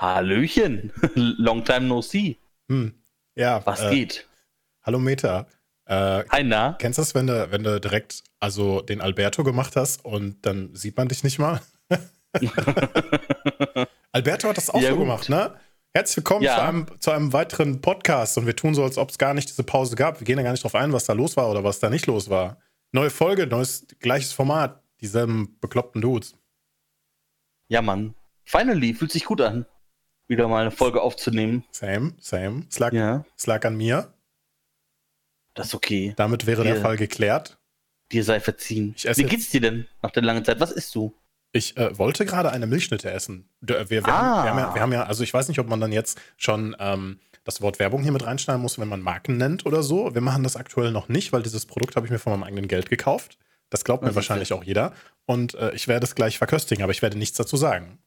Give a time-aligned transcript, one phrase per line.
[0.00, 0.92] Hallöchen.
[1.14, 2.38] Long time no see.
[2.70, 2.94] Hm.
[3.34, 3.64] Ja.
[3.66, 4.26] Was äh, geht?
[4.82, 5.46] Hallo Meta.
[5.84, 6.76] Äh, Hi, na?
[6.78, 10.74] Kennst du das, wenn du, wenn du direkt also den Alberto gemacht hast und dann
[10.74, 11.60] sieht man dich nicht mal?
[14.12, 15.04] Alberto hat das auch ja, so gut.
[15.04, 15.54] gemacht, ne?
[15.92, 16.54] Herzlich willkommen ja.
[16.56, 19.50] zu, einem, zu einem weiteren Podcast und wir tun so, als ob es gar nicht
[19.50, 20.20] diese Pause gab.
[20.20, 22.06] Wir gehen ja gar nicht drauf ein, was da los war oder was da nicht
[22.06, 22.58] los war.
[22.92, 26.36] Neue Folge, neues, gleiches Format, dieselben bekloppten Dudes.
[27.68, 28.14] Ja, Mann.
[28.44, 29.66] Finally, fühlt sich gut an
[30.30, 31.64] wieder mal eine Folge aufzunehmen.
[31.72, 32.64] Same, same.
[32.70, 33.24] Es lag, ja.
[33.36, 34.14] es lag an mir.
[35.54, 36.14] Das ist okay.
[36.16, 37.58] Damit wäre dir, der Fall geklärt.
[38.12, 38.94] Dir sei verziehen.
[38.96, 40.60] Wie geht's dir denn nach der langen Zeit?
[40.60, 41.12] Was isst du?
[41.52, 43.48] Ich äh, wollte gerade eine Milchschnitte essen.
[43.60, 44.08] Wir, wir, ah.
[44.08, 46.20] haben, wir, haben ja, wir, haben, ja, also ich weiß nicht, ob man dann jetzt
[46.36, 50.14] schon ähm, das Wort Werbung hier mit reinschneiden muss, wenn man Marken nennt oder so.
[50.14, 52.68] Wir machen das aktuell noch nicht, weil dieses Produkt habe ich mir von meinem eigenen
[52.68, 53.36] Geld gekauft.
[53.68, 54.92] Das glaubt mir wahrscheinlich auch jeder.
[55.26, 57.98] Und äh, ich werde es gleich verköstigen, aber ich werde nichts dazu sagen.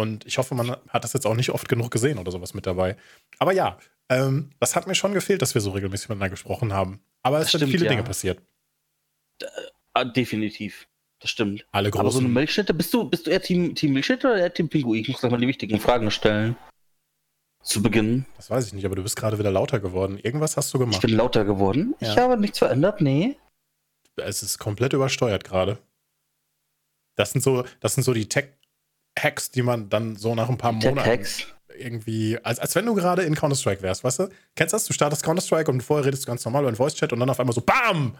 [0.00, 2.66] Und ich hoffe, man hat das jetzt auch nicht oft genug gesehen oder sowas mit
[2.66, 2.96] dabei.
[3.38, 7.00] Aber ja, ähm, das hat mir schon gefehlt, dass wir so regelmäßig miteinander gesprochen haben.
[7.22, 7.90] Aber es das sind viele ja.
[7.90, 8.40] Dinge passiert.
[9.94, 10.88] Äh, definitiv.
[11.20, 11.66] Das stimmt.
[11.70, 12.00] Alle großen.
[12.00, 14.70] Aber so eine Milchschnitte, bist du, bist du eher Team, Team Milchschnitte oder eher Team
[14.70, 15.02] Pinguin?
[15.02, 16.56] Ich muss gleich mal die wichtigen Fragen stellen.
[17.62, 18.24] Zu Beginn.
[18.38, 20.18] Das weiß ich nicht, aber du bist gerade wieder lauter geworden.
[20.18, 20.94] Irgendwas hast du gemacht.
[20.94, 21.94] Ich bin lauter geworden.
[22.00, 22.12] Ja.
[22.12, 23.36] Ich habe nichts verändert, nee.
[24.16, 25.76] Es ist komplett übersteuert gerade.
[27.16, 28.54] Das sind so, das sind so die Tech,
[29.18, 31.46] Hacks, die man dann so nach ein paar Monaten Hacks.
[31.76, 34.28] irgendwie, als, als wenn du gerade in Counter-Strike wärst, weißt du?
[34.54, 34.84] Kennst du das?
[34.86, 37.40] Du startest Counter-Strike und vorher redest du ganz normal über einen Voice-Chat und dann auf
[37.40, 38.16] einmal so BAM!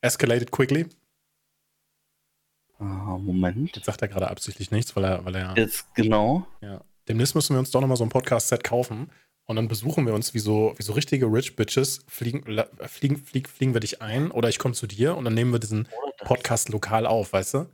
[0.00, 0.86] Escalated quickly.
[2.80, 3.76] Uh, Moment.
[3.76, 5.54] Jetzt sagt er gerade absichtlich nichts, weil er, weil er.
[5.56, 6.46] Jetzt genau.
[6.60, 6.80] Ja.
[7.08, 9.10] Demnächst müssen wir uns doch nochmal so ein Podcast-Set kaufen
[9.46, 12.44] und dann besuchen wir uns wie so, wie so richtige Rich Bitches, fliegen,
[12.86, 15.60] fliegen, fliegen, fliegen wir dich ein oder ich komme zu dir und dann nehmen wir
[15.60, 17.66] diesen Podcast lokal auf, weißt du?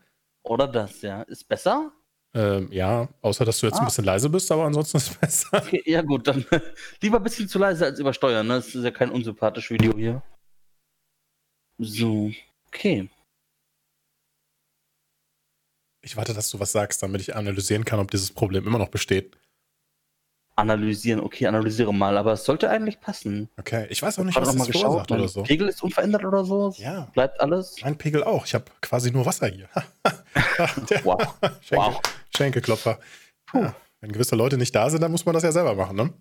[0.42, 1.22] Oder das, ja.
[1.22, 1.92] Ist besser?
[2.34, 3.80] Ähm, ja, außer dass du jetzt ah.
[3.80, 5.48] ein bisschen leise bist, aber ansonsten ist es besser.
[5.64, 6.44] Okay, ja, gut, dann
[7.02, 8.54] lieber ein bisschen zu leise als übersteuern, ne?
[8.54, 10.22] Das ist ja kein unsympathisches Video hier.
[11.78, 12.30] So,
[12.66, 13.08] okay.
[16.02, 18.88] Ich warte, dass du was sagst, damit ich analysieren kann, ob dieses Problem immer noch
[18.88, 19.36] besteht.
[20.54, 23.48] Analysieren, okay, analysiere mal, aber es sollte eigentlich passen.
[23.58, 25.44] Okay, ich weiß auch nicht, was das geschaut, oder so.
[25.44, 26.74] Pegel ist unverändert oder so?
[26.78, 27.08] Ja.
[27.14, 27.76] Bleibt alles?
[27.82, 28.44] Mein Pegel auch.
[28.44, 29.68] Ich habe quasi nur Wasser hier.
[31.04, 31.38] wow.
[31.70, 32.00] Wow.
[32.38, 32.98] Schenkelklopfer.
[33.52, 36.12] Ja, wenn gewisse Leute nicht da sind, dann muss man das ja selber machen, ne?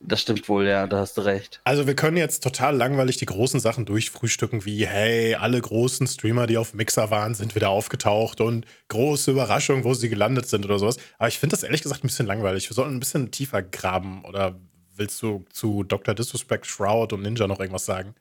[0.00, 1.60] Das stimmt wohl, ja, da hast du recht.
[1.64, 6.46] Also wir können jetzt total langweilig die großen Sachen durchfrühstücken, wie, hey, alle großen Streamer,
[6.46, 10.78] die auf Mixer waren, sind wieder aufgetaucht und große Überraschung, wo sie gelandet sind oder
[10.78, 10.98] sowas.
[11.18, 12.70] Aber ich finde das ehrlich gesagt ein bisschen langweilig.
[12.70, 14.24] Wir sollten ein bisschen tiefer graben.
[14.24, 14.60] Oder
[14.94, 16.14] willst du zu Dr.
[16.14, 18.14] Disrespect, Shroud und Ninja noch irgendwas sagen?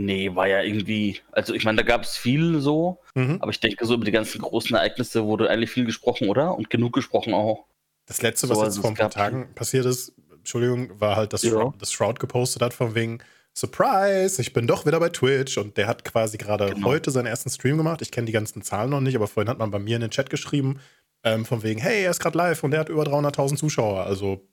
[0.00, 3.38] Nee, war ja irgendwie, also ich meine, da gab es viel so, mhm.
[3.40, 6.56] aber ich denke, so über die ganzen großen Ereignisse wurde eigentlich viel gesprochen, oder?
[6.56, 7.64] Und genug gesprochen auch.
[8.06, 11.32] Das letzte, was so, jetzt also vor ein paar Tagen passiert ist, Entschuldigung, war halt,
[11.32, 11.50] dass ja.
[11.50, 13.18] Shroud, das Shroud gepostet hat, von wegen
[13.54, 15.58] Surprise, ich bin doch wieder bei Twitch.
[15.58, 16.86] Und der hat quasi gerade genau.
[16.86, 18.00] heute seinen ersten Stream gemacht.
[18.00, 20.10] Ich kenne die ganzen Zahlen noch nicht, aber vorhin hat man bei mir in den
[20.10, 20.78] Chat geschrieben,
[21.24, 24.04] ähm, von wegen, hey, er ist gerade live und der hat über 300.000 Zuschauer.
[24.04, 24.46] Also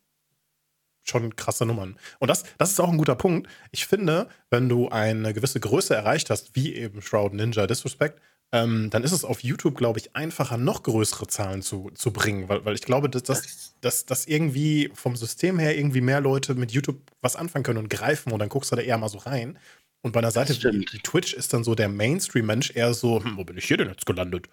[1.06, 1.98] schon krasse Nummern.
[2.20, 3.50] Und das, das ist auch ein guter Punkt.
[3.72, 8.20] Ich finde, wenn du eine gewisse Größe erreicht hast, wie eben Shroud Ninja Disrespect,
[8.52, 12.48] ähm, dann ist es auf YouTube, glaube ich, einfacher, noch größere Zahlen zu, zu bringen,
[12.48, 16.56] weil, weil ich glaube, dass, dass, dass, dass irgendwie vom System her irgendwie mehr Leute
[16.56, 19.18] mit YouTube was anfangen können und greifen und dann guckst du da eher mal so
[19.20, 19.58] rein.
[20.02, 23.44] Und bei einer Seite wie Twitch ist dann so der Mainstream-Mensch eher so, hm, wo
[23.44, 24.48] bin ich hier denn jetzt gelandet?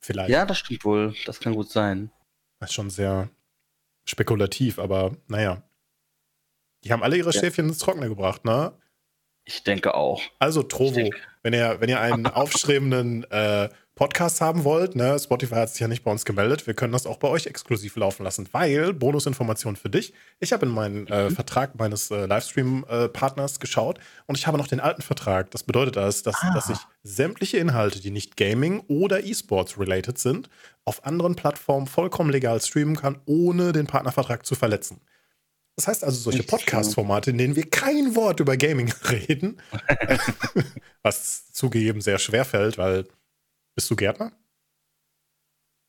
[0.00, 0.30] Vielleicht.
[0.30, 1.14] Ja, das stimmt wohl.
[1.24, 2.10] Das kann gut sein.
[2.60, 3.30] Das ist schon sehr
[4.04, 5.62] spekulativ, aber naja.
[6.84, 7.40] Die haben alle ihre ja.
[7.40, 8.72] Schäfchen ins Trockene gebracht, ne?
[9.44, 10.22] Ich denke auch.
[10.38, 11.10] Also Trovo,
[11.42, 15.86] wenn ihr, wenn ihr einen aufstrebenden äh, Podcast haben wollt, ne, Spotify hat sich ja
[15.86, 19.76] nicht bei uns gemeldet, wir können das auch bei euch exklusiv laufen lassen, weil Bonusinformation
[19.76, 20.14] für dich.
[20.40, 21.34] Ich habe in meinen äh, mhm.
[21.34, 25.50] Vertrag meines äh, Livestream-Partners geschaut und ich habe noch den alten Vertrag.
[25.50, 26.54] Das bedeutet das, dass, ah.
[26.54, 30.48] dass ich sämtliche Inhalte, die nicht Gaming oder E-Sports related sind,
[30.86, 35.02] auf anderen Plattformen vollkommen legal streamen kann, ohne den Partnervertrag zu verletzen.
[35.76, 39.60] Das heißt also solche Podcast-Formate, in denen wir kein Wort über Gaming reden,
[41.02, 43.06] was zugegeben sehr schwer fällt, weil
[43.74, 44.32] bist du Gärtner?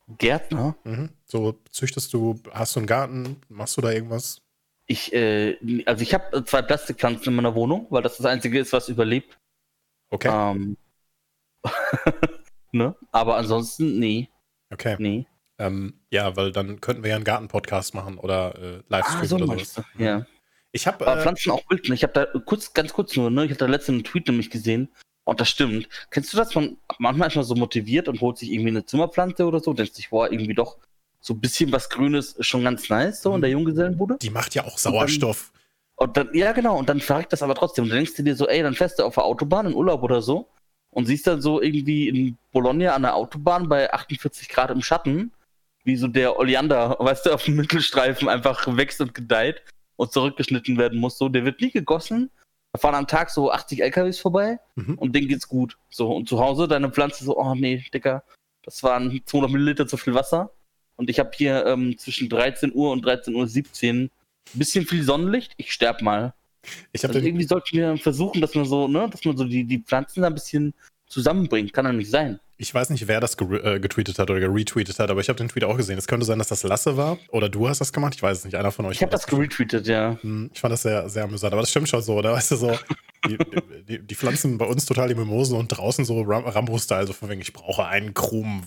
[0.07, 0.75] Gärtner?
[0.83, 1.09] Mhm.
[1.25, 4.41] So züchtest du, hast du einen Garten, machst du da irgendwas?
[4.85, 8.73] Ich, äh, also ich habe zwei Plastikpflanzen in meiner Wohnung, weil das das einzige ist,
[8.73, 9.39] was überlebt.
[10.09, 10.29] Okay.
[10.29, 10.77] Ähm,
[12.71, 12.95] ne?
[13.11, 14.29] Aber ansonsten, nee.
[14.71, 14.97] Okay.
[14.99, 15.25] Nee.
[15.57, 19.35] Ähm, ja, weil dann könnten wir ja einen Garten-Podcast machen oder äh, Livestream ah, so
[19.37, 19.81] oder sowas.
[19.97, 20.25] Ja.
[20.71, 21.87] Ich habe äh, Pflanzen auch wild.
[21.87, 21.95] Ne?
[21.95, 23.45] Ich habe da kurz, ganz kurz nur, ne?
[23.45, 24.89] Ich habe da letzten Tweet nämlich gesehen.
[25.25, 25.87] Und das stimmt.
[26.11, 26.53] Kennst du das?
[26.55, 29.95] Man manchmal ist man so motiviert und holt sich irgendwie eine Zimmerpflanze oder so, denkt
[29.95, 30.77] sich, boah, irgendwie doch
[31.21, 33.59] so ein bisschen was Grünes ist schon ganz nice, so in der mhm.
[33.59, 34.17] Junggesellenbude.
[34.21, 35.51] Die macht ja auch Sauerstoff.
[35.95, 37.85] Und dann, und dann ja, genau, und dann verreckt das aber trotzdem.
[37.85, 40.03] Und dann denkst du dir so, ey, dann fährst du auf der Autobahn in Urlaub
[40.03, 40.49] oder so
[40.89, 45.31] und siehst dann so irgendwie in Bologna an der Autobahn bei 48 Grad im Schatten,
[45.85, 49.63] wie so der Oleander, weißt du, auf dem Mittelstreifen einfach wächst und gedeiht
[49.95, 51.17] und zurückgeschnitten werden muss.
[51.17, 52.31] So, der wird nie gegossen.
[52.73, 54.95] Da fahren am Tag so 80 LKWs vorbei mhm.
[54.95, 55.77] und denen geht's gut.
[55.89, 58.23] So, und zu Hause deine Pflanze so, oh nee, Dicker,
[58.63, 60.51] das waren 200 Milliliter zu viel Wasser.
[60.95, 64.09] Und ich habe hier ähm, zwischen 13 Uhr und 13.17 Uhr ein
[64.53, 65.53] bisschen viel Sonnenlicht.
[65.57, 66.33] Ich sterb mal.
[66.91, 69.79] Ich also irgendwie sollten wir versuchen, dass man so, ne, dass man so die, die
[69.79, 70.73] Pflanzen da ein bisschen
[71.07, 71.73] zusammenbringt.
[71.73, 72.39] Kann doch nicht sein.
[72.63, 75.49] Ich weiß nicht, wer das äh, getweetet hat oder retweetet hat, aber ich habe den
[75.49, 75.97] Tweet auch gesehen.
[75.97, 78.15] Es könnte sein, dass das Lasse war oder du hast das gemacht.
[78.15, 78.55] Ich weiß es nicht.
[78.55, 78.95] Einer von euch.
[78.95, 80.17] Ich habe das geretweetet, ja.
[80.21, 81.51] Hm, ich fand das sehr, sehr amüsant.
[81.51, 82.31] Aber das stimmt schon so, oder?
[82.31, 82.79] Weißt du, so,
[83.27, 83.37] die,
[83.89, 87.41] die, die Pflanzen bei uns total die Mimosen und draußen so Rambo-Style, so von wegen,
[87.41, 88.63] ich brauche einen Krumen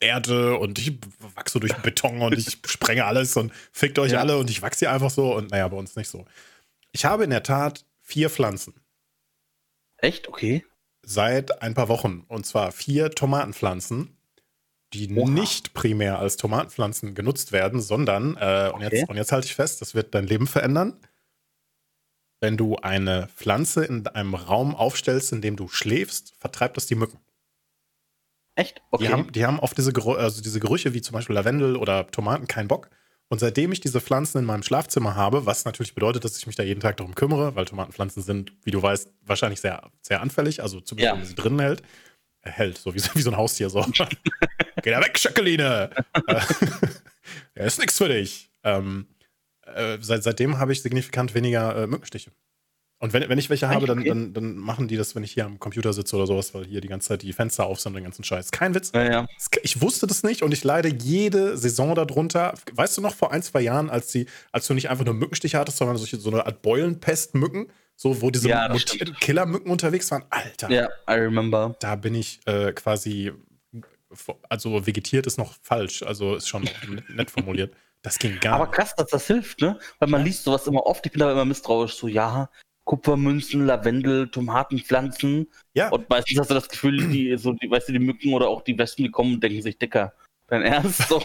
[0.00, 0.98] Erde und ich
[1.34, 4.20] wachse durch Beton und ich sprenge alles und fickt euch ja.
[4.20, 6.24] alle und ich wachse hier einfach so und naja, bei uns nicht so.
[6.92, 8.74] Ich habe in der Tat vier Pflanzen.
[9.98, 10.28] Echt?
[10.28, 10.64] Okay.
[11.08, 12.24] Seit ein paar Wochen.
[12.26, 14.16] Und zwar vier Tomatenpflanzen,
[14.92, 15.30] die Oha.
[15.30, 18.72] nicht primär als Tomatenpflanzen genutzt werden, sondern, äh, okay.
[18.74, 20.98] und, jetzt, und jetzt halte ich fest, das wird dein Leben verändern.
[22.40, 26.96] Wenn du eine Pflanze in einem Raum aufstellst, in dem du schläfst, vertreibt das die
[26.96, 27.20] Mücken.
[28.56, 28.82] Echt?
[28.90, 29.04] Okay.
[29.04, 32.48] Die haben, die haben oft diese, also diese Gerüche wie zum Beispiel Lavendel oder Tomaten
[32.48, 32.90] keinen Bock.
[33.28, 36.54] Und seitdem ich diese Pflanzen in meinem Schlafzimmer habe, was natürlich bedeutet, dass ich mich
[36.54, 40.62] da jeden Tag darum kümmere, weil Tomatenpflanzen sind, wie du weißt, wahrscheinlich sehr, sehr anfällig,
[40.62, 41.18] also zumindest ja.
[41.18, 41.82] wenn sie drinnen hält.
[42.42, 43.84] Er hält, so wie, wie so ein Haustier so.
[44.82, 45.90] Geh da weg, Schöckeline!
[47.54, 48.48] er ist nichts für dich.
[48.62, 49.08] Ähm,
[49.62, 52.30] äh, seit, seitdem habe ich signifikant weniger äh, Mückenstiche.
[52.98, 55.44] Und wenn, wenn ich welche habe, dann, dann, dann machen die das, wenn ich hier
[55.44, 57.96] am Computer sitze oder sowas, weil hier die ganze Zeit die Fenster auf sind und
[57.96, 58.50] den ganzen Scheiß.
[58.52, 58.90] Kein Witz.
[58.94, 59.26] Ja, ja.
[59.62, 62.54] Ich wusste das nicht und ich leide jede Saison darunter.
[62.72, 65.58] Weißt du noch, vor ein, zwei Jahren, als, die, als du nicht einfach nur Mückenstiche
[65.58, 68.74] hattest, sondern solche, so eine Art Beulenpestmücken, so wo diese ja,
[69.20, 70.24] Killermücken unterwegs waren?
[70.30, 70.70] Alter.
[70.70, 71.76] Ja, I remember.
[71.80, 73.30] Da bin ich äh, quasi,
[74.48, 76.66] also vegetiert ist noch falsch, also ist schon
[77.14, 77.74] nett formuliert.
[78.00, 78.62] Das ging gar nicht.
[78.62, 79.78] Aber krass, dass das hilft, ne?
[79.98, 82.48] Weil man liest sowas immer oft, ich bin da immer misstrauisch, so, ja,
[82.86, 85.48] Kupfermünzen, Lavendel, Tomatenpflanzen.
[85.74, 85.90] Ja.
[85.90, 88.62] Und meistens hast du das Gefühl, die, so, die, weißt du, die Mücken oder auch
[88.62, 90.14] die Wespen, die kommen und denken sich, Dicker,
[90.48, 91.08] dein Ernst?
[91.08, 91.20] So,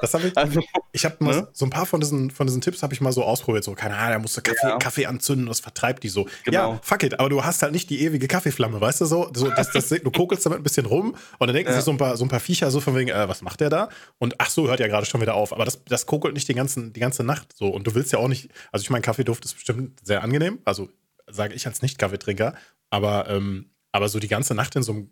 [0.00, 0.60] das hab ich also,
[0.92, 1.48] ich habe ne?
[1.52, 3.64] so ein paar von diesen, von diesen Tipps habe ich mal so ausprobiert.
[3.64, 4.78] So, keine Ahnung, da musst du Kaffee, ja.
[4.78, 6.26] Kaffee anzünden, das vertreibt die so.
[6.44, 6.72] Genau.
[6.72, 9.30] Ja, fuck it, aber du hast halt nicht die ewige Kaffeeflamme, weißt du so?
[9.34, 11.76] so das, das, du kokelst damit ein bisschen rum und dann denken ja.
[11.76, 13.70] sich so ein, paar, so ein paar Viecher so von wegen, äh, was macht der
[13.70, 13.88] da?
[14.18, 15.52] Und ach so, hört ja gerade schon wieder auf.
[15.52, 17.68] Aber das, das kokelt nicht die, ganzen, die ganze Nacht so.
[17.68, 20.58] Und du willst ja auch nicht, also ich meine, Kaffeeduft ist bestimmt sehr angenehm.
[20.64, 20.88] Also
[21.28, 22.54] sage ich als Nicht-Kaffeetrinker.
[22.90, 25.10] Aber, ähm, aber so die ganze Nacht in so einem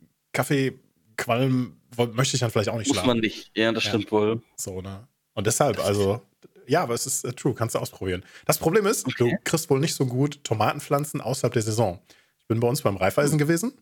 [1.16, 1.76] Kaffeequalm
[2.12, 3.06] möchte ich dann vielleicht auch nicht Muss schlafen.
[3.06, 3.50] Muss man nicht.
[3.54, 3.90] Ja, das ja.
[3.90, 4.42] stimmt wohl.
[4.56, 5.06] So, ne?
[5.34, 6.22] Und deshalb, also,
[6.66, 8.24] ja, aber es ist äh, true, kannst du ausprobieren.
[8.46, 9.30] Das Problem ist, okay.
[9.30, 12.00] du kriegst wohl nicht so gut Tomatenpflanzen außerhalb der Saison.
[12.38, 13.72] Ich bin bei uns beim Reifeisen gewesen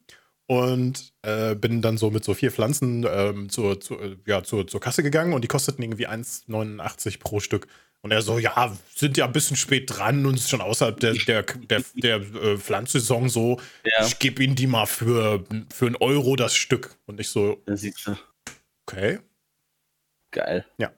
[0.47, 4.67] und äh, bin dann so mit so vier Pflanzen ähm, zur, zur, äh, ja, zur,
[4.67, 7.67] zur Kasse gegangen und die kosteten irgendwie 1,89 pro Stück.
[8.05, 11.15] Und er so, ja, sind ja ein bisschen spät dran und ist schon außerhalb der,
[11.15, 13.61] der, der, der äh, Pflanzsaison so.
[13.85, 14.05] Ja.
[14.05, 16.97] Ich gebe Ihnen die mal für, für einen Euro das Stück.
[17.07, 17.63] Und ich so.
[18.87, 19.21] Okay.
[20.33, 20.67] Geil.
[20.79, 20.93] Ja.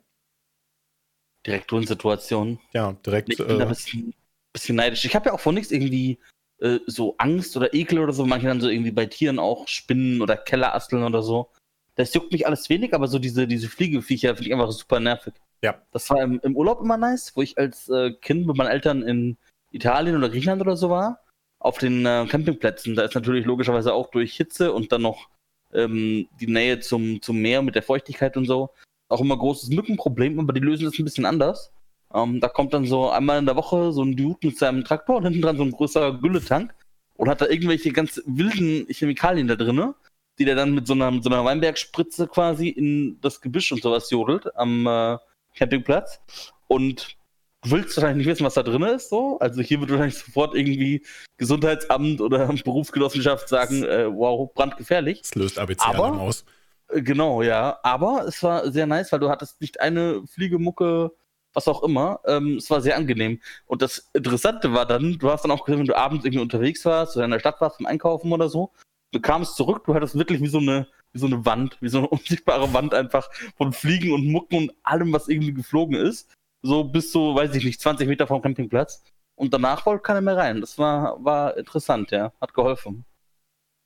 [1.46, 2.58] Direkt Situation.
[2.72, 3.30] Ja, direkt.
[3.30, 4.14] Ich bin äh, da ein bisschen,
[4.54, 5.04] bisschen neidisch.
[5.04, 6.18] Ich habe ja auch von nichts irgendwie
[6.60, 8.24] äh, so Angst oder Ekel oder so.
[8.24, 11.50] Manche dann so irgendwie bei Tieren auch Spinnen oder Kellerasteln oder so.
[11.96, 15.34] Das juckt mich alles wenig, aber so diese, diese Fliegeviecher finde ich einfach super nervig.
[15.64, 15.80] Ja.
[15.92, 19.02] Das war im, im Urlaub immer nice, wo ich als äh, Kind mit meinen Eltern
[19.02, 19.38] in
[19.70, 21.20] Italien oder Griechenland oder so war.
[21.58, 22.94] Auf den äh, Campingplätzen.
[22.94, 25.30] Da ist natürlich logischerweise auch durch Hitze und dann noch
[25.72, 28.68] ähm, die Nähe zum, zum Meer mit der Feuchtigkeit und so
[29.08, 31.72] auch immer großes Mückenproblem, aber die lösen das ein bisschen anders.
[32.12, 35.16] Ähm, da kommt dann so einmal in der Woche so ein Dude mit seinem Traktor
[35.16, 36.74] und hinten dran so ein größer Gülletank
[37.14, 39.94] und hat da irgendwelche ganz wilden Chemikalien da drin,
[40.38, 44.10] die der dann mit so einer, so einer Weinbergspritze quasi in das Gebüsch und sowas
[44.10, 45.16] jodelt am äh,
[45.54, 46.20] Campingplatz.
[46.68, 47.16] Und
[47.62, 49.38] du willst wahrscheinlich nicht wissen, was da drin ist, so.
[49.38, 51.04] Also hier wird wahrscheinlich sofort irgendwie
[51.36, 55.22] Gesundheitsamt oder Berufsgenossenschaft sagen, äh, wow, brandgefährlich.
[55.22, 56.44] Das löst ABC-Alarm aus.
[56.88, 57.78] Äh, genau, ja.
[57.82, 61.12] Aber es war sehr nice, weil du hattest nicht eine Fliegemucke,
[61.52, 62.20] was auch immer.
[62.26, 63.40] Ähm, es war sehr angenehm.
[63.66, 66.84] Und das Interessante war dann, du hast dann auch gesehen, wenn du abends irgendwie unterwegs
[66.84, 68.72] warst oder in der Stadt warst zum Einkaufen oder so,
[69.12, 71.98] du kamst zurück, du hattest wirklich wie so eine wie so eine Wand, wie so
[71.98, 76.30] eine unsichtbare Wand einfach von Fliegen und Mucken und allem, was irgendwie geflogen ist.
[76.62, 79.02] So bis so, weiß ich nicht, 20 Meter vom Campingplatz.
[79.36, 80.60] Und danach wollte keiner mehr rein.
[80.60, 82.32] Das war, war interessant, ja.
[82.40, 83.04] Hat geholfen.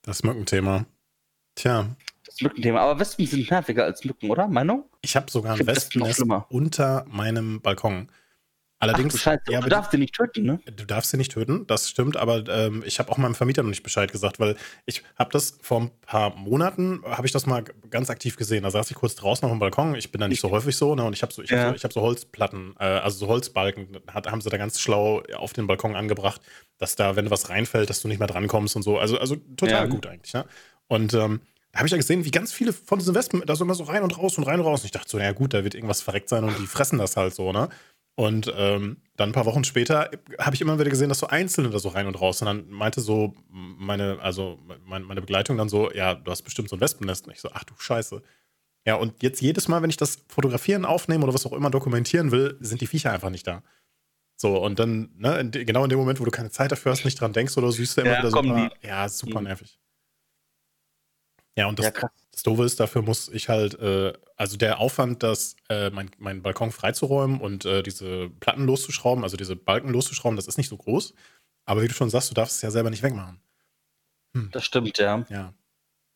[0.03, 0.85] Das Mückenthema.
[1.55, 1.95] Tja.
[2.25, 2.81] Das Mückenthema.
[2.81, 4.47] Aber Wespen sind nerviger als Mücken, oder?
[4.47, 4.85] Meinung?
[5.01, 8.09] Ich habe sogar ein Wespennest unter meinem Balkon.
[8.81, 10.59] Allerdings, Ach, du, ja, du darfst sie nicht töten, ne?
[10.65, 13.69] Du darfst sie nicht töten, das stimmt, aber ähm, ich habe auch meinem Vermieter noch
[13.69, 14.55] nicht Bescheid gesagt, weil
[14.85, 18.63] ich habe das vor ein paar Monaten, habe ich das mal ganz aktiv gesehen.
[18.63, 20.95] Da saß ich kurz draußen auf dem Balkon, ich bin da nicht so häufig so,
[20.95, 21.65] ne, und ich habe so, ich ja.
[21.65, 25.23] hab so, hab so Holzplatten, äh, also so Holzbalken, hat, haben sie da ganz schlau
[25.35, 26.39] auf den Balkon angebracht,
[26.77, 28.97] dass da, wenn was reinfällt, dass du nicht mehr drankommst und so.
[28.97, 29.85] Also, also total ja.
[29.87, 30.45] gut eigentlich, ne?
[30.87, 33.63] Und ähm, da habe ich ja gesehen, wie ganz viele von diesen Wespen da so
[33.63, 34.81] immer so rein und raus und rein und raus.
[34.81, 37.15] Und ich dachte so, ja gut, da wird irgendwas verreckt sein und die fressen das
[37.15, 37.69] halt so, ne?
[38.19, 41.69] Und ähm, dann ein paar Wochen später habe ich immer wieder gesehen, dass so Einzelne
[41.69, 42.41] da so rein und raus.
[42.41, 46.67] Und dann meinte so meine, also meine, meine Begleitung dann so, ja, du hast bestimmt
[46.67, 47.27] so ein Wespennest.
[47.27, 48.21] Und ich so, ach du Scheiße.
[48.85, 52.31] Ja, und jetzt jedes Mal, wenn ich das fotografieren, aufnehmen oder was auch immer dokumentieren
[52.31, 53.63] will, sind die Viecher einfach nicht da.
[54.35, 57.05] So, und dann, ne, in, genau in dem Moment, wo du keine Zeit dafür hast,
[57.05, 59.47] nicht dran denkst oder siehst du immer ja, wieder so, ah, ja, super mhm.
[59.47, 59.79] nervig.
[61.55, 65.23] Ja, und das, ja, das Doofe ist, dafür muss ich halt, äh, also der Aufwand,
[65.23, 70.35] das, äh, mein, meinen Balkon freizuräumen und äh, diese Platten loszuschrauben, also diese Balken loszuschrauben,
[70.35, 71.13] das ist nicht so groß.
[71.65, 73.41] Aber wie du schon sagst, du darfst es ja selber nicht wegmachen.
[74.33, 74.49] Hm.
[74.51, 75.25] Das stimmt, ja.
[75.29, 75.53] Ja.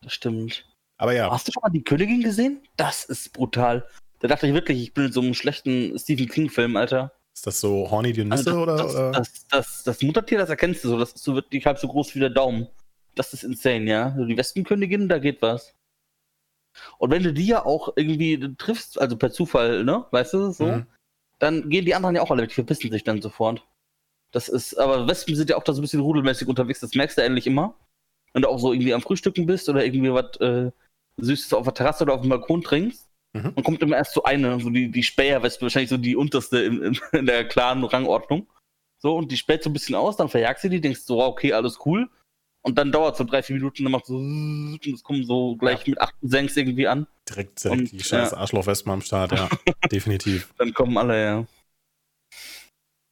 [0.02, 0.66] Das stimmt.
[0.98, 1.30] Aber ja.
[1.30, 2.62] Hast du schon mal die Königin gesehen?
[2.78, 3.88] Das ist brutal.
[4.20, 7.12] Da dachte ich wirklich, ich bin in so einem schlechten Stephen King-Film, Alter.
[7.34, 8.78] Ist das so Horny Dionisse also oder?
[8.78, 11.88] Das, das, das, das, Muttertier, das erkennst du so, das ist so wirklich halb so
[11.88, 12.68] groß wie der Daumen.
[13.16, 14.10] Das ist insane, ja.
[14.10, 15.76] Die Wespenkönigin, da geht was.
[16.98, 20.66] Und wenn du die ja auch irgendwie triffst, also per Zufall, ne, weißt du, so,
[20.66, 20.86] mhm.
[21.40, 23.66] dann gehen die anderen ja auch alle weg, die verpissen sich dann sofort.
[24.32, 27.18] Das ist, aber Wespen sind ja auch da so ein bisschen rudelmäßig unterwegs, das merkst
[27.18, 27.76] du endlich immer.
[28.34, 30.72] Wenn du auch so irgendwie am Frühstücken bist oder irgendwie was äh,
[31.18, 33.54] Süßes auf der Terrasse oder auf dem Balkon trinkst, mhm.
[33.54, 36.82] dann kommt immer erst so eine, so die, die Späherwespe, wahrscheinlich so die unterste in,
[36.82, 38.48] in, in der klaren Rangordnung.
[38.98, 41.54] So, und die späht so ein bisschen aus, dann verjagst du die, denkst so, okay,
[41.54, 42.10] alles cool.
[42.66, 45.58] Und dann dauert es so drei, vier Minuten, dann macht so und es kommen so
[45.58, 45.92] gleich ja.
[45.92, 47.08] mit acht Senks irgendwie an.
[47.30, 48.38] Direkt, direkt und, die scheiß ja.
[48.38, 49.50] Arschloch-Wespen am Start, ja.
[49.92, 50.54] Definitiv.
[50.58, 51.46] Dann kommen alle, ja.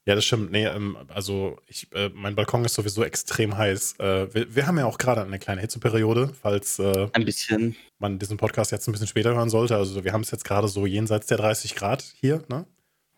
[0.07, 0.51] Ja, das stimmt.
[0.51, 3.99] Nee, ähm, also ich, äh, mein Balkon ist sowieso extrem heiß.
[3.99, 7.75] Äh, wir, wir, haben ja auch gerade eine kleine Hitzeperiode, falls äh, ein bisschen.
[7.99, 9.75] man diesen Podcast jetzt ein bisschen später hören sollte.
[9.75, 12.65] Also wir haben es jetzt gerade so jenseits der 30 Grad hier, ne?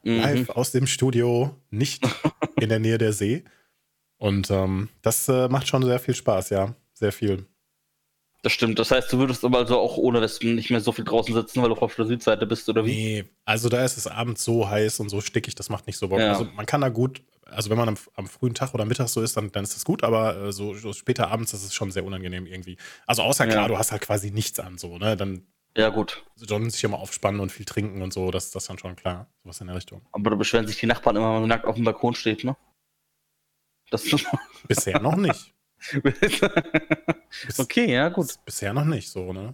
[0.03, 0.17] Mhm.
[0.17, 2.03] Live aus dem Studio, nicht
[2.59, 3.45] in der Nähe der See.
[4.23, 6.73] Und ähm, das äh, macht schon sehr viel Spaß, ja.
[6.93, 7.45] Sehr viel.
[8.41, 8.79] Das stimmt.
[8.79, 11.61] Das heißt, du würdest aber also auch ohne Westen nicht mehr so viel draußen sitzen,
[11.61, 12.95] weil du auf der Südseite bist, oder wie?
[12.95, 16.07] Nee, also da ist es abends so heiß und so stickig, das macht nicht so
[16.07, 16.19] Bock.
[16.19, 16.31] Ja.
[16.31, 19.21] Also man kann da gut, also wenn man am, am, frühen Tag oder Mittag so
[19.21, 21.91] ist, dann, dann ist das gut, aber äh, so, so, später abends, das ist schon
[21.91, 22.77] sehr unangenehm irgendwie.
[23.05, 23.67] Also außer klar, ja.
[23.67, 25.17] du hast halt quasi nichts an, so, ne?
[25.17, 26.23] Dann ja, gut.
[26.37, 29.27] Sollen sich immer aufspannen und viel trinken und so, das ist dann schon klar.
[29.43, 30.01] Sowas in der Richtung.
[30.13, 32.55] Aber da beschweren sich die Nachbarn immer, wenn man nackt auf dem Balkon steht, ne?
[33.93, 34.03] Das
[34.67, 35.53] Bisher noch nicht.
[37.59, 38.33] okay, ja, gut.
[38.43, 39.53] Bisher noch nicht so, ne?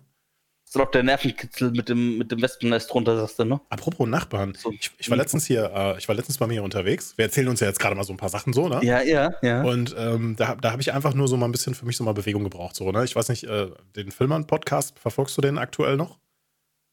[0.63, 3.59] Das ist doch der Nervenkitzel mit dem, mit dem Wespennest drunter, sagst du, ne?
[3.69, 4.55] Apropos Nachbarn.
[4.79, 7.17] Ich, ich war letztens hier, äh, ich war letztens bei mir unterwegs.
[7.17, 8.79] Wir erzählen uns ja jetzt gerade mal so ein paar Sachen so, ne?
[8.81, 9.63] Ja, ja, ja.
[9.63, 12.05] Und ähm, da, da habe ich einfach nur so mal ein bisschen für mich so
[12.05, 13.03] mal Bewegung gebraucht, so, ne?
[13.03, 16.17] Ich weiß nicht, äh, den Filmern-Podcast, verfolgst du den aktuell noch?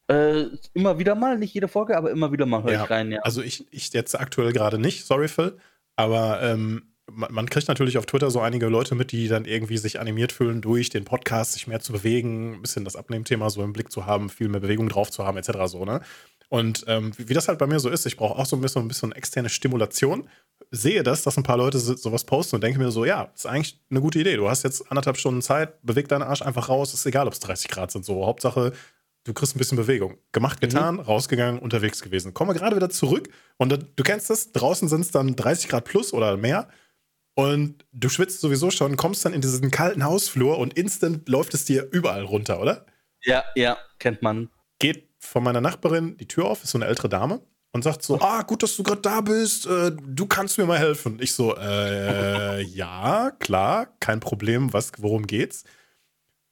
[0.08, 3.12] Äh, immer wieder mal, nicht jede Folge, aber immer wieder mal höre ja, ich rein,
[3.12, 3.20] ja.
[3.20, 5.58] Also ich, ich jetzt aktuell gerade nicht, sorry Phil.
[5.96, 10.00] Aber ähm, man kriegt natürlich auf Twitter so einige Leute mit, die dann irgendwie sich
[10.00, 13.72] animiert fühlen, durch den Podcast sich mehr zu bewegen, ein bisschen das Abnehmthema so im
[13.72, 15.52] Blick zu haben, viel mehr Bewegung drauf zu haben, etc.
[15.66, 16.00] so, ne?
[16.48, 18.62] Und ähm, wie, wie, das halt bei mir so ist, ich brauche auch so ein
[18.62, 20.28] bisschen, ein bisschen externe Stimulation.
[20.70, 23.46] Sehe das, dass ein paar Leute so, sowas posten und denke mir so, ja, ist
[23.46, 24.36] eigentlich eine gute Idee.
[24.36, 27.40] Du hast jetzt anderthalb Stunden Zeit, beweg deinen Arsch einfach raus, ist egal, ob es
[27.40, 28.04] 30 Grad sind.
[28.04, 28.72] So, Hauptsache,
[29.24, 30.18] du kriegst ein bisschen Bewegung.
[30.32, 30.68] Gemacht, mhm.
[30.68, 31.00] getan, mhm.
[31.00, 32.32] rausgegangen, unterwegs gewesen.
[32.32, 35.84] Kommen wir gerade wieder zurück und du kennst das, draußen sind es dann 30 Grad
[35.84, 36.68] plus oder mehr.
[37.38, 41.66] Und du schwitzt sowieso schon, kommst dann in diesen kalten Hausflur und instant läuft es
[41.66, 42.86] dir überall runter, oder?
[43.24, 44.48] Ja, ja, kennt man.
[44.78, 48.18] Geht von meiner Nachbarin die Tür auf, ist so eine ältere Dame und sagt so:
[48.22, 51.18] Ah, gut, dass du gerade da bist, äh, du kannst mir mal helfen.
[51.20, 55.64] Ich so: äh, Ja, klar, kein Problem, was, worum geht's?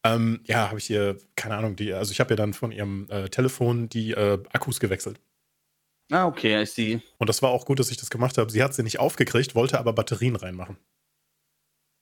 [0.04, 3.08] Ähm, ja, habe ich ihr, keine Ahnung, die, also ich habe ihr dann von ihrem
[3.08, 5.18] äh, Telefon die äh, Akkus gewechselt.
[6.10, 7.00] Ah, okay, I see.
[7.18, 8.50] Und das war auch gut, dass ich das gemacht habe.
[8.50, 10.76] Sie hat sie nicht aufgekriegt, wollte aber Batterien reinmachen.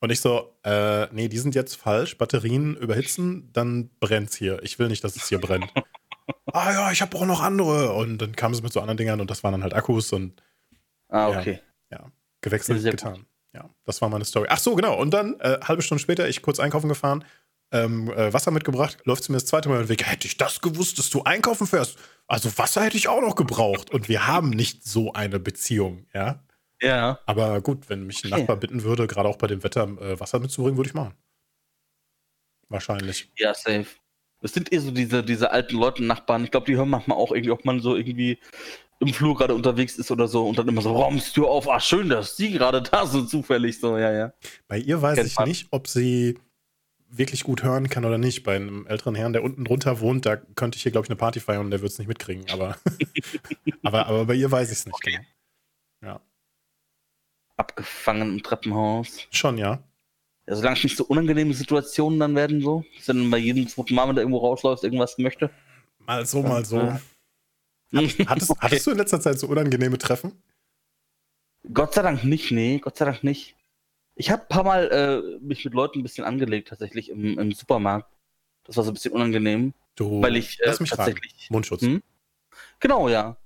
[0.01, 2.19] Und ich so, äh, nee, die sind jetzt falsch.
[2.19, 4.61] Batterien überhitzen, dann brennt's hier.
[4.65, 5.73] Ich will nicht, dass es hier brennt.
[6.53, 7.93] ah ja, ich habe auch noch andere.
[7.93, 10.43] Und dann kam es mit so anderen Dingern und das waren dann halt Akkus und.
[11.09, 11.61] Ah, okay.
[11.91, 13.15] Ja, ja gewechselt, getan.
[13.15, 13.27] Gut.
[13.55, 14.49] Ja, das war meine Story.
[14.51, 14.99] Ach so, genau.
[14.99, 17.25] Und dann, äh, halbe Stunde später, ich kurz einkaufen gefahren,
[17.73, 20.07] ähm, äh, Wasser mitgebracht, läuft sie mir das zweite Mal den Weg.
[20.07, 21.99] Hätte ich das gewusst, dass du einkaufen fährst?
[22.27, 23.91] Also Wasser hätte ich auch noch gebraucht.
[23.91, 26.45] Und wir haben nicht so eine Beziehung, ja?
[26.81, 27.21] Ja.
[27.27, 28.41] Aber gut, wenn mich ein okay.
[28.41, 31.15] Nachbar bitten würde, gerade auch bei dem Wetter äh, Wasser mitzubringen, würde ich machen.
[32.69, 33.31] Wahrscheinlich.
[33.37, 33.87] Ja, safe.
[34.41, 36.45] Das sind eh so diese, diese alten Leute, Nachbarn.
[36.45, 38.39] Ich glaube, die hören manchmal auch irgendwie, ob man so irgendwie
[38.99, 41.81] im Flur gerade unterwegs ist oder so und dann immer so, räumst du auf, ach
[41.81, 44.33] schön, dass sie gerade da sind, zufällig so, ja, ja.
[44.69, 45.49] Bei ihr weiß Kennt ich man.
[45.49, 46.39] nicht, ob sie
[47.13, 48.43] wirklich gut hören kann oder nicht.
[48.43, 51.17] Bei einem älteren Herrn, der unten drunter wohnt, da könnte ich hier, glaube ich, eine
[51.17, 52.45] Party feiern und der wird es nicht mitkriegen.
[52.51, 52.77] Aber,
[53.83, 54.95] aber, aber bei ihr weiß ich es nicht.
[54.95, 55.21] Okay.
[56.01, 56.15] Genau.
[56.15, 56.21] Ja.
[57.57, 59.29] Abgefangen im Treppenhaus.
[59.31, 59.83] Schon, ja.
[60.49, 62.85] Ja, solange es nicht so unangenehme Situationen dann werden, so.
[62.97, 65.51] Dass dann bei jedem zweiten Mal, wenn der irgendwo rausläuft, irgendwas möchte.
[66.01, 66.79] Mal so, mal so.
[66.79, 67.01] Ja.
[67.95, 68.61] Hattest, okay.
[68.61, 70.43] hattest, du in letzter Zeit so unangenehme Treffen?
[71.73, 73.55] Gott sei Dank nicht, nee, Gott sei Dank nicht.
[74.15, 77.53] Ich habe ein paar Mal äh, mich mit Leuten ein bisschen angelegt, tatsächlich im, im,
[77.53, 78.13] Supermarkt.
[78.65, 79.75] Das war so ein bisschen unangenehm.
[79.95, 81.33] Du, weil ich äh, lass mich tatsächlich.
[81.33, 81.55] Fragen.
[81.55, 81.83] Mundschutz.
[81.83, 82.03] Hm?
[82.81, 83.37] Genau, ja.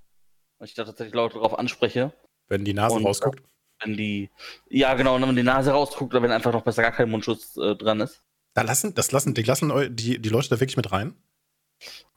[0.58, 2.12] Weil ich da tatsächlich Leute darauf anspreche.
[2.49, 3.42] Wenn die Nase und, rausguckt?
[3.82, 4.30] Wenn die.
[4.68, 7.76] Ja, genau, wenn die Nase rausguckt oder wenn einfach noch besser gar kein Mundschutz äh,
[7.76, 8.23] dran ist.
[8.54, 11.14] Da lassen, das lassen, die lassen die, die Leute da wirklich mit rein?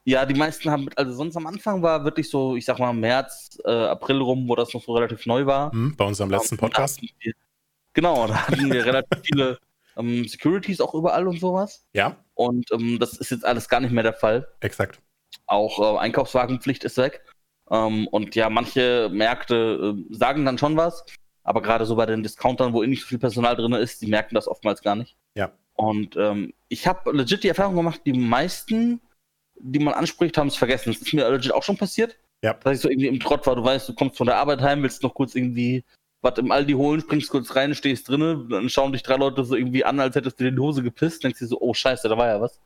[0.05, 3.59] Ja, die meisten haben, also sonst am Anfang war wirklich so, ich sag mal, März,
[3.65, 5.71] äh, April rum, wo das noch so relativ neu war.
[5.71, 7.01] Hm, bei unserem letzten Podcast.
[7.01, 7.33] Wir,
[7.99, 9.57] genau, da hatten wir relativ viele
[9.97, 11.85] ähm, Securities auch überall und sowas.
[11.93, 12.15] Ja.
[12.33, 14.47] Und ähm, das ist jetzt alles gar nicht mehr der Fall.
[14.61, 14.99] Exakt.
[15.45, 17.21] Auch äh, Einkaufswagenpflicht ist weg.
[17.69, 21.03] Ähm, und ja, manche Märkte äh, sagen dann schon was,
[21.43, 24.07] aber gerade so bei den Discountern, wo eh nicht so viel Personal drin ist, die
[24.07, 25.17] merken das oftmals gar nicht.
[25.35, 25.51] Ja.
[25.73, 29.01] Und ähm, ich habe legit die Erfahrung gemacht, die meisten
[29.59, 30.91] die man anspricht, haben es vergessen.
[30.91, 32.17] Das ist mir legit auch schon passiert.
[32.41, 32.53] Ja.
[32.53, 34.81] Dass ich so irgendwie im Trott war, du weißt, du kommst von der Arbeit heim,
[34.81, 35.83] willst noch kurz irgendwie
[36.21, 39.55] was im Aldi holen, springst kurz rein, stehst drinnen, dann schauen dich drei Leute so
[39.55, 42.09] irgendwie an, als hättest du dir in die Hose gepisst, denkst dir so, oh scheiße,
[42.09, 42.59] da war ja was.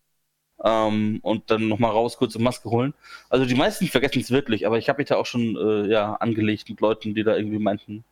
[0.63, 2.93] Ähm, und dann nochmal raus, kurz eine Maske holen.
[3.29, 6.13] Also die meisten vergessen es wirklich, aber ich habe mich da auch schon äh, ja,
[6.15, 8.03] angelegt mit Leuten, die da irgendwie meinten,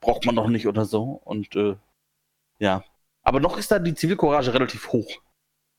[0.00, 1.20] braucht man doch nicht oder so.
[1.24, 1.76] Und äh,
[2.58, 2.84] ja.
[3.22, 5.20] Aber noch ist da die Zivilcourage relativ hoch.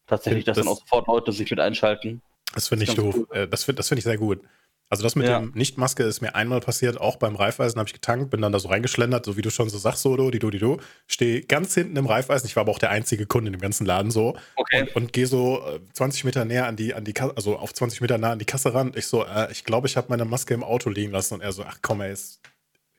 [0.08, 2.22] Tatsächlich, dass das dann auch sofort Leute sich mit einschalten.
[2.54, 3.16] Das finde ich doof.
[3.16, 3.28] Cool.
[3.32, 4.42] Äh, das finde das find ich sehr gut.
[4.92, 5.40] Also das mit ja.
[5.40, 8.60] dem Nicht-Maske ist mir einmal passiert, auch beim Reifeisen habe ich getankt, bin dann da
[8.60, 11.74] so reingeschlendert, so wie du schon so sagst, so, die du, die du, stehe ganz
[11.74, 14.36] hinten im Reifeisen, ich war aber auch der einzige Kunde in dem ganzen Laden so
[14.58, 14.82] okay.
[14.82, 15.64] und, und gehe so
[15.94, 18.40] 20 äh, Meter näher an die, an die Kasse, also auf 20 Meter nah an
[18.40, 18.92] die Kasse ran.
[18.94, 21.54] Ich so, äh, ich glaube, ich habe meine Maske im Auto liegen lassen und er
[21.54, 22.42] so, ach komm, ey, ist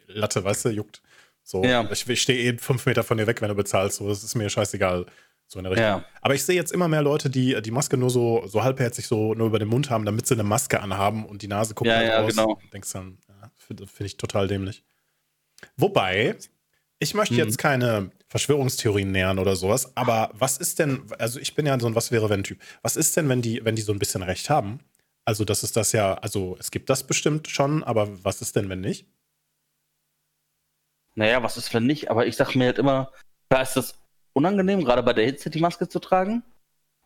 [0.07, 1.03] Latte, weißt du, juckt.
[1.45, 1.87] So, ja.
[1.93, 4.35] ich, ich stehe eh fünf Meter von dir weg, wenn du bezahlst, so, das ist
[4.35, 5.05] mir scheißegal.
[5.53, 5.87] So in der Richtung.
[5.87, 6.05] Ja.
[6.23, 9.35] Aber ich sehe jetzt immer mehr Leute, die die Maske nur so, so halbherzig so
[9.35, 11.97] nur über den Mund haben, damit sie eine Maske anhaben und die Nase guckt ja,
[11.97, 12.31] halt ja, raus.
[12.31, 12.59] Genau.
[12.73, 14.83] Denkst dann, ja, finde find ich total dämlich.
[15.77, 16.37] Wobei,
[16.99, 17.41] ich möchte mhm.
[17.41, 21.87] jetzt keine Verschwörungstheorien nähern oder sowas, aber was ist denn, also ich bin ja so
[21.87, 22.59] ein Was wäre wenn Typ.
[22.81, 24.81] Was ist denn, wenn die, wenn die so ein bisschen recht haben?
[25.25, 28.69] Also, das ist das ja, also es gibt das bestimmt schon, aber was ist denn,
[28.69, 29.07] wenn nicht?
[31.15, 32.11] Naja, was ist, wenn nicht?
[32.11, 33.13] Aber ich sag mir halt immer,
[33.49, 34.02] da ist das
[34.33, 36.43] unangenehm, gerade bei der Hitze die Maske zu tragen.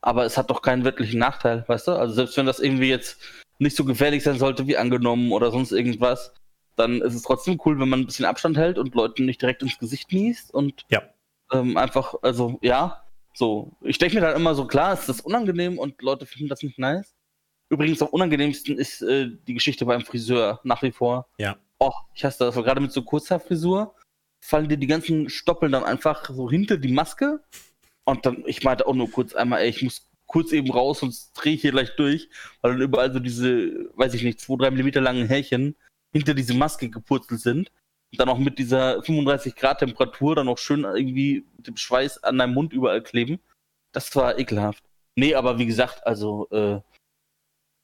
[0.00, 1.92] Aber es hat doch keinen wirklichen Nachteil, weißt du?
[1.92, 3.20] Also selbst wenn das irgendwie jetzt
[3.58, 6.32] nicht so gefährlich sein sollte wie angenommen oder sonst irgendwas,
[6.76, 9.62] dann ist es trotzdem cool, wenn man ein bisschen Abstand hält und Leuten nicht direkt
[9.62, 11.02] ins Gesicht niest und ja.
[11.52, 13.02] ähm, einfach, also ja,
[13.34, 13.72] so.
[13.80, 16.78] Ich denke mir dann immer so, klar, ist das unangenehm und Leute finden das nicht
[16.78, 17.14] nice.
[17.68, 21.26] Übrigens am unangenehmsten ist äh, die Geschichte beim Friseur nach wie vor.
[21.38, 21.56] Ja.
[21.78, 23.94] Oh, ich hasse das, gerade mit so kurzer Frisur
[24.46, 27.42] fallen dir die ganzen Stoppeln dann einfach so hinter die Maske.
[28.04, 31.32] Und dann, ich meinte auch nur kurz einmal, ey, ich muss kurz eben raus, sonst
[31.32, 32.28] drehe ich hier gleich durch,
[32.60, 35.76] weil dann überall so diese, weiß ich nicht, 2-3 Millimeter langen Härchen
[36.12, 37.72] hinter diese Maske gepurzelt sind.
[38.12, 42.22] Und dann auch mit dieser 35 Grad Temperatur dann auch schön irgendwie mit dem Schweiß
[42.22, 43.40] an deinem Mund überall kleben.
[43.92, 44.84] Das war ekelhaft.
[45.16, 46.80] Nee, aber wie gesagt, also, äh,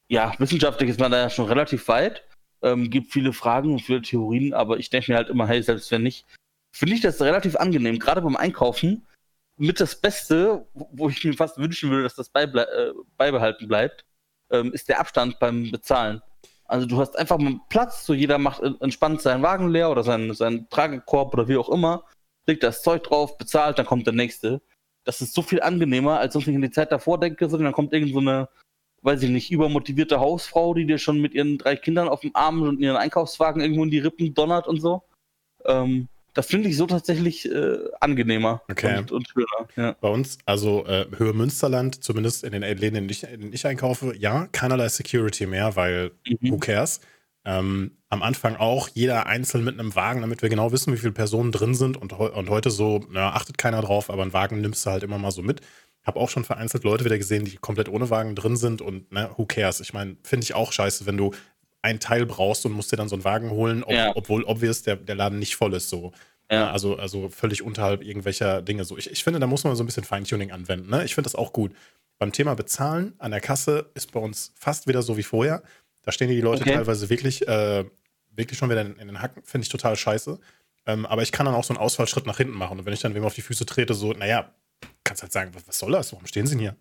[0.09, 2.23] ja, wissenschaftlich ist man da ja schon relativ weit.
[2.63, 5.91] Ähm, gibt viele Fragen und viele Theorien, aber ich denke mir halt immer, hey, selbst
[5.91, 6.27] wenn nicht,
[6.73, 9.07] finde ich das relativ angenehm, gerade beim Einkaufen.
[9.59, 14.05] Mit das Beste, wo ich mir fast wünschen würde, dass das beible äh, beibehalten bleibt,
[14.51, 16.23] ähm, ist der Abstand beim Bezahlen.
[16.65, 20.33] Also du hast einfach mal Platz, so jeder macht entspannt seinen Wagen leer oder seinen,
[20.33, 22.05] seinen Tragekorb oder wie auch immer,
[22.47, 24.63] legt das Zeug drauf, bezahlt, dann kommt der nächste.
[25.05, 27.75] Das ist so viel angenehmer, als wenn ich in die Zeit davor denke, sondern dann
[27.75, 28.49] kommt irgend so eine,
[29.03, 32.63] weiß ich nicht, übermotivierte Hausfrau, die dir schon mit ihren drei Kindern auf dem Arm
[32.63, 35.03] und ihren Einkaufswagen irgendwo in die Rippen donnert und so.
[35.67, 38.99] Ähm, das finde ich so tatsächlich äh, angenehmer okay.
[38.99, 39.69] und, und schöner.
[39.77, 39.97] Ja.
[40.01, 43.53] Bei uns, also äh, Höhe Münsterland, zumindest in den Läden, in denen ich, in denen
[43.53, 46.51] ich einkaufe, ja, keinerlei Security mehr, weil mhm.
[46.51, 47.01] who cares?
[47.45, 51.13] Ähm, am Anfang auch jeder einzeln mit einem Wagen, damit wir genau wissen, wie viele
[51.13, 54.87] Personen drin sind und, und heute so, na, achtet keiner drauf, aber einen Wagen nimmst
[54.87, 55.61] du halt immer mal so mit.
[56.05, 59.31] Habe auch schon vereinzelt Leute wieder gesehen, die komplett ohne Wagen drin sind und ne,
[59.37, 59.81] who cares?
[59.81, 61.33] Ich meine, finde ich auch scheiße, wenn du
[61.83, 64.13] ein Teil brauchst und musst dir dann so einen Wagen holen, ob, ja.
[64.15, 65.89] obwohl obvious der, der Laden nicht voll ist.
[65.89, 66.13] So.
[66.51, 66.71] Ja.
[66.71, 68.85] Also, also völlig unterhalb irgendwelcher Dinge.
[68.85, 70.91] So, ich, ich finde, da muss man so ein bisschen Feintuning anwenden.
[70.91, 71.05] Ne?
[71.05, 71.73] Ich finde das auch gut.
[72.19, 75.63] beim Thema Bezahlen an der Kasse ist bei uns fast wieder so wie vorher.
[76.03, 76.75] Da stehen die Leute okay.
[76.75, 77.85] teilweise wirklich, äh,
[78.31, 79.43] wirklich schon wieder in, in den Hacken.
[79.45, 80.39] Finde ich total scheiße.
[80.87, 82.79] Ähm, aber ich kann dann auch so einen Ausfallschritt nach hinten machen.
[82.79, 84.53] Und wenn ich dann wem auf die Füße trete, so, naja,
[85.05, 86.13] kannst halt sagen, was, was soll das?
[86.13, 86.77] Warum stehen sie denn hier?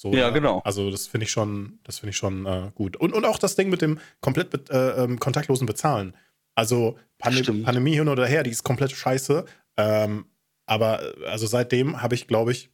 [0.00, 0.60] So, ja, genau.
[0.64, 2.96] Also das finde ich schon, das finde ich schon äh, gut.
[2.96, 6.14] Und, und auch das Ding mit dem komplett be äh, ähm, kontaktlosen Bezahlen.
[6.54, 9.44] Also Pandem Pandemie hin oder her, die ist komplett scheiße.
[9.76, 10.26] Ähm,
[10.66, 12.70] aber äh, also seitdem habe ich, glaube ich,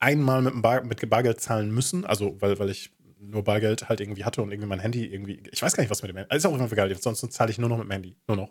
[0.00, 2.04] einmal mit, Bar mit Bargeld zahlen müssen.
[2.04, 5.44] Also weil, weil ich nur Bargeld halt irgendwie hatte und irgendwie mein Handy irgendwie.
[5.52, 6.36] Ich weiß gar nicht, was mit dem Handy.
[6.36, 6.92] Ist auch immer egal.
[6.96, 8.16] Sonst zahle ich nur noch mit dem Handy.
[8.26, 8.50] Nur noch.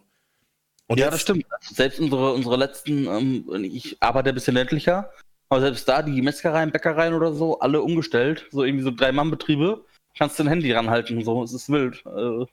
[0.87, 1.45] Und ja, das stimmt.
[1.59, 5.11] Selbst unsere, unsere letzten, ähm, ich arbeite ein bisschen ländlicher,
[5.51, 8.47] aber selbst da, die Metzgereien, Bäckereien oder so, alle umgestellt.
[8.51, 9.83] So irgendwie so Drei-Mann-Betriebe.
[10.17, 12.01] Kannst du dein Handy ranhalten, so, es ist wild.
[12.05, 12.45] Äh,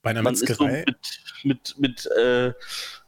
[0.00, 0.84] Bei einer Metzgerei?
[0.86, 2.52] So mit, mit, mit äh,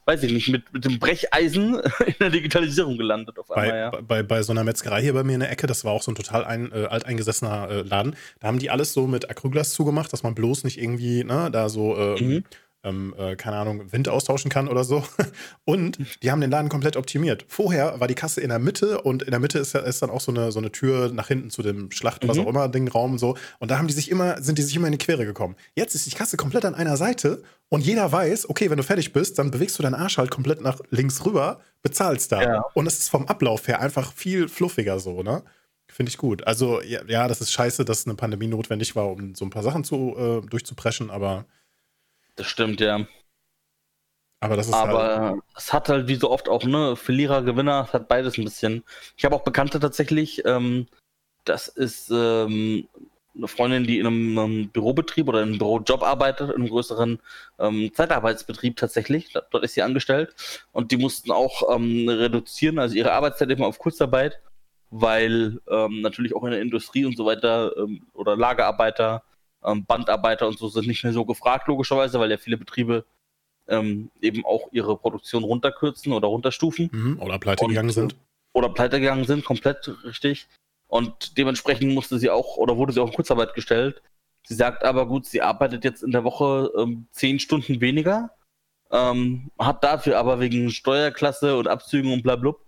[0.05, 1.75] weiß ich nicht, mit, mit dem Brecheisen
[2.05, 4.01] in der Digitalisierung gelandet auf einmal, bei, ja.
[4.01, 6.11] bei, bei so einer Metzgerei hier bei mir in der Ecke, das war auch so
[6.11, 10.11] ein total ein, äh, alteingesessener äh, Laden, da haben die alles so mit Acrylglas zugemacht,
[10.11, 12.43] dass man bloß nicht irgendwie, ne, da so äh, mhm
[12.83, 15.03] ähm, äh, keine Ahnung, Wind austauschen kann oder so.
[15.65, 17.45] Und die haben den Laden komplett optimiert.
[17.47, 20.21] Vorher war die Kasse in der Mitte und in der Mitte ist, ist dann auch
[20.21, 22.43] so eine, so eine Tür nach hinten zu dem Schlacht, was mhm.
[22.43, 23.37] auch immer, Ding, Raum und so.
[23.59, 25.55] Und da haben die sich immer, sind die sich immer in die Quere gekommen.
[25.75, 29.13] Jetzt ist die Kasse komplett an einer Seite und jeder weiß, okay, wenn du fertig
[29.13, 32.41] bist, dann bewegst du deinen Arsch halt komplett nach links rüber, bezahlst da.
[32.41, 32.65] Ja.
[32.73, 35.43] Und es ist vom Ablauf her einfach viel fluffiger so, ne?
[35.91, 36.45] Finde ich gut.
[36.45, 39.63] Also, ja, ja, das ist scheiße, dass eine Pandemie notwendig war, um so ein paar
[39.63, 41.45] Sachen zu, äh, durchzupreschen, aber
[42.39, 43.05] das stimmt, ja.
[44.41, 47.85] Aber das ist Aber halt es hat halt wie so oft auch, ne, Verlierer, Gewinner,
[47.87, 48.83] es hat beides ein bisschen.
[49.17, 50.87] Ich habe auch Bekannte tatsächlich, ähm,
[51.43, 52.87] das ist ähm,
[53.35, 57.19] eine Freundin, die in einem, einem, Bürobetrieb oder in einem Bürojob arbeitet, in einem größeren
[57.59, 59.33] ähm, Zeitarbeitsbetrieb tatsächlich.
[59.33, 60.33] Dort ist sie angestellt.
[60.71, 64.39] Und die mussten auch ähm, reduzieren, also ihre Arbeitszeit eben auf Kurzarbeit,
[64.89, 69.23] weil ähm, natürlich auch in der Industrie und so weiter ähm, oder Lagerarbeiter
[69.63, 73.05] ähm, Bandarbeiter und so sind nicht mehr so gefragt, logischerweise, weil ja viele Betriebe
[73.67, 76.89] ähm, eben auch ihre Produktion runterkürzen oder runterstufen.
[76.91, 78.15] Mhm, oder pleite und, gegangen sind.
[78.53, 80.47] Oder pleite gegangen sind, komplett richtig.
[80.87, 84.01] Und dementsprechend musste sie auch, oder wurde sie auch in Kurzarbeit gestellt.
[84.47, 88.31] Sie sagt aber, gut, sie arbeitet jetzt in der Woche ähm, zehn Stunden weniger,
[88.91, 92.59] ähm, hat dafür aber wegen Steuerklasse und Abzügen und blablabla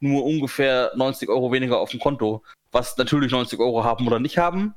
[0.00, 2.42] nur ungefähr 90 Euro weniger auf dem Konto.
[2.72, 4.74] Was natürlich 90 Euro haben oder nicht haben,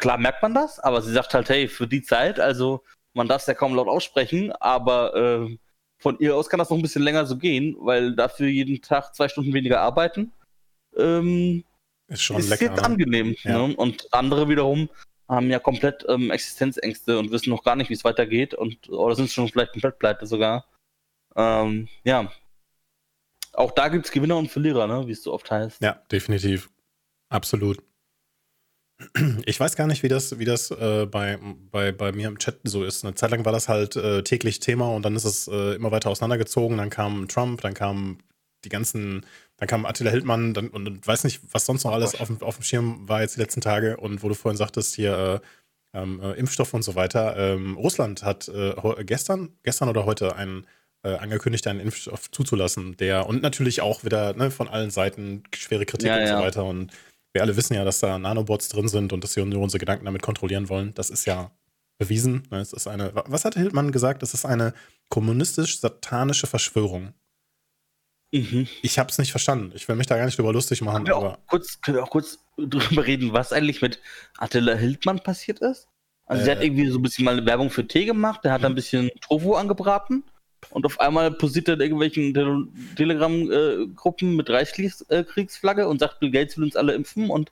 [0.00, 2.82] klar merkt man das, aber sie sagt halt, hey, für die Zeit, also
[3.12, 5.58] man darf es ja kaum laut aussprechen, aber äh,
[5.98, 9.14] von ihr aus kann das noch ein bisschen länger so gehen, weil dafür jeden Tag
[9.14, 10.32] zwei Stunden weniger arbeiten.
[10.96, 11.64] Ähm,
[12.08, 12.66] ist schon ist lecker.
[12.66, 12.84] Jetzt ne?
[12.84, 13.36] angenehm.
[13.42, 13.66] Ja.
[13.66, 13.76] Ne?
[13.76, 14.88] Und andere wiederum
[15.28, 19.14] haben ja komplett ähm, Existenzängste und wissen noch gar nicht, wie es weitergeht und oder
[19.14, 20.66] sind schon vielleicht komplett pleite sogar.
[21.36, 22.32] Ähm, ja.
[23.52, 25.06] Auch da gibt es Gewinner und Verlierer, ne?
[25.06, 25.82] wie es so oft heißt.
[25.82, 26.70] Ja, definitiv.
[27.28, 27.82] Absolut.
[29.46, 31.38] Ich weiß gar nicht, wie das, wie das äh, bei,
[31.70, 33.04] bei, bei mir im Chat so ist.
[33.04, 35.90] Eine Zeit lang war das halt äh, täglich Thema und dann ist es äh, immer
[35.90, 36.76] weiter auseinandergezogen.
[36.76, 38.18] Dann kam Trump, dann kam
[38.64, 39.24] die ganzen,
[39.56, 42.56] dann kam Attila Hildmann dann, und, und weiß nicht, was sonst noch alles auf, auf
[42.56, 43.96] dem Schirm war jetzt die letzten Tage.
[43.96, 45.40] Und wo du vorhin sagtest, hier
[45.94, 47.36] äh, ähm, äh, Impfstoff und so weiter.
[47.36, 50.66] Ähm, Russland hat äh, gestern, gestern oder heute einen
[51.02, 56.08] angekündigt, einen Impfstoff zuzulassen, der und natürlich auch wieder ne, von allen Seiten schwere Kritik
[56.08, 56.64] ja, und so weiter.
[56.66, 56.92] Und
[57.32, 60.04] wir alle wissen ja, dass da Nanobots drin sind und dass wir nur unsere Gedanken
[60.04, 60.94] damit kontrollieren wollen.
[60.94, 61.50] Das ist ja
[61.98, 62.48] bewiesen.
[62.50, 62.58] Ne?
[62.58, 64.22] Es ist eine, was hat Hildmann gesagt?
[64.22, 64.74] Es ist eine
[65.10, 67.12] kommunistisch-satanische Verschwörung.
[68.32, 68.68] Mhm.
[68.82, 69.72] Ich habe es nicht verstanden.
[69.74, 71.04] Ich will mich da gar nicht drüber lustig machen.
[71.04, 74.00] Können wir, auch kurz, können wir auch kurz drüber reden, was eigentlich mit
[74.38, 75.88] Attila Hildmann passiert ist?
[76.26, 78.44] Also, äh, sie hat irgendwie so ein bisschen mal eine Werbung für Tee gemacht.
[78.44, 78.76] Der hat ein mhm.
[78.76, 80.24] bisschen Tofu angebraten.
[80.68, 82.34] Und auf einmal posiert er in irgendwelchen
[82.96, 87.50] Telegram-Gruppen mit Reichskriegsflagge und sagt, Bill Gates will uns alle impfen und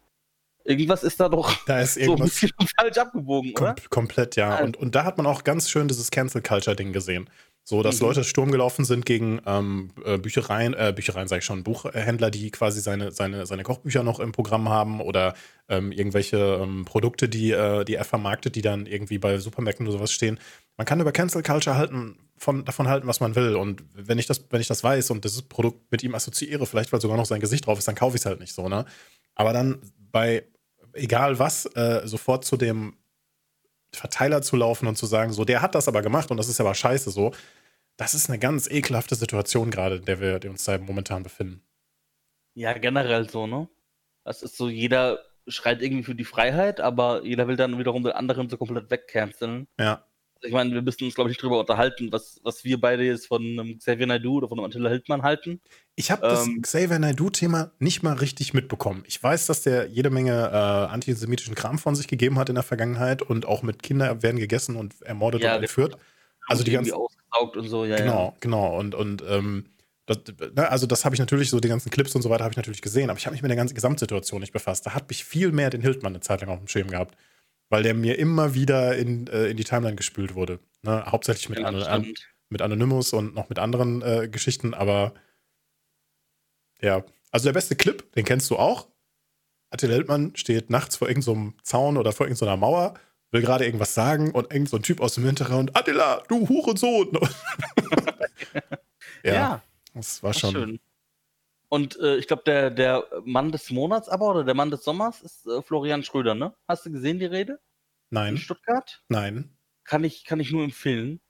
[0.64, 3.76] irgendwas ist da doch da ist so ein bisschen falsch abgebogen, kom oder?
[3.88, 4.58] Komplett, ja.
[4.58, 7.28] Und, und da hat man auch ganz schön dieses Cancel-Culture-Ding gesehen.
[7.64, 8.06] So, dass mhm.
[8.06, 12.50] Leute Sturm gelaufen sind gegen ähm, äh, Büchereien, äh, Büchereien sage ich schon, Buchhändler, die
[12.50, 15.34] quasi seine, seine, seine Kochbücher noch im Programm haben oder
[15.68, 19.98] ähm, irgendwelche ähm, Produkte, die, äh, die er vermarktet, die dann irgendwie bei Supermärkten oder
[19.98, 20.38] sowas stehen.
[20.78, 23.56] Man kann über Cancel Culture halten, von, davon halten, was man will.
[23.56, 26.92] Und wenn ich das, wenn ich das weiß und das Produkt mit ihm assoziiere, vielleicht
[26.92, 28.86] weil sogar noch sein Gesicht drauf ist, dann kaufe ich es halt nicht so, ne?
[29.34, 30.44] Aber dann bei
[30.92, 32.96] egal was, äh, sofort zu dem
[33.92, 36.60] Verteiler zu laufen und zu sagen, so, der hat das aber gemacht und das ist
[36.60, 37.32] aber scheiße so,
[37.96, 41.62] das ist eine ganz ekelhafte Situation gerade, in der wir uns da momentan befinden.
[42.54, 43.68] Ja, generell so, ne?
[44.24, 48.12] Das ist so, jeder schreit irgendwie für die Freiheit, aber jeder will dann wiederum den
[48.12, 49.66] anderen so komplett wegcanceln.
[49.78, 50.04] Ja.
[50.42, 53.26] Ich meine, wir müssen uns, glaube ich, nicht darüber unterhalten, was, was wir beide jetzt
[53.26, 55.60] von einem Xavier Naidoo oder von einem Attila Hildmann halten.
[55.96, 59.02] Ich habe ähm, das Xavier Naidoo-Thema nicht mal richtig mitbekommen.
[59.06, 62.64] Ich weiß, dass der jede Menge äh, antisemitischen Kram von sich gegeben hat in der
[62.64, 65.98] Vergangenheit und auch mit Kindern werden gegessen und ermordet ja, und entführt.
[66.46, 66.92] Also die ganzen.
[66.92, 67.96] Ausgesaugt und so, ja.
[67.96, 68.34] Genau, ja.
[68.40, 68.78] genau.
[68.78, 69.66] Und, und ähm,
[70.06, 70.18] das,
[70.54, 72.56] ne, also das habe ich natürlich, so die ganzen Clips und so weiter habe ich
[72.56, 74.86] natürlich gesehen, aber ich habe mich mit der ganzen Gesamtsituation nicht befasst.
[74.86, 77.16] Da hat mich viel mehr den Hildmann eine Zeit lang auf dem Schirm gehabt
[77.68, 80.60] weil der mir immer wieder in, äh, in die Timeline gespült wurde.
[80.82, 81.04] Ne?
[81.06, 82.14] Hauptsächlich mit, ja, an, an,
[82.48, 85.14] mit Anonymous und noch mit anderen äh, Geschichten, aber
[86.80, 87.04] ja.
[87.30, 88.88] Also der beste Clip, den kennst du auch.
[89.70, 92.94] Attila Hildmann steht nachts vor irgendeinem so Zaun oder vor irgendeiner so Mauer,
[93.30, 97.10] will gerade irgendwas sagen und irgend so ein Typ aus dem Hintergrund, Attila, du Hurensohn!
[99.22, 100.52] ja, ja, das war schon.
[100.52, 100.80] Schön.
[101.70, 105.20] Und äh, ich glaube, der, der Mann des Monats aber oder der Mann des Sommers
[105.22, 106.54] ist äh, Florian Schröder, ne?
[106.66, 107.60] Hast du gesehen die Rede?
[108.10, 108.34] Nein.
[108.34, 109.02] In Stuttgart?
[109.08, 109.56] Nein.
[109.84, 111.20] Kann ich, kann ich nur empfehlen.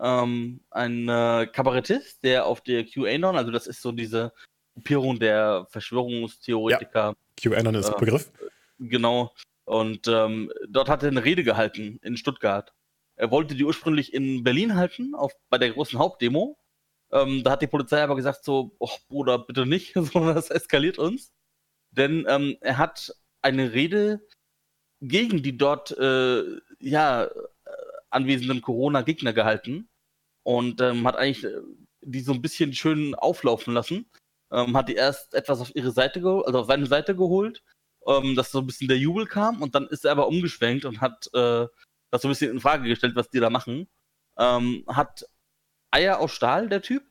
[0.00, 4.32] Ähm, ein äh, Kabarettist, der auf der QAnon, also das ist so diese
[4.74, 7.14] Gruppierung der Verschwörungstheoretiker.
[7.14, 7.14] Ja.
[7.36, 8.32] QAnon ist äh, Begriff.
[8.78, 9.32] Genau.
[9.64, 12.72] Und ähm, dort hat er eine Rede gehalten in Stuttgart.
[13.16, 16.58] Er wollte die ursprünglich in Berlin halten, auf, bei der großen Hauptdemo.
[17.14, 20.98] Ähm, da hat die Polizei aber gesagt so, oh Bruder, bitte nicht, sondern das eskaliert
[20.98, 21.32] uns.
[21.92, 24.26] Denn ähm, er hat eine Rede
[25.00, 26.42] gegen die dort äh,
[26.80, 27.30] ja, äh,
[28.10, 29.88] anwesenden Corona-Gegner gehalten
[30.42, 31.60] und ähm, hat eigentlich äh,
[32.02, 34.06] die so ein bisschen schön auflaufen lassen.
[34.52, 37.62] Ähm, hat die erst etwas auf ihre Seite, also auf seine Seite geholt,
[38.06, 41.00] ähm, dass so ein bisschen der Jubel kam und dann ist er aber umgeschwenkt und
[41.00, 41.66] hat äh,
[42.10, 43.88] das so ein bisschen in Frage gestellt, was die da machen.
[44.38, 45.24] Ähm, hat
[45.94, 47.04] Eier aus Stahl, der Typ.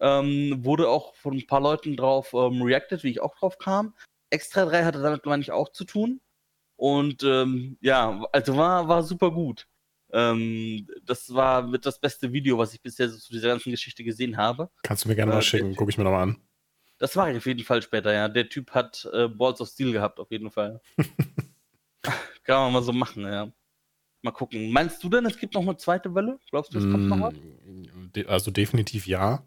[0.00, 3.94] Ähm, wurde auch von ein paar Leuten drauf ähm, reacted, wie ich auch drauf kam.
[4.30, 6.20] Extra 3 hatte damit, meine ich, auch zu tun.
[6.76, 9.68] Und ähm, ja, also war, war super gut.
[10.12, 14.04] Ähm, das war mit das beste Video, was ich bisher so zu dieser ganzen Geschichte
[14.04, 14.70] gesehen habe.
[14.82, 16.40] Kannst du mir gerne äh, mal schicken, gucke ich mir nochmal an.
[16.98, 18.28] Das mache ich auf jeden Fall später, ja.
[18.28, 20.80] Der Typ hat äh, Balls of Steel gehabt, auf jeden Fall.
[22.44, 23.52] Kann man mal so machen, ja.
[24.22, 24.70] Mal gucken.
[24.70, 26.38] Meinst du denn, es gibt noch eine zweite Welle?
[26.50, 27.34] Glaubst du, es kommt noch was?
[28.26, 29.44] Also definitiv ja.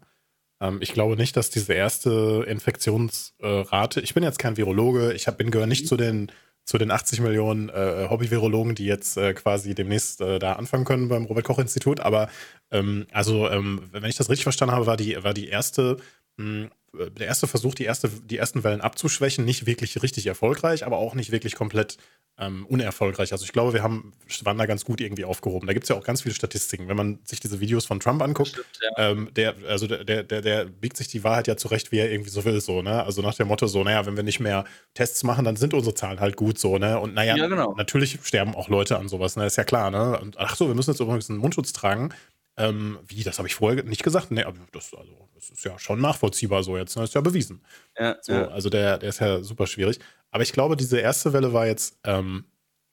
[0.60, 5.38] Ähm, ich glaube nicht, dass diese erste Infektionsrate, ich bin jetzt kein Virologe, ich hab,
[5.38, 5.88] bin gehöre nicht mhm.
[5.88, 6.32] zu den
[6.66, 11.08] zu den 80 Millionen äh, Hobby-Virologen, die jetzt äh, quasi demnächst äh, da anfangen können
[11.08, 12.00] beim Robert-Koch-Institut.
[12.00, 12.28] Aber
[12.72, 15.98] ähm, also, ähm, wenn ich das richtig verstanden habe, war die, war die erste
[16.38, 16.70] mh, hm,
[17.18, 21.14] der erste Versuch, die, erste, die ersten Wellen abzuschwächen, nicht wirklich richtig erfolgreich, aber auch
[21.14, 21.98] nicht wirklich komplett
[22.38, 23.32] ähm, unerfolgreich.
[23.32, 25.66] Also ich glaube, wir haben, waren da ganz gut irgendwie aufgehoben.
[25.66, 26.86] Da gibt es ja auch ganz viele Statistiken.
[26.88, 29.10] Wenn man sich diese Videos von Trump anguckt, Stimmt, ja.
[29.10, 32.30] ähm, der, also der, der, der biegt sich die Wahrheit ja zurecht, wie er irgendwie
[32.30, 33.02] so will, so, ne?
[33.04, 35.94] Also nach dem Motto, so, naja, wenn wir nicht mehr Tests machen, dann sind unsere
[35.94, 37.00] Zahlen halt gut so, ne?
[37.00, 37.74] Und naja, ja, genau.
[37.74, 39.46] natürlich sterben auch Leute an sowas, ne?
[39.46, 40.18] Ist ja klar, ne?
[40.20, 42.10] Und ach so, wir müssen jetzt übrigens einen Mundschutz tragen.
[42.58, 44.30] Ähm, wie, das habe ich vorher nicht gesagt.
[44.30, 46.96] Nee, aber das, also, das ist ja schon nachvollziehbar so jetzt.
[46.96, 47.04] Das ne?
[47.04, 47.62] ist ja bewiesen.
[47.98, 48.48] Ja, so, ja.
[48.48, 49.98] Also der, der ist ja super schwierig.
[50.30, 52.44] Aber ich glaube, diese erste Welle war jetzt ähm,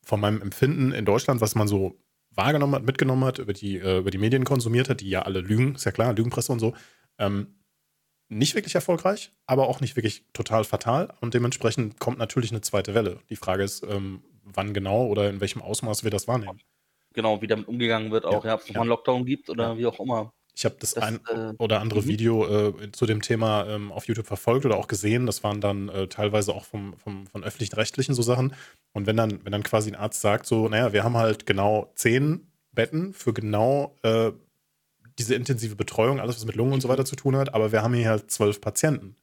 [0.04, 1.98] von meinem Empfinden in Deutschland, was man so
[2.32, 5.40] wahrgenommen hat, mitgenommen hat, über die, äh, über die Medien konsumiert hat, die ja alle
[5.40, 6.74] lügen, ist ja klar, Lügenpresse und so,
[7.18, 7.56] ähm,
[8.30, 11.14] nicht wirklich erfolgreich, aber auch nicht wirklich total fatal.
[11.22, 13.20] Und dementsprechend kommt natürlich eine zweite Welle.
[13.30, 16.60] Die Frage ist, ähm, wann genau oder in welchem Ausmaß wir das wahrnehmen.
[17.14, 19.70] Genau, wie damit umgegangen wird, auch, ja, ja ob es nochmal einen Lockdown gibt oder
[19.70, 19.78] ja.
[19.78, 20.34] wie auch immer.
[20.56, 22.08] Ich habe das, das, ein äh, oder andere mhm.
[22.08, 25.26] Video äh, zu dem Thema ähm, auf YouTube verfolgt oder auch gesehen.
[25.26, 28.54] Das waren dann äh, teilweise auch vom, vom, von öffentlichen Rechtlichen so Sachen.
[28.94, 31.92] Und wenn dann, wenn dann quasi ein Arzt sagt, so, naja, wir haben halt genau
[31.96, 34.32] zehn Betten für genau äh,
[35.18, 37.82] diese intensive Betreuung, alles, was mit Lungen und so weiter zu tun hat, aber wir
[37.82, 39.16] haben hier halt zwölf Patienten.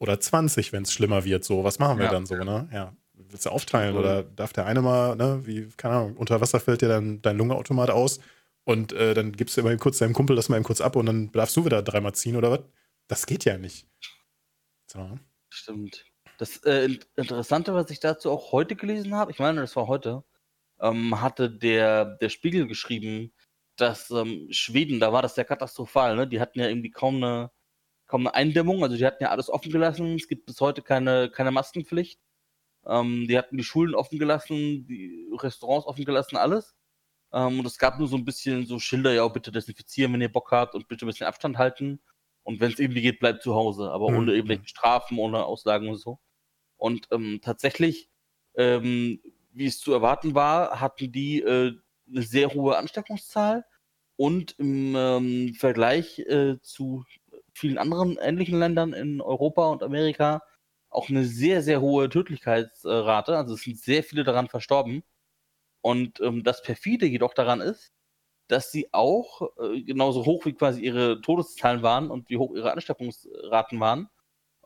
[0.00, 1.44] Oder 20, wenn es schlimmer wird.
[1.44, 2.12] So, was machen wir ja.
[2.12, 2.68] dann so, ne?
[2.72, 2.94] Ja.
[3.30, 4.00] Willst du aufteilen mhm.
[4.00, 7.36] oder darf der eine mal, ne, wie, keine Ahnung, unter Wasser fällt dir dann dein
[7.36, 8.20] Lungenautomat aus?
[8.64, 11.06] Und äh, dann gibst du immer kurz deinem Kumpel das mal eben kurz ab und
[11.06, 12.60] dann darfst du wieder dreimal ziehen oder was?
[13.06, 13.86] Das geht ja nicht.
[14.86, 15.18] So.
[15.48, 16.04] Stimmt.
[16.38, 20.22] Das äh, Interessante, was ich dazu auch heute gelesen habe, ich meine, das war heute,
[20.80, 23.32] ähm, hatte der, der Spiegel geschrieben,
[23.76, 26.28] dass ähm, Schweden, da war das ja katastrophal, ne?
[26.28, 27.50] Die hatten ja irgendwie kaum eine,
[28.06, 31.30] kaum eine Eindämmung, also die hatten ja alles offen gelassen, es gibt bis heute keine,
[31.30, 32.20] keine Maskenpflicht.
[32.88, 36.74] Ähm, die hatten die Schulen offen gelassen, die Restaurants offen gelassen, alles.
[37.32, 40.32] Ähm, und es gab nur so ein bisschen so Schilder, ja, bitte desinfizieren, wenn ihr
[40.32, 42.00] Bock habt und bitte ein bisschen Abstand halten.
[42.42, 44.16] Und wenn es irgendwie geht, bleibt zu Hause, aber mhm.
[44.16, 46.18] ohne irgendwelche Strafen, ohne Aussagen und so.
[46.78, 48.08] Und ähm, tatsächlich,
[48.54, 49.20] ähm,
[49.52, 51.74] wie es zu erwarten war, hatten die äh,
[52.08, 53.66] eine sehr hohe Ansteckungszahl
[54.16, 57.04] und im ähm, Vergleich äh, zu
[57.52, 60.42] vielen anderen ähnlichen Ländern in Europa und Amerika
[60.90, 63.36] auch eine sehr, sehr hohe Tödlichkeitsrate.
[63.36, 65.02] Also es sind sehr viele daran verstorben.
[65.80, 67.92] Und ähm, das perfide jedoch daran ist,
[68.48, 72.72] dass sie auch äh, genauso hoch wie quasi ihre Todeszahlen waren und wie hoch ihre
[72.72, 74.08] Ansteckungsraten waren,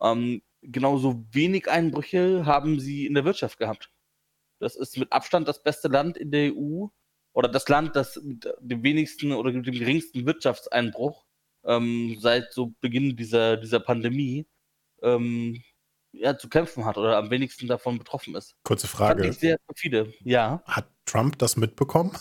[0.00, 3.90] ähm, genauso wenig Einbrüche haben sie in der Wirtschaft gehabt.
[4.60, 6.86] Das ist mit Abstand das beste Land in der EU
[7.32, 11.24] oder das Land, das mit dem wenigsten oder dem geringsten Wirtschaftseinbruch
[11.64, 14.46] ähm, seit so Beginn dieser, dieser Pandemie
[15.02, 15.62] ähm,
[16.12, 18.56] ja, zu kämpfen hat oder am wenigsten davon betroffen ist.
[18.64, 19.26] Kurze Frage.
[19.26, 20.62] Ich sehr viele, ja.
[20.66, 22.12] Hat Trump das mitbekommen?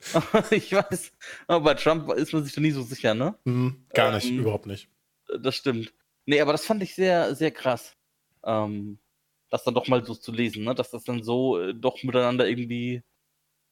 [0.50, 1.12] ich weiß,
[1.48, 3.36] aber bei Trump ist man sich da nie so sicher, ne?
[3.44, 4.88] Mhm, gar nicht, ähm, überhaupt nicht.
[5.40, 5.92] Das stimmt.
[6.26, 7.96] Nee, aber das fand ich sehr, sehr krass.
[8.44, 8.98] Ähm,
[9.50, 10.74] das dann doch mal so zu lesen, ne?
[10.74, 13.02] Dass das dann so äh, doch miteinander irgendwie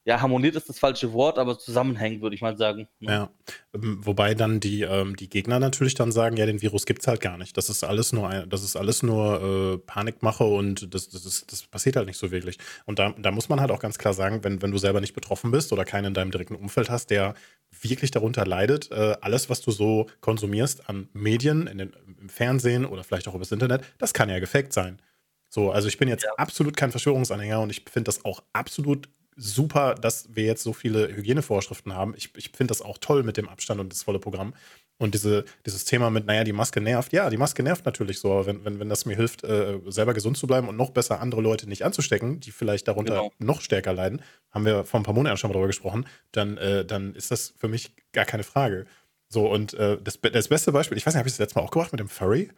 [0.06, 2.86] ja, harmoniert ist das falsche Wort, aber zusammenhängt, würde ich mal sagen.
[3.00, 3.28] Ja,
[3.74, 7.08] ähm, wobei dann die, ähm, die Gegner natürlich dann sagen, ja, den Virus gibt es
[7.08, 7.56] halt gar nicht.
[7.56, 11.50] Das ist alles nur, ein, das ist alles nur äh, Panikmache und das, das, ist,
[11.50, 12.56] das passiert halt nicht so wirklich.
[12.84, 15.12] Und da, da muss man halt auch ganz klar sagen, wenn, wenn du selber nicht
[15.12, 17.34] betroffen bist oder keinen in deinem direkten Umfeld hast, der
[17.80, 22.86] wirklich darunter leidet, äh, alles, was du so konsumierst an Medien, in den, im Fernsehen
[22.86, 25.02] oder vielleicht auch übers Internet, das kann ja gefaked sein.
[25.48, 26.30] So, also ich bin jetzt ja.
[26.36, 31.14] absolut kein Verschwörungsanhänger und ich finde das auch absolut super, dass wir jetzt so viele
[31.14, 32.14] Hygienevorschriften haben.
[32.16, 34.54] Ich, ich finde das auch toll mit dem Abstand und das volle Programm.
[34.98, 37.12] Und diese, dieses Thema mit, naja, die Maske nervt.
[37.12, 40.38] Ja, die Maske nervt natürlich so, wenn, wenn, wenn das mir hilft, äh, selber gesund
[40.38, 43.32] zu bleiben und noch besser andere Leute nicht anzustecken, die vielleicht darunter genau.
[43.38, 46.86] noch stärker leiden, haben wir vor ein paar Monaten schon mal darüber gesprochen, dann, äh,
[46.86, 48.86] dann ist das für mich gar keine Frage.
[49.28, 51.66] So, und äh, das, das beste Beispiel, ich weiß nicht, habe ich das letzte Mal
[51.66, 52.50] auch gemacht mit dem Furry?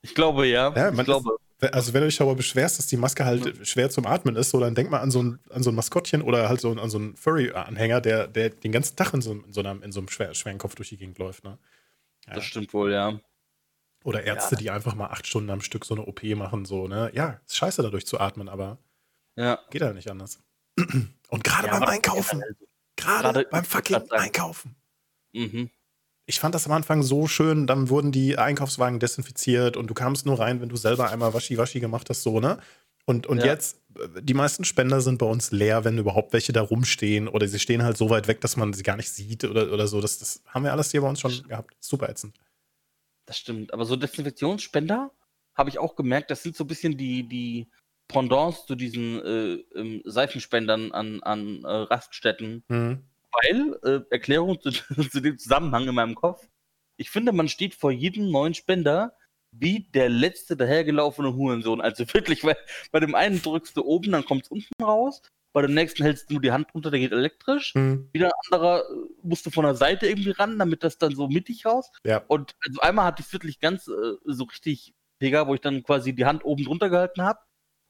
[0.00, 0.72] Ich glaube, ja.
[0.74, 1.36] ja ich glaube.
[1.60, 3.64] Also, wenn du dich darüber beschwerst, dass die Maske halt ja.
[3.64, 6.20] schwer zum Atmen ist, so, dann denk mal an so ein, an so ein Maskottchen
[6.20, 9.52] oder halt so an so einen Furry-Anhänger, der, der den ganzen Tag in so, in
[9.52, 11.44] so, einem, in so einem schwer, schweren Kopf durch die Gegend läuft.
[11.44, 11.58] Ne?
[12.26, 12.34] Ja.
[12.34, 13.18] Das stimmt wohl, ja.
[14.04, 14.60] Oder Ärzte, ja.
[14.60, 17.10] die einfach mal acht Stunden am Stück so eine OP machen, so, ne?
[17.14, 18.78] Ja, ist scheiße dadurch zu atmen, aber
[19.34, 19.58] ja.
[19.70, 20.40] geht halt nicht anders.
[21.28, 22.42] Und gerade beim Einkaufen.
[22.96, 24.76] Gerade beim fucking Einkaufen.
[25.32, 25.70] Mhm
[26.26, 30.26] ich fand das am Anfang so schön, dann wurden die Einkaufswagen desinfiziert und du kamst
[30.26, 32.58] nur rein, wenn du selber einmal Waschi-Waschi gemacht hast, so, ne?
[33.04, 33.46] Und, und ja.
[33.46, 37.46] jetzt, äh, die meisten Spender sind bei uns leer, wenn überhaupt welche da rumstehen oder
[37.46, 40.00] sie stehen halt so weit weg, dass man sie gar nicht sieht oder, oder so.
[40.00, 41.76] Das, das haben wir alles hier bei uns schon gehabt.
[41.78, 42.36] Super ätzend.
[43.26, 43.72] Das stimmt.
[43.72, 45.12] Aber so Desinfektionsspender
[45.54, 47.68] habe ich auch gemerkt, das sind so ein bisschen die, die
[48.08, 52.64] Pendants zu diesen äh, ähm, Seifenspendern an, an äh, Raststätten.
[52.66, 54.70] Mhm weil, äh, Erklärung zu,
[55.10, 56.46] zu, dem Zusammenhang in meinem Kopf,
[56.96, 59.16] ich finde, man steht vor jedem neuen Spender
[59.52, 61.80] wie der letzte dahergelaufene Hurensohn.
[61.80, 62.56] Also wirklich, weil
[62.92, 65.22] bei dem einen drückst du oben, dann kommt es unten raus.
[65.52, 67.74] Bei dem nächsten hältst du nur die Hand runter, der geht elektrisch.
[67.74, 68.10] Mhm.
[68.12, 71.28] Wieder ein anderer äh, musst du von der Seite irgendwie ran, damit das dann so
[71.28, 71.90] mittig raus.
[72.04, 72.22] Ja.
[72.28, 75.82] Und also einmal hatte ich es wirklich ganz äh, so richtig mega, wo ich dann
[75.82, 77.38] quasi die Hand oben drunter gehalten habe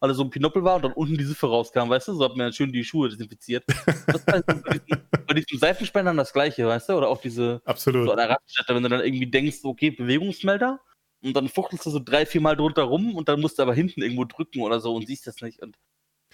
[0.00, 2.14] weil er so ein Pinöppel war und dann unten die Siffe rauskam, weißt du?
[2.14, 3.64] So hat man schön die Schuhe desinfiziert.
[4.06, 6.92] Das halt bei, diesen, bei diesen Seifenspendern das gleiche, weißt du?
[6.94, 8.06] Oder auch diese Absolut.
[8.06, 10.80] So an der Raststätte, wenn du dann irgendwie denkst, okay, Bewegungsmelder
[11.22, 13.74] und dann fuchtelst du so drei, vier Mal drunter rum und dann musst du aber
[13.74, 15.60] hinten irgendwo drücken oder so und siehst das nicht.
[15.60, 15.76] Und,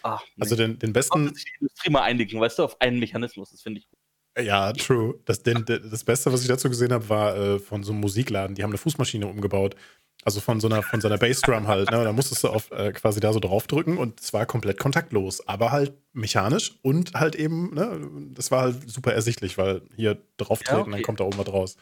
[0.03, 0.43] ach, nee.
[0.43, 1.35] Also den, den besten.
[1.35, 3.99] sich die Industrie mal einigen, weißt du, auf einen Mechanismus, das finde ich gut.
[4.39, 5.21] Ja, true.
[5.27, 8.55] Das, den, das Beste, was ich dazu gesehen habe, war äh, von so einem Musikladen.
[8.55, 9.77] Die haben eine Fußmaschine umgebaut
[10.25, 12.05] also von so einer, von so einer Bassdrum halt, ne?
[12.05, 15.73] Da musstest du auf äh, quasi da so draufdrücken und es war komplett kontaktlos, aber
[15.73, 20.83] halt mechanisch und halt eben, ne, das war halt super ersichtlich, weil hier drauftreten, ja,
[20.83, 20.91] okay.
[20.93, 21.77] dann kommt da oben was raus.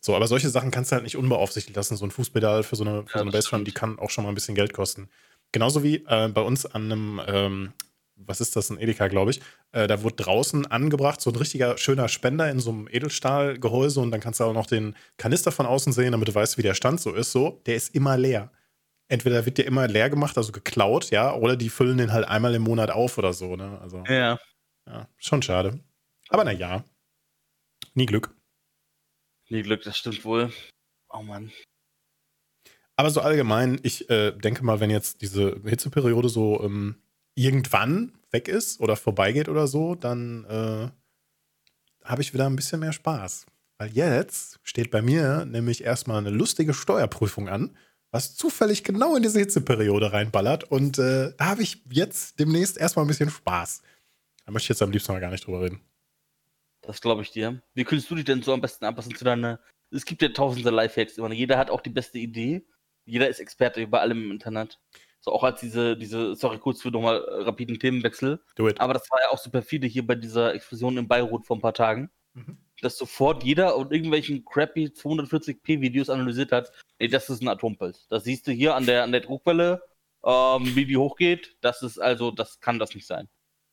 [0.00, 1.96] So, aber solche Sachen kannst du halt nicht unbeaufsichtigt lassen.
[1.96, 4.24] So ein Fußpedal für so eine, für ja, so eine Bassdrum, die kann auch schon
[4.24, 5.08] mal ein bisschen Geld kosten.
[5.52, 7.72] Genauso wie äh, bei uns an einem ähm,
[8.26, 9.40] was ist das, ein Edeka, glaube ich.
[9.72, 14.10] Äh, da wurde draußen angebracht so ein richtiger schöner Spender in so einem Edelstahlgehäuse und
[14.10, 16.74] dann kannst du auch noch den Kanister von außen sehen, damit du weißt, wie der
[16.74, 17.32] Stand so ist.
[17.32, 18.50] So, der ist immer leer.
[19.08, 22.54] Entweder wird der immer leer gemacht, also geklaut, ja, oder die füllen den halt einmal
[22.54, 23.78] im Monat auf oder so, ne?
[23.80, 24.38] Also, ja.
[24.86, 25.80] Ja, schon schade.
[26.28, 26.84] Aber naja,
[27.94, 28.34] nie Glück.
[29.48, 30.50] Nie Glück, das stimmt wohl.
[31.10, 31.52] Oh Mann.
[32.96, 36.96] Aber so allgemein, ich äh, denke mal, wenn jetzt diese Hitzeperiode so ähm,
[37.34, 40.90] irgendwann weg ist oder vorbeigeht oder so, dann äh,
[42.04, 43.46] habe ich wieder ein bisschen mehr Spaß.
[43.78, 47.76] Weil jetzt steht bei mir nämlich erstmal eine lustige Steuerprüfung an,
[48.10, 50.64] was zufällig genau in diese Hitzeperiode reinballert.
[50.64, 53.82] Und äh, da habe ich jetzt demnächst erstmal ein bisschen Spaß.
[54.44, 55.80] Da möchte ich jetzt am liebsten mal gar nicht drüber reden.
[56.82, 57.62] Das glaube ich dir.
[57.74, 59.60] Wie kühlst du dich denn so am besten anpassen zu deiner.
[59.90, 61.32] Es gibt ja tausende Lifehacks immer.
[61.32, 62.66] Jeder hat auch die beste Idee.
[63.04, 64.80] Jeder ist Experte über allem im Internet.
[65.24, 68.42] So auch als diese, diese, sorry, kurz für nochmal äh, rapiden Themenwechsel.
[68.56, 68.80] Do it.
[68.80, 71.62] Aber das war ja auch super viele hier bei dieser Explosion in Beirut vor ein
[71.62, 72.10] paar Tagen.
[72.34, 72.58] Mhm.
[72.80, 78.08] Dass sofort jeder und irgendwelchen crappy 240p Videos analysiert hat, ey, das ist ein Atompilz.
[78.08, 79.80] Das siehst du hier an der, an der Druckwelle,
[80.24, 81.56] ähm, wie die hochgeht.
[81.60, 83.28] Das ist also, das kann das nicht sein.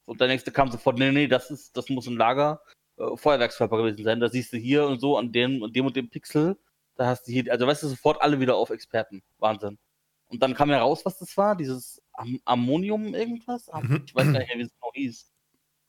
[0.05, 2.61] Und der nächste kam sofort, nee, nee, das ist, das muss ein Lager
[2.97, 4.19] äh, Feuerwerkskörper gewesen sein.
[4.19, 6.57] Da siehst du hier und so an dem und dem und dem Pixel.
[6.95, 9.23] Da hast du hier, also weißt du, sofort alle wieder auf Experten.
[9.39, 9.79] Wahnsinn.
[10.30, 13.67] Und dann kam heraus, was das war, dieses Am Ammonium irgendwas.
[13.82, 14.03] Mhm.
[14.05, 15.32] Ich weiß gar nicht mehr, wie es genau hieß.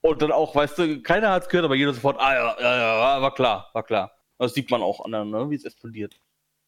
[0.02, 2.76] Und dann auch, weißt du, keiner hat es gehört, aber jeder sofort, ah ja, ja,
[2.76, 4.12] ja, war klar, war klar.
[4.38, 6.18] Das sieht man auch an, ne, wie es explodiert.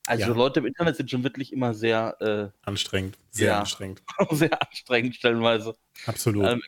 [0.06, 0.34] Also ja.
[0.34, 4.02] Leute im Internet sind schon wirklich immer sehr äh, anstrengend, sehr ja, anstrengend.
[4.30, 5.74] sehr anstrengend stellenweise.
[6.06, 6.46] Absolut.
[6.46, 6.62] Ähm,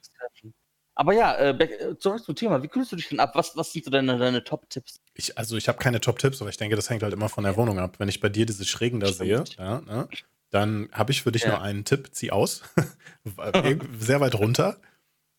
[0.94, 2.62] aber ja, äh, äh, zurück zum Thema.
[2.62, 3.32] Wie kühlst du dich denn ab?
[3.34, 5.00] Was, was sind so deine, deine Top-Tipps?
[5.14, 7.56] Ich, also ich habe keine Top-Tipps, aber ich denke, das hängt halt immer von der
[7.56, 7.98] Wohnung ab.
[7.98, 9.48] Wenn ich bei dir diese Schrägen da Stimmt.
[9.48, 10.08] sehe, ja, ne,
[10.54, 11.48] dann habe ich für dich ja.
[11.50, 12.10] nur einen Tipp.
[12.12, 12.62] Zieh aus.
[13.98, 14.76] sehr weit runter.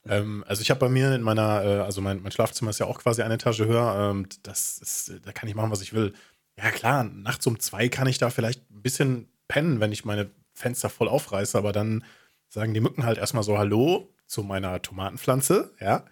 [0.05, 2.85] Ähm, also ich habe bei mir in meiner, äh, also mein, mein, Schlafzimmer ist ja
[2.85, 4.11] auch quasi eine Etage höher.
[4.11, 6.13] Ähm, das ist, da kann ich machen, was ich will.
[6.57, 10.29] Ja klar, nachts um zwei kann ich da vielleicht ein bisschen pennen, wenn ich meine
[10.53, 12.03] Fenster voll aufreiße, aber dann
[12.49, 16.05] sagen die Mücken halt erstmal so Hallo, zu meiner Tomatenpflanze, ja.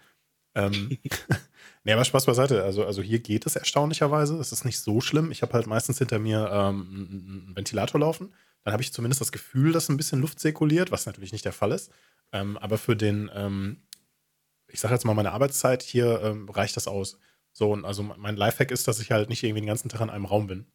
[0.54, 0.98] Ähm,
[1.84, 2.62] nee, aber Spaß beiseite.
[2.62, 4.36] Also, also hier geht es erstaunlicherweise.
[4.38, 5.30] Es ist nicht so schlimm.
[5.30, 8.32] Ich habe halt meistens hinter mir ähm, einen Ventilator laufen.
[8.64, 11.52] Dann habe ich zumindest das Gefühl, dass ein bisschen Luft zirkuliert, was natürlich nicht der
[11.52, 11.92] Fall ist.
[12.32, 13.82] Ähm, aber für den, ähm,
[14.68, 17.18] ich sage jetzt mal, meine Arbeitszeit hier ähm, reicht das aus.
[17.52, 20.10] So, und also mein Lifehack ist, dass ich halt nicht irgendwie den ganzen Tag in
[20.10, 20.66] einem Raum bin.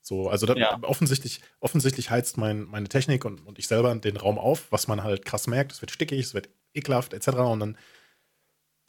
[0.00, 0.78] So, also das, ja.
[0.82, 5.02] offensichtlich, offensichtlich heizt mein, meine Technik und, und ich selber den Raum auf, was man
[5.02, 5.72] halt krass merkt.
[5.72, 7.28] Es wird stickig, es wird ekelhaft, etc.
[7.38, 7.78] Und dann,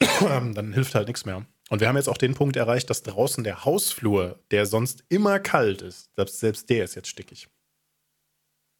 [0.54, 1.44] dann hilft halt nichts mehr.
[1.70, 5.40] Und wir haben jetzt auch den Punkt erreicht, dass draußen der Hausflur, der sonst immer
[5.40, 7.48] kalt ist, selbst, selbst der ist jetzt stickig.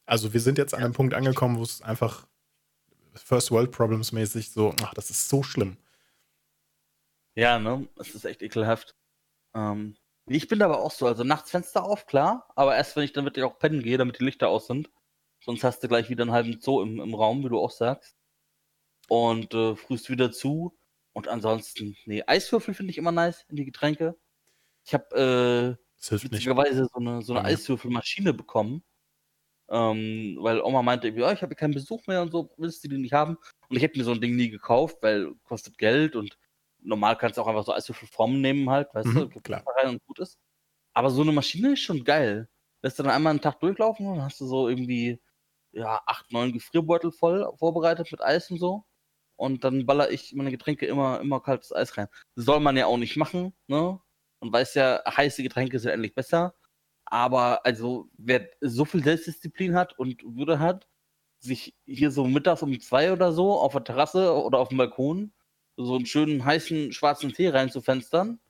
[0.09, 2.26] Also wir sind jetzt an einem Punkt angekommen, wo es einfach
[3.14, 5.76] First World Problems mäßig so, ach, das ist so schlimm.
[7.34, 7.86] Ja, ne?
[7.96, 8.96] Es ist echt ekelhaft.
[9.54, 9.96] Ähm,
[10.26, 13.26] ich bin aber auch so, also nachts Fenster auf, klar, aber erst wenn ich dann
[13.26, 14.90] wirklich auch pennen gehe, damit die Lichter aus sind.
[15.44, 18.16] Sonst hast du gleich wieder einen halben Zoo im, im Raum, wie du auch sagst.
[19.09, 20.78] Und äh, frühst wieder zu.
[21.12, 24.16] Und ansonsten, nee, Eiswürfel finde ich immer nice in die Getränke.
[24.86, 28.82] Ich habe äh, witzigerweise so eine, so eine Eiswürfelmaschine bekommen.
[29.70, 32.98] Ähm, weil Oma meinte, ja, ich habe keinen Besuch mehr und so, willst du die
[32.98, 33.36] nicht haben?
[33.68, 36.38] Und ich hätte mir so ein Ding nie gekauft, weil kostet Geld und
[36.80, 39.62] normal kannst du auch einfach so Eiswürfelformen nehmen halt, weißt mhm, du, klar.
[39.76, 40.38] rein und gut ist.
[40.94, 42.48] Aber so eine Maschine ist schon geil.
[42.82, 45.20] Lässt du dann einmal einen Tag durchlaufen und hast du so irgendwie,
[45.72, 48.84] ja, acht, neun Gefrierbeutel voll vorbereitet mit Eis und so.
[49.36, 52.08] Und dann baller ich meine Getränke immer, immer kaltes Eis rein.
[52.34, 54.00] Das soll man ja auch nicht machen, ne?
[54.40, 56.54] Man weiß ja, heiße Getränke sind endlich besser.
[57.11, 60.86] Aber also, wer so viel Selbstdisziplin hat und Würde hat,
[61.40, 65.32] sich hier so mittags um zwei oder so auf der Terrasse oder auf dem Balkon
[65.76, 68.40] so einen schönen heißen schwarzen Tee reinzufenstern.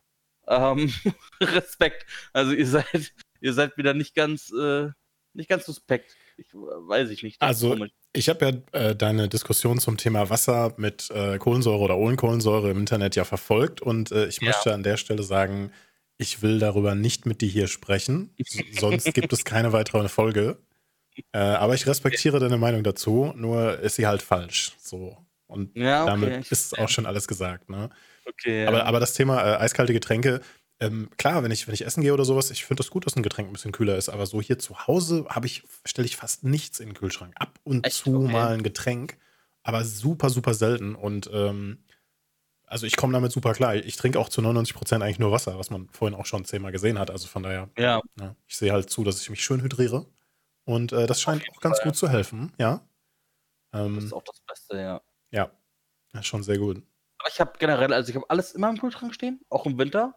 [0.47, 0.93] Ähm,
[1.41, 2.07] Respekt.
[2.33, 4.89] Also ihr seid, ihr seid wieder nicht ganz, äh,
[5.35, 6.17] nicht ganz suspekt.
[6.39, 7.41] Ich, weiß ich nicht.
[7.43, 7.77] Also
[8.13, 12.71] ich habe ja äh, deine Diskussion zum Thema Wasser mit äh, Kohlensäure oder ohne Kohlensäure
[12.71, 14.47] im Internet ja verfolgt und äh, ich ja.
[14.47, 15.73] möchte an der Stelle sagen,
[16.19, 18.35] ich will darüber nicht mit dir hier sprechen,
[18.73, 20.59] sonst gibt es keine weitere Folge.
[21.33, 24.73] Äh, aber ich respektiere deine Meinung dazu, nur ist sie halt falsch.
[24.79, 25.17] So.
[25.47, 26.11] Und ja, okay.
[26.11, 27.71] damit ist auch schon alles gesagt.
[27.71, 27.91] Ne?
[28.27, 28.69] Okay, ja.
[28.69, 30.41] aber, aber das Thema äh, eiskalte Getränke,
[30.81, 33.17] ähm, klar, wenn ich, wenn ich essen gehe oder sowas, ich finde das gut, dass
[33.17, 36.45] ein Getränk ein bisschen kühler ist, aber so hier zu Hause ich, stelle ich fast
[36.45, 37.33] nichts in den Kühlschrank.
[37.37, 37.97] Ab und Echt?
[37.97, 38.33] zu okay.
[38.33, 39.17] mal ein Getränk,
[39.65, 40.95] aber super, super selten.
[40.95, 41.79] Und ähm,
[42.69, 43.75] also ich komme damit super klar.
[43.75, 46.73] Ich trinke auch zu 99 Prozent eigentlich nur Wasser, was man vorhin auch schon zehnmal
[46.73, 47.11] gesehen hat.
[47.11, 47.97] Also von daher, ja.
[47.97, 50.07] ja ne, ich sehe halt zu, dass ich mich schön hydriere.
[50.65, 51.87] Und äh, das scheint auch ganz Fall.
[51.87, 52.87] gut zu helfen, ja.
[53.73, 55.01] Ähm, das ist auch das Beste, ja.
[55.31, 55.51] Ja,
[56.13, 56.83] das ist schon sehr gut.
[57.19, 60.15] Aber ich habe generell, also ich habe alles immer im Kühlschrank stehen, auch im Winter.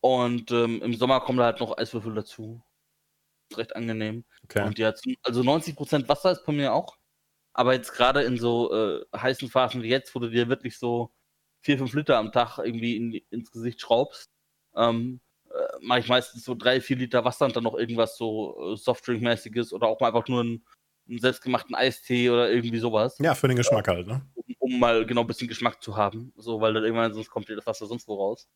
[0.00, 2.62] Und ähm, im Sommer kommen da halt noch Eiswürfel dazu.
[3.50, 4.24] Ist recht angenehm.
[4.44, 4.66] Okay.
[4.66, 6.98] Und ja, also 90% Wasser ist bei mir auch.
[7.52, 11.12] Aber jetzt gerade in so äh, heißen Phasen wie jetzt, wo du dir wirklich so
[11.68, 14.30] 4, 5 Liter am Tag irgendwie in, ins Gesicht schraubst,
[14.74, 18.72] ähm, äh, mache ich meistens so 3, 4 Liter Wasser und dann noch irgendwas so
[18.72, 20.64] äh, Softdrink-mäßiges oder auch mal einfach nur ein
[21.08, 23.18] einen selbstgemachten Eistee oder irgendwie sowas.
[23.18, 24.26] Ja, für den Geschmack halt, ne?
[24.34, 26.32] Um, um, mal genau ein bisschen Geschmack zu haben.
[26.36, 28.48] So, weil dann irgendwann sonst kommt dir das Wasser sonst wo raus.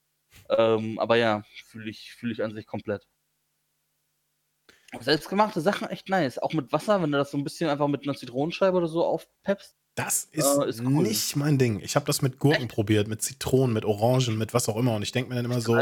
[0.48, 3.06] Ähm, aber ja, fühle ich, fühl ich an sich komplett.
[5.00, 6.38] Selbstgemachte Sachen echt nice.
[6.38, 9.04] Auch mit Wasser, wenn du das so ein bisschen einfach mit einer Zitronenscheibe oder so
[9.04, 9.74] aufpeppst.
[9.94, 11.02] Das ist, äh, ist cool.
[11.02, 11.80] nicht mein Ding.
[11.80, 12.72] Ich habe das mit Gurken echt?
[12.72, 14.94] probiert, mit Zitronen, mit Orangen, mit was auch immer.
[14.94, 15.78] Und ich denke mir dann immer so,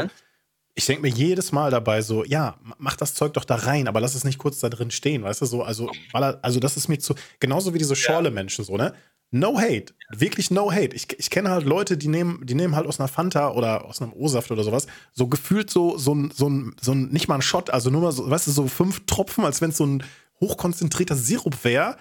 [0.73, 3.99] ich denke mir jedes Mal dabei so, ja, mach das Zeug doch da rein, aber
[3.99, 6.99] lass es nicht kurz da drin stehen, weißt du, so, also, also das ist mir
[6.99, 8.93] zu, genauso wie diese Schorle-Menschen so, ne?
[9.33, 10.93] No hate, wirklich no hate.
[10.93, 14.01] Ich, ich kenne halt Leute, die nehmen, die nehmen halt aus einer Fanta oder aus
[14.01, 17.35] einem O-Saft oder sowas, so gefühlt so, so ein, so ein, so ein, nicht mal
[17.35, 19.85] ein Shot, also nur mal so, weißt du, so fünf Tropfen, als wenn es so
[19.85, 20.03] ein
[20.41, 21.95] hochkonzentrierter Sirup wäre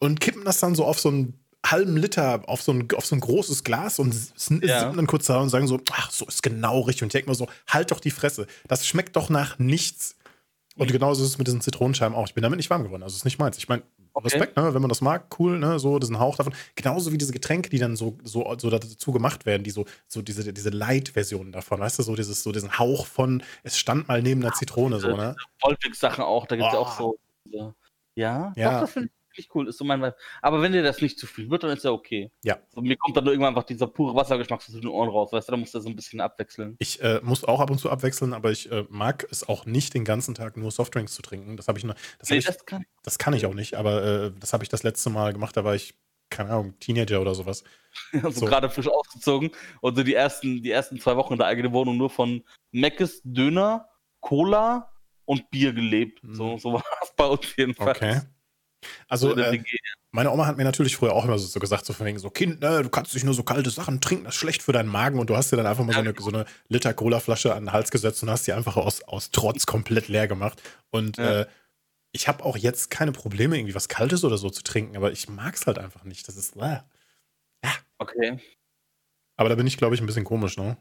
[0.00, 1.32] und kippen das dann so auf so ein
[1.64, 4.92] halben Liter auf so ein, auf so ein großes Glas und sind ja.
[4.92, 7.02] dann kurz da und sagen so, ach, so ist genau richtig.
[7.02, 8.46] Und ich denke mir so, halt doch die Fresse.
[8.68, 10.16] Das schmeckt doch nach nichts.
[10.76, 12.26] Und genauso ist es mit diesen Zitronenscheiben auch.
[12.26, 13.02] Ich bin damit nicht warm geworden.
[13.02, 13.56] Also, es ist nicht meins.
[13.56, 13.82] Ich meine,
[14.12, 14.28] okay.
[14.28, 14.74] Respekt, ne?
[14.74, 15.78] wenn man das mag, cool, ne?
[15.78, 16.54] so diesen Hauch davon.
[16.74, 20.22] Genauso wie diese Getränke, die dann so, so, so dazu gemacht werden, die so, so
[20.22, 24.22] diese, diese Light-Versionen davon, weißt du, so, dieses, so diesen Hauch von, es stand mal
[24.22, 25.36] neben der Zitrone, diese, so, ne?
[25.60, 26.78] Volkwix-Sachen auch, da gibt es oh.
[26.78, 27.18] auch so.
[28.14, 28.72] ja, ja.
[28.72, 30.16] Doch, das finde wirklich cool, ist so mein Vibe.
[30.42, 32.30] Aber wenn dir das nicht zu viel wird, dann ist ja okay.
[32.42, 32.58] Ja.
[32.68, 35.48] So, mir kommt dann nur irgendwann einfach dieser pure Wassergeschmack zwischen den Ohren raus, weißt
[35.48, 36.76] du, da musst du so ein bisschen abwechseln.
[36.78, 39.94] Ich äh, muss auch ab und zu abwechseln, aber ich äh, mag es auch nicht,
[39.94, 41.56] den ganzen Tag nur Softdrinks zu trinken.
[41.56, 41.94] Das habe ich noch.
[42.18, 42.84] Das, nee, ich, das, kann.
[43.02, 45.64] das kann ich auch nicht, aber äh, das habe ich das letzte Mal gemacht, da
[45.64, 45.94] war ich
[46.28, 47.62] keine Ahnung, Teenager oder sowas.
[48.12, 48.46] Also so.
[48.46, 51.96] gerade frisch ausgezogen und so die ersten, die ersten zwei Wochen in der eigenen Wohnung
[51.96, 53.88] nur von Meckes, Döner,
[54.20, 54.92] Cola
[55.24, 56.22] und Bier gelebt.
[56.22, 56.34] Hm.
[56.34, 57.96] So, so war es bei uns jedenfalls.
[57.96, 58.20] Okay.
[59.08, 59.62] Also, äh,
[60.10, 62.30] meine Oma hat mir natürlich früher auch immer so, so gesagt, so von wegen so,
[62.30, 64.88] Kind, ne, du kannst nicht nur so kalte Sachen trinken, das ist schlecht für deinen
[64.88, 65.18] Magen.
[65.18, 67.72] Und du hast dir dann einfach mal so eine, so eine Liter Cola-Flasche an den
[67.72, 70.62] Hals gesetzt und hast die einfach aus, aus Trotz komplett leer gemacht.
[70.90, 71.42] Und ja.
[71.42, 71.46] äh,
[72.12, 75.28] ich habe auch jetzt keine Probleme, irgendwie was Kaltes oder so zu trinken, aber ich
[75.28, 76.26] mag es halt einfach nicht.
[76.26, 76.80] Das ist, äh,
[77.62, 77.72] ja.
[77.98, 78.38] Okay.
[79.36, 80.78] Aber da bin ich, glaube ich, ein bisschen komisch, ne?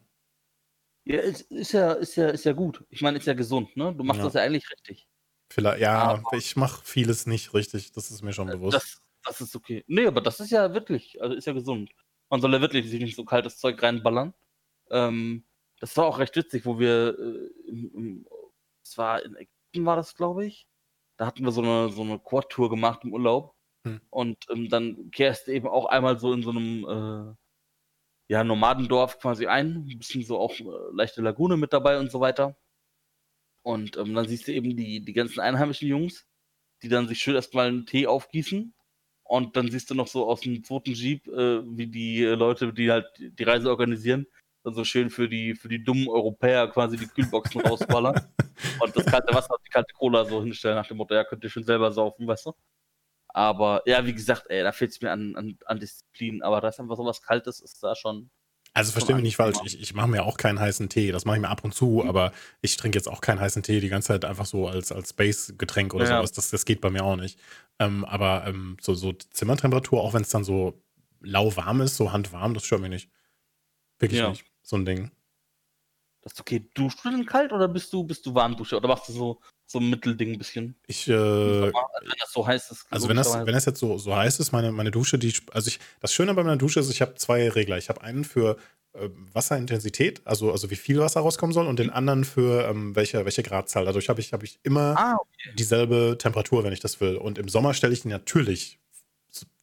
[1.04, 2.84] Ja, ist, ist, ja, ist, ja, ist ja gut.
[2.90, 3.94] Ich meine, ist ja gesund, ne?
[3.94, 4.26] Du machst ja.
[4.26, 5.08] das ja eigentlich richtig.
[5.56, 8.76] Vielleicht, ja, aber ich mache vieles nicht richtig, das ist mir schon bewusst.
[8.76, 9.86] Das, das ist okay.
[9.88, 11.92] Nee, aber das ist ja wirklich, also ist ja gesund.
[12.30, 14.34] Man soll ja wirklich sich nicht so kaltes Zeug reinballern.
[14.92, 15.46] Ähm,
[15.80, 18.26] das war auch recht witzig, wo wir, äh,
[18.84, 20.68] es war in Ägypten, war das, glaube ich.
[21.16, 23.56] Da hatten wir so eine, so eine Quad-Tour gemacht im Urlaub.
[23.86, 24.02] Hm.
[24.10, 27.34] Und ähm, dann kehrst du eben auch einmal so in so einem, äh,
[28.28, 29.88] ja, Nomadendorf quasi ein.
[29.90, 32.58] Ein bisschen so auch äh, leichte Lagune mit dabei und so weiter.
[33.66, 36.28] Und ähm, dann siehst du eben die, die ganzen einheimischen Jungs,
[36.84, 38.76] die dann sich schön erstmal einen Tee aufgießen.
[39.24, 42.72] Und dann siehst du noch so aus dem zweiten Jeep, äh, wie die äh, Leute,
[42.72, 44.28] die halt die Reise organisieren,
[44.64, 48.16] dann so schön für die, für die dummen Europäer quasi die Kühlboxen rausballern.
[48.80, 51.44] und das kalte Wasser und die kalte Cola so hinstellen nach dem Motto, ja, könnt
[51.44, 52.54] ihr schon selber saufen, weißt du?
[53.30, 56.44] Aber ja, wie gesagt, ey, da fehlt es mir an, an, an Disziplin.
[56.44, 58.30] Aber da ist einfach so was Kaltes, ist da schon,
[58.76, 61.38] also verstehe mich nicht falsch, ich, ich mache mir auch keinen heißen Tee, das mache
[61.38, 62.10] ich mir ab und zu, mhm.
[62.10, 65.14] aber ich trinke jetzt auch keinen heißen Tee die ganze Zeit einfach so als, als
[65.14, 66.18] Base-Getränk oder ja.
[66.18, 67.40] sowas, das, das geht bei mir auch nicht.
[67.80, 70.84] Ähm, aber ähm, so, so Zimmertemperatur, auch wenn es dann so
[71.22, 73.10] lauwarm ist, so handwarm, das stört mich nicht.
[73.98, 74.30] Wirklich ja.
[74.30, 75.10] nicht, so ein Ding.
[76.26, 76.68] Das ist okay.
[76.74, 79.78] Duschst du denn kalt oder bist du, bist du Warmdusche oder machst du so, so
[79.78, 80.76] ein Mittelding ein bisschen?
[80.88, 81.72] Ich, äh, wenn
[82.20, 82.88] das so heiß ist.
[82.90, 85.68] Also wenn das, wenn das jetzt so, so heiß ist, meine, meine Dusche, die, also
[85.68, 87.78] ich, das Schöne bei meiner Dusche ist, ich habe zwei Regler.
[87.78, 88.58] Ich habe einen für
[88.94, 93.24] äh, Wasserintensität, also, also wie viel Wasser rauskommen soll, und den anderen für ähm, welche,
[93.24, 93.86] welche Gradzahl.
[93.86, 95.54] Dadurch habe ich, hab ich immer ah, okay.
[95.60, 97.18] dieselbe Temperatur, wenn ich das will.
[97.18, 98.80] Und im Sommer stelle ich die natürlich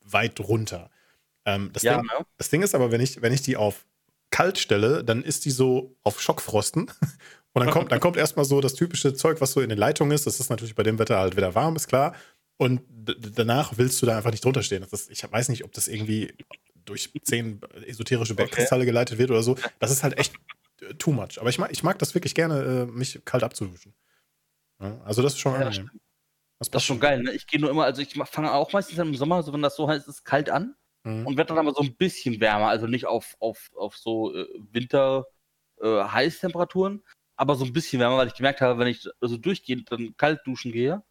[0.04, 0.90] weit runter.
[1.44, 2.24] Ähm, das, ja, Ding, ne?
[2.38, 3.84] das Ding ist aber, wenn ich, wenn ich die auf
[4.32, 6.90] kalt stelle, dann ist die so auf Schockfrosten
[7.52, 10.12] und dann kommt, dann kommt erstmal so das typische Zeug, was so in den Leitungen
[10.12, 10.26] ist.
[10.26, 12.16] Das ist natürlich bei dem Wetter halt wieder warm, ist klar.
[12.56, 12.82] Und
[13.36, 14.82] danach willst du da einfach nicht drunter stehen.
[14.82, 16.34] Ist, ich weiß nicht, ob das irgendwie
[16.84, 18.86] durch zehn esoterische Bergkristalle okay.
[18.86, 19.56] geleitet wird oder so.
[19.78, 20.34] Das ist halt echt
[20.80, 21.38] äh, too much.
[21.38, 23.94] Aber ich mag, ich mag das wirklich gerne, äh, mich kalt abzuduschen.
[24.80, 25.90] Ja, also das ist schon ja, angenehm.
[26.58, 27.22] Das, das ist schon geil.
[27.22, 27.32] Ne?
[27.32, 29.88] Ich gehe nur immer, also ich fange auch meistens im Sommer, so wenn das so
[29.88, 30.74] heißt, ist kalt an
[31.04, 31.26] mhm.
[31.26, 32.68] und werde dann aber so ein bisschen wärmer.
[32.68, 35.26] Also nicht auf, auf, auf so äh, Winter
[35.80, 37.02] äh, Heißtemperaturen,
[37.36, 40.40] aber so ein bisschen wärmer, weil ich gemerkt habe, wenn ich also durchgehend dann kalt
[40.46, 41.02] duschen gehe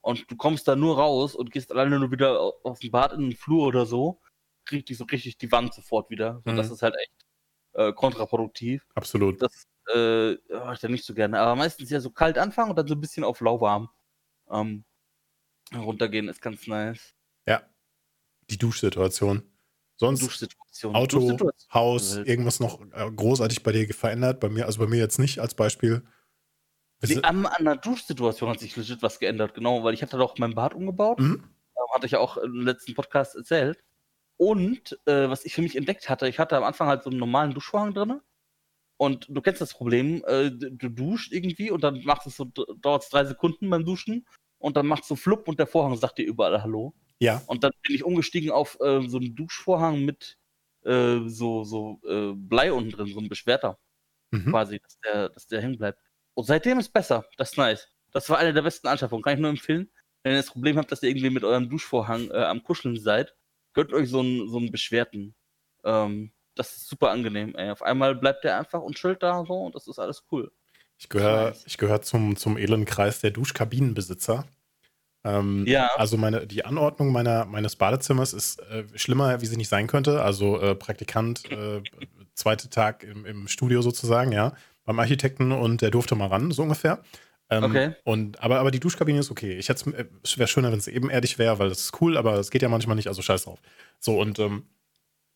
[0.00, 3.20] und du kommst da nur raus und gehst alleine nur wieder aus dem Bad in
[3.20, 4.20] den Flur oder so,
[4.64, 6.42] kriegt die so richtig die Wand sofort wieder.
[6.44, 6.56] So, mhm.
[6.56, 7.26] Das ist halt echt
[7.74, 8.86] äh, kontraproduktiv.
[8.94, 9.42] Absolut.
[9.42, 11.40] Das äh, mache ich dann nicht so gerne.
[11.40, 13.88] Aber meistens ja so kalt anfangen und dann so ein bisschen auf lauwarm
[14.50, 14.84] ähm,
[15.74, 17.14] runtergehen ist ganz nice.
[17.46, 17.62] Ja.
[18.50, 19.42] Die Duschsituation.
[19.96, 20.94] Sonst Duschsituation.
[20.94, 21.74] Auto, Duschsituation.
[21.74, 24.40] Haus, irgendwas noch äh, großartig bei dir verändert?
[24.40, 26.02] Bei mir, also bei mir jetzt nicht als Beispiel.
[27.02, 30.36] Die, an, an der Duschsituation hat sich legit was geändert, genau, weil ich hatte doch
[30.38, 31.18] mein Bad umgebaut.
[31.18, 31.44] Mhm.
[31.94, 33.82] Hatte ich ja auch im letzten Podcast erzählt.
[34.36, 37.18] Und äh, was ich für mich entdeckt hatte, ich hatte am Anfang halt so einen
[37.18, 38.20] normalen Duschvorhang drin.
[38.96, 43.02] Und du kennst das Problem, äh, du duscht irgendwie und dann machst es so, dauert
[43.02, 44.26] es drei Sekunden beim Duschen
[44.58, 46.94] und dann macht es so flupp und der Vorhang sagt dir überall Hallo.
[47.20, 47.42] Ja.
[47.46, 50.38] Und dann bin ich umgestiegen auf äh, so einen Duschvorhang mit
[50.84, 53.78] äh, so, so äh, Blei unten drin, so ein Beschwerter.
[54.30, 54.50] Mhm.
[54.50, 56.00] Quasi, dass der, dass der hängen bleibt.
[56.34, 57.26] Und seitdem ist besser.
[57.36, 57.88] Das ist nice.
[58.12, 59.22] Das war eine der besten Anschaffungen.
[59.22, 59.90] Kann ich nur empfehlen.
[60.22, 63.34] Wenn ihr das Problem habt, dass ihr irgendwie mit eurem Duschvorhang äh, am Kuscheln seid,
[63.74, 65.34] gönnt euch so einen, so einen Beschwerten.
[65.84, 67.70] Ähm, das ist super angenehm, ey.
[67.70, 70.50] Auf einmal bleibt der einfach und chillt da so und das ist alles cool.
[70.98, 74.46] Ich gehöre gehör zum, zum Kreis der Duschkabinenbesitzer.
[75.24, 75.90] Ähm, ja.
[75.96, 80.22] Also meine, die Anordnung meiner, meines Badezimmers ist äh, schlimmer, wie sie nicht sein könnte.
[80.22, 81.82] Also äh, Praktikant, äh,
[82.34, 84.54] zweiter Tag im, im, Studio sozusagen, ja,
[84.84, 87.02] beim Architekten und der durfte mal ran, so ungefähr.
[87.50, 87.94] Ähm, okay.
[88.04, 89.58] Und, aber, aber die Duschkabine ist okay.
[89.58, 92.34] Ich hätte äh, es wäre schöner, wenn es ebenerdig wäre, weil das ist cool, aber
[92.34, 93.60] es geht ja manchmal nicht, also scheiß drauf.
[93.98, 94.64] So, und ähm,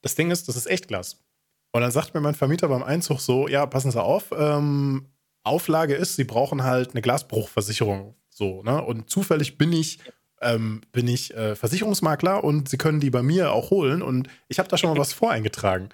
[0.01, 1.24] das Ding ist, das ist echt Glas.
[1.72, 5.09] Und dann sagt mir mein Vermieter beim Einzug so: Ja, passen Sie auf, ähm,
[5.43, 8.14] Auflage ist, Sie brauchen halt eine Glasbruchversicherung.
[8.35, 8.82] So, ne?
[8.82, 10.01] Und zufällig bin ich,
[10.41, 14.03] ähm, bin ich äh, Versicherungsmakler und Sie können die bei mir auch holen.
[14.03, 15.91] Und ich habe da schon mal was voreingetragen.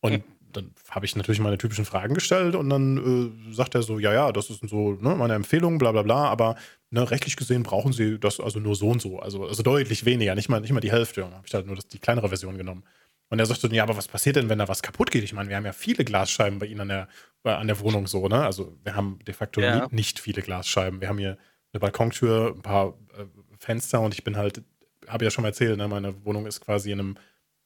[0.00, 3.98] Und dann habe ich natürlich meine typischen Fragen gestellt und dann äh, sagt er so,
[3.98, 6.56] ja, ja, das ist so ne, meine Empfehlung, bla bla bla, aber
[6.90, 10.34] ne, rechtlich gesehen brauchen sie das also nur so und so, also, also deutlich weniger,
[10.34, 11.22] nicht mal, nicht mal die Hälfte.
[11.22, 12.84] Dann habe ich halt nur das, die kleinere Version genommen.
[13.30, 15.24] Und er sagte, ja, aber was passiert denn, wenn da was kaputt geht?
[15.24, 17.08] Ich meine, wir haben ja viele Glasscheiben bei Ihnen an der,
[17.44, 18.44] an der Wohnung so, ne?
[18.44, 19.88] Also wir haben de facto ja.
[19.90, 21.00] nicht viele Glasscheiben.
[21.00, 21.38] Wir haben hier
[21.72, 23.24] eine Balkontür, ein paar äh,
[23.58, 24.62] Fenster und ich bin halt,
[25.08, 27.16] habe ja schon mal erzählt, ne, meine Wohnung ist quasi in einem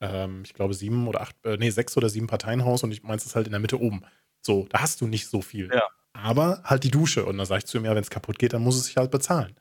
[0.00, 3.24] ähm, ich glaube, sieben oder acht, äh, nee, sechs oder sieben Parteienhaus und ich meins
[3.24, 4.02] ist halt in der Mitte oben.
[4.42, 5.70] So, da hast du nicht so viel.
[5.72, 5.82] Ja.
[6.12, 7.24] Aber halt die Dusche.
[7.24, 8.96] Und dann sage ich zu ihm, ja, wenn es kaputt geht, dann muss es sich
[8.96, 9.54] halt bezahlen.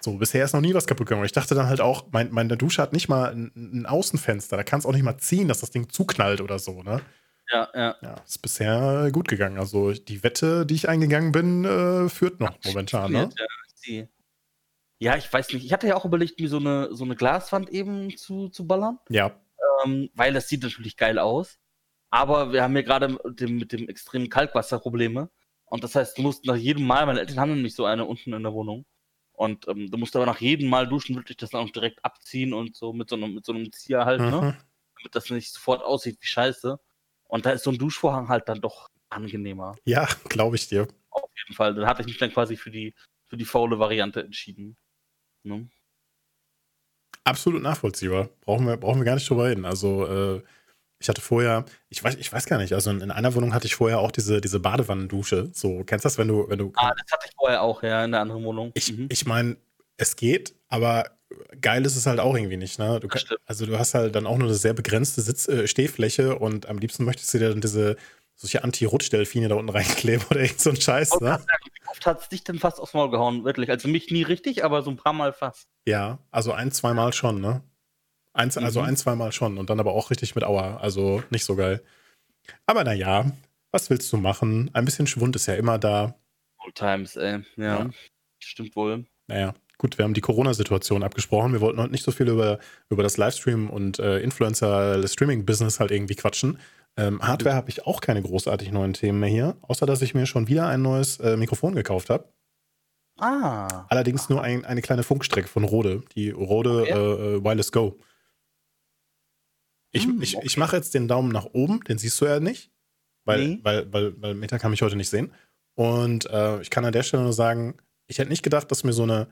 [0.00, 1.24] So, bisher ist noch nie was kaputt gegangen.
[1.24, 4.56] Ich dachte dann halt auch, mein, meine Dusche hat nicht mal ein, ein Außenfenster.
[4.56, 7.00] Da kann es auch nicht mal ziehen, dass das Ding zuknallt oder so, ne?
[7.50, 7.94] Ja, ja.
[8.02, 9.58] Ja, ist bisher gut gegangen.
[9.58, 13.30] Also die Wette, die ich eingegangen bin, äh, führt noch momentan, ne?
[13.36, 13.46] Ja,
[14.98, 15.64] ja, ich weiß nicht.
[15.64, 18.98] Ich hatte ja auch überlegt, mir so eine, so eine Glaswand eben zu, zu ballern.
[19.08, 19.38] Ja
[19.84, 21.58] ähm, weil das sieht natürlich geil aus.
[22.10, 25.30] Aber wir haben hier gerade mit dem, mit dem extremen Kalkwasser Probleme.
[25.64, 28.32] Und das heißt, du musst nach jedem Mal, meine Eltern haben nämlich so eine unten
[28.32, 28.86] in der Wohnung.
[29.32, 32.54] Und ähm, du musst aber nach jedem Mal duschen, wirklich das dann auch direkt abziehen
[32.54, 34.26] und so mit so einem, mit so einem Zieher halt, ne?
[34.26, 34.32] mhm.
[34.32, 34.58] ne?
[34.96, 36.78] Damit das nicht sofort aussieht wie Scheiße.
[37.28, 39.74] Und da ist so ein Duschvorhang halt dann doch angenehmer.
[39.84, 40.86] Ja, glaube ich dir.
[41.10, 41.74] Auf jeden Fall.
[41.74, 42.94] Dann hatte ich mich dann quasi für die,
[43.28, 44.76] für die faule Variante entschieden.
[45.42, 45.68] Ne?
[47.26, 48.28] absolut nachvollziehbar.
[48.40, 49.64] Brauchen wir, brauchen wir gar nicht drüber reden.
[49.64, 50.42] Also, äh,
[50.98, 53.66] ich hatte vorher, ich weiß, ich weiß gar nicht, also in, in, einer Wohnung hatte
[53.66, 55.50] ich vorher auch diese, diese Badewannendusche.
[55.52, 56.72] So, kennst du das, wenn du, wenn du.
[56.76, 58.70] Ah, das hatte ich vorher auch, ja, in der anderen Wohnung.
[58.74, 59.08] Ich, mhm.
[59.10, 59.56] ich meine,
[59.98, 61.10] es geht, aber
[61.60, 63.00] geil ist es halt auch irgendwie nicht, ne?
[63.00, 63.08] Du,
[63.44, 66.78] also du hast halt dann auch nur eine sehr begrenzte Sitz, äh, Stehfläche und am
[66.78, 67.96] liebsten möchtest du dir dann diese
[68.34, 71.44] solche Anti-Rutschdelfine da unten reinkleben oder irgend so ein Scheiß, ne?
[71.88, 73.70] Oft hat es dich denn fast aufs Maul gehauen, wirklich?
[73.70, 75.68] Also mich nie richtig, aber so ein paar Mal fast.
[75.86, 77.62] Ja, also ein, zweimal schon, ne?
[78.32, 78.88] Eins, also mhm.
[78.88, 81.82] ein, zweimal schon und dann aber auch richtig mit Aua, also nicht so geil.
[82.66, 83.32] Aber naja,
[83.70, 84.70] was willst du machen?
[84.74, 86.14] Ein bisschen Schwund ist ja immer da.
[86.64, 87.42] Old times, ey.
[87.56, 87.90] Ja, ja.
[88.38, 89.06] stimmt wohl.
[89.26, 91.52] Naja, gut, wir haben die Corona-Situation abgesprochen.
[91.52, 92.58] Wir wollten heute nicht so viel über,
[92.90, 96.58] über das Livestream und äh, Influencer-Streaming-Business halt irgendwie quatschen.
[96.96, 100.26] Ähm, Hardware habe ich auch keine großartig neuen Themen mehr hier, außer dass ich mir
[100.26, 102.32] schon wieder ein neues äh, Mikrofon gekauft habe.
[103.18, 103.86] Ah.
[103.88, 106.92] Allerdings nur ein, eine kleine Funkstrecke von Rode, die Rode okay.
[106.92, 107.98] äh, äh Wireless Go.
[109.92, 110.46] Ich, hm, ich, okay.
[110.46, 112.70] ich mache jetzt den Daumen nach oben, den siehst du ja nicht,
[113.24, 113.60] weil, nee.
[113.62, 115.32] weil, weil, weil Meta kann mich heute nicht sehen.
[115.74, 117.76] Und äh, ich kann an der Stelle nur sagen,
[118.06, 119.28] ich hätte nicht gedacht, dass mir so eine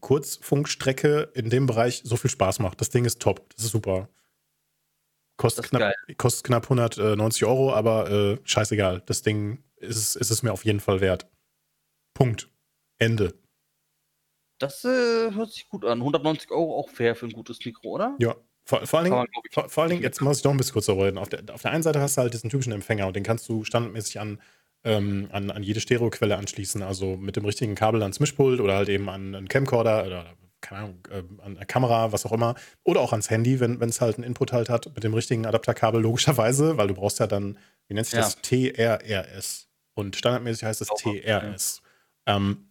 [0.00, 2.80] Kurzfunkstrecke in dem Bereich so viel Spaß macht.
[2.80, 4.08] Das Ding ist top, das ist super.
[5.36, 9.02] Kostet, knapp, kostet knapp 190 Euro, aber äh, scheißegal.
[9.06, 11.28] Das Ding ist, ist es mir auf jeden Fall wert.
[12.14, 12.48] Punkt.
[12.98, 13.34] Ende.
[14.58, 15.98] Das äh, hört sich gut an.
[15.98, 18.16] 190 Euro auch fair für ein gutes Mikro, oder?
[18.20, 18.36] Ja.
[18.64, 20.86] Vor, vor, allen, Dingen, vor, vor allen Dingen, jetzt muss ich doch ein bisschen kurz
[20.86, 21.18] darüber reden.
[21.18, 23.48] Auf der, auf der einen Seite hast du halt diesen typischen Empfänger und den kannst
[23.48, 24.40] du standardmäßig an,
[24.84, 28.88] ähm, an, an jede Stereoquelle anschließen, also mit dem richtigen Kabel ans Mischpult oder halt
[28.88, 32.54] eben an einen Camcorder oder keine Ahnung, äh, an der Kamera, was auch immer,
[32.84, 36.00] oder auch ans Handy, wenn es halt einen Input halt hat, mit dem richtigen Adapterkabel,
[36.00, 37.58] logischerweise, weil du brauchst ja dann,
[37.88, 38.22] wie nennt sich ja.
[38.22, 38.40] das?
[38.40, 39.68] TRRS.
[39.94, 41.82] Und standardmäßig heißt es TRS.
[42.26, 42.36] Ja.
[42.36, 42.68] Ähm,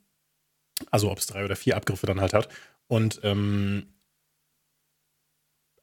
[0.90, 2.50] also ob es drei oder vier Abgriffe dann halt hat.
[2.88, 3.86] Und ähm,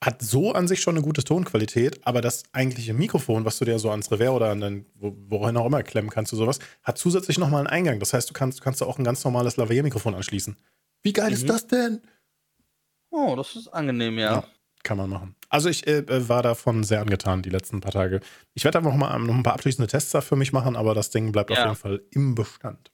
[0.01, 3.79] hat so an sich schon eine gute Tonqualität, aber das eigentliche Mikrofon, was du dir
[3.79, 7.39] so ans Revers oder an den, wohin auch immer klemmen kannst, oder sowas, hat zusätzlich
[7.39, 7.99] nochmal einen Eingang.
[7.99, 10.57] Das heißt, du kannst, du kannst auch ein ganz normales Lavalier-Mikrofon anschließen.
[11.03, 11.35] Wie geil mhm.
[11.35, 12.03] ist das denn?
[13.11, 14.33] Oh, das ist angenehm, ja.
[14.33, 14.45] ja
[14.89, 15.35] kann man machen.
[15.51, 18.21] Also ich äh, äh, war davon sehr angetan die letzten paar Tage.
[18.55, 21.11] Ich werde einfach noch mal noch ein paar abschließende Tests für mich machen, aber das
[21.11, 21.57] Ding bleibt ja.
[21.57, 22.91] auf jeden Fall im Bestand.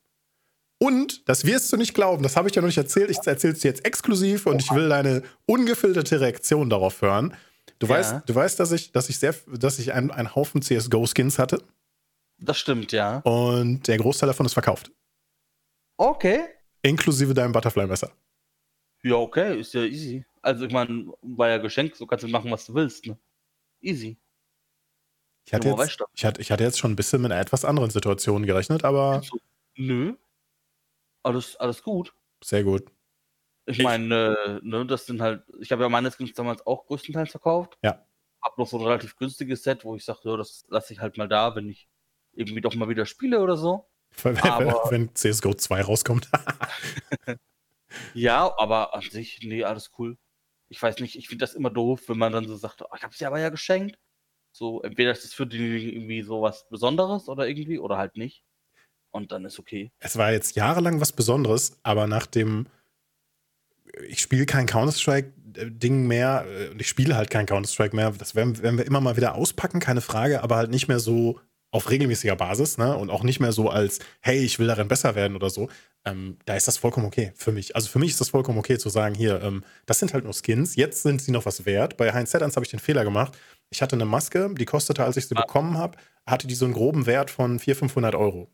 [0.78, 3.52] Und, das wirst du nicht glauben, das habe ich ja noch nicht erzählt, ich erzähle
[3.52, 7.32] es dir jetzt exklusiv und ich will deine ungefilterte Reaktion darauf hören.
[7.78, 7.94] Du ja.
[7.94, 11.62] weißt, du weißt, dass ich, dass ich sehr, dass ich einen, einen Haufen CSGO-Skins hatte.
[12.38, 13.18] Das stimmt, ja.
[13.18, 14.90] Und der Großteil davon ist verkauft.
[15.96, 16.40] Okay.
[16.84, 18.12] Inklusive deinem Butterfly-Messer.
[19.02, 20.24] Ja, okay, ist ja easy.
[20.42, 23.06] Also ich meine, war ja geschenkt, so kannst du machen, was du willst.
[23.06, 23.18] Ne?
[23.80, 24.18] Easy.
[25.46, 27.90] Ich hatte, jetzt, ich, hatte, ich hatte jetzt schon ein bisschen mit einer etwas anderen
[27.90, 29.16] Situation gerechnet, aber.
[29.16, 29.38] Also,
[29.76, 30.14] nö.
[31.22, 32.14] Alles, alles gut.
[32.42, 32.84] Sehr gut.
[33.66, 37.30] Ich meine, äh, ne, das sind halt, ich habe ja meine Skins damals auch größtenteils
[37.30, 37.78] verkauft.
[37.82, 38.06] Ja.
[38.42, 41.16] Hab noch so ein relativ günstiges Set, wo ich sage, ja, das lasse ich halt
[41.16, 41.88] mal da, wenn ich
[42.32, 43.86] irgendwie doch mal wieder spiele oder so.
[44.22, 46.28] Wenn, aber, wenn CSGO 2 rauskommt.
[48.14, 50.16] ja, aber an sich, nee, alles cool.
[50.68, 53.02] Ich weiß nicht, ich finde das immer doof, wenn man dann so sagt, oh, ich
[53.02, 53.98] habe sie aber ja geschenkt.
[54.52, 58.44] So, entweder ist das für die irgendwie so was Besonderes oder irgendwie, oder halt nicht.
[59.10, 59.92] Und dann ist okay.
[59.98, 62.66] Es war jetzt jahrelang was Besonderes, aber nach dem,
[64.08, 68.10] ich spiele kein Counter-Strike-Ding mehr äh, und ich spiele halt kein Counter-Strike mehr.
[68.12, 71.40] Das werden, werden wir immer mal wieder auspacken, keine Frage, aber halt nicht mehr so
[71.74, 72.96] auf regelmäßiger Basis, ne?
[72.96, 75.68] Und auch nicht mehr so als, hey, ich will darin besser werden oder so.
[76.04, 77.74] Ähm, da ist das vollkommen okay für mich.
[77.74, 80.34] Also für mich ist das vollkommen okay zu sagen, hier, ähm, das sind halt nur
[80.34, 81.96] Skins, jetzt sind sie noch was wert.
[81.96, 83.36] Bei Heinz Settans habe ich den Fehler gemacht.
[83.70, 85.40] Ich hatte eine Maske, die kostete, als ich sie ah.
[85.40, 88.52] bekommen habe, hatte die so einen groben Wert von 400, 500 Euro.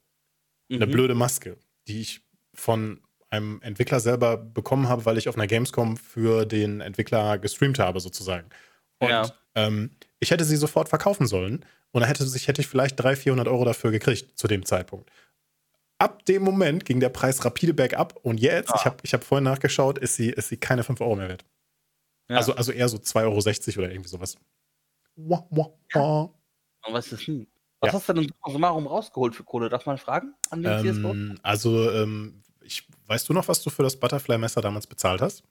[0.71, 0.77] Mhm.
[0.77, 1.59] Eine blöde Maske,
[1.89, 2.23] die ich
[2.55, 7.79] von einem Entwickler selber bekommen habe, weil ich auf einer Gamescom für den Entwickler gestreamt
[7.81, 8.49] habe, sozusagen.
[8.99, 9.31] Und ja.
[9.57, 9.91] ähm,
[10.21, 11.65] ich hätte sie sofort verkaufen sollen.
[11.93, 15.11] Und dann hätte, sich, hätte ich vielleicht 300, 400 Euro dafür gekriegt zu dem Zeitpunkt.
[15.99, 18.77] Ab dem Moment ging der Preis rapide bergab und jetzt, ah.
[18.79, 21.45] ich habe ich hab vorhin nachgeschaut, ist sie, ist sie keine 5 Euro mehr wert.
[22.29, 22.37] Ja.
[22.37, 24.37] Also, also eher so 2,60 Euro oder irgendwie sowas.
[25.17, 26.23] Wah, wah, wah.
[26.87, 27.47] Und was ist denn?
[27.81, 27.93] Was ja.
[27.95, 29.69] hast du denn so mal rum rausgeholt für Kohle?
[29.69, 33.83] Darf man fragen an den ähm, Also, ähm, ich, weißt du noch, was du für
[33.83, 35.43] das Butterfly-Messer damals bezahlt hast?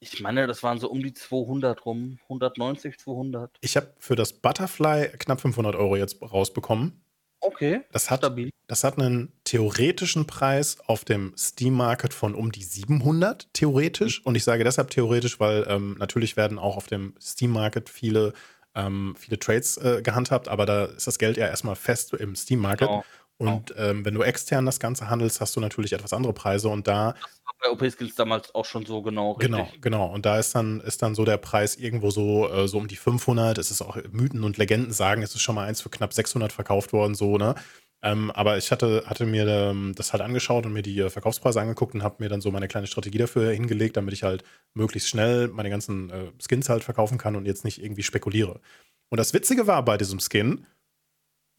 [0.00, 2.18] Ich meine, das waren so um die 200 rum.
[2.24, 3.56] 190, 200.
[3.60, 7.02] Ich habe für das Butterfly knapp 500 Euro jetzt rausbekommen.
[7.40, 7.82] Okay.
[7.92, 8.50] Das hat, stabil.
[8.66, 14.20] das hat einen theoretischen Preis auf dem Steam Market von um die 700, theoretisch.
[14.20, 14.26] Mhm.
[14.26, 18.32] Und ich sage deshalb theoretisch, weil ähm, natürlich werden auch auf dem Steam Market viele,
[18.74, 22.60] ähm, viele Trades äh, gehandhabt, aber da ist das Geld ja erstmal fest im Steam
[22.60, 22.88] Market.
[22.88, 23.04] Genau.
[23.38, 26.86] Und ähm, wenn du extern das Ganze handelst, hast du natürlich etwas andere Preise und
[26.86, 27.12] da.
[27.12, 29.32] Das war bei OP Skills damals auch schon so genau.
[29.32, 29.50] Richtig.
[29.50, 30.06] Genau, genau.
[30.06, 32.96] Und da ist dann, ist dann so der Preis irgendwo so, äh, so um die
[32.96, 33.58] 500.
[33.58, 36.52] Es ist auch Mythen und Legenden sagen, es ist schon mal eins für knapp 600
[36.52, 37.54] verkauft worden, so, ne?
[38.02, 41.60] Ähm, aber ich hatte, hatte mir ähm, das halt angeschaut und mir die äh, Verkaufspreise
[41.60, 45.08] angeguckt und habe mir dann so meine kleine Strategie dafür hingelegt, damit ich halt möglichst
[45.08, 48.60] schnell meine ganzen äh, Skins halt verkaufen kann und jetzt nicht irgendwie spekuliere.
[49.08, 50.66] Und das Witzige war bei diesem Skin,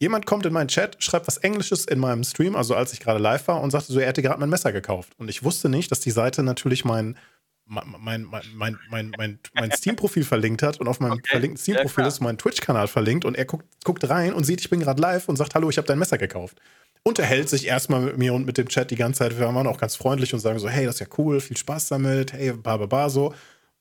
[0.00, 3.18] Jemand kommt in meinen Chat, schreibt was Englisches in meinem Stream, also als ich gerade
[3.18, 5.12] live war, und sagte so, er hätte gerade mein Messer gekauft.
[5.18, 7.18] Und ich wusste nicht, dass die Seite natürlich mein,
[7.64, 8.78] mein, mein, mein,
[9.18, 11.30] mein, mein, Steam-Profil verlinkt hat und auf meinem okay.
[11.30, 14.80] verlinkten Steam-Profil ist mein Twitch-Kanal verlinkt und er guckt, guckt rein und sieht, ich bin
[14.80, 16.60] gerade live und sagt, hallo, ich habe dein Messer gekauft.
[17.02, 19.38] Unterhält sich erstmal mit mir und mit dem Chat die ganze Zeit.
[19.38, 21.88] Wir waren auch ganz freundlich und sagen so, hey, das ist ja cool, viel Spaß
[21.88, 23.34] damit, hey, ba, ba, ba, so.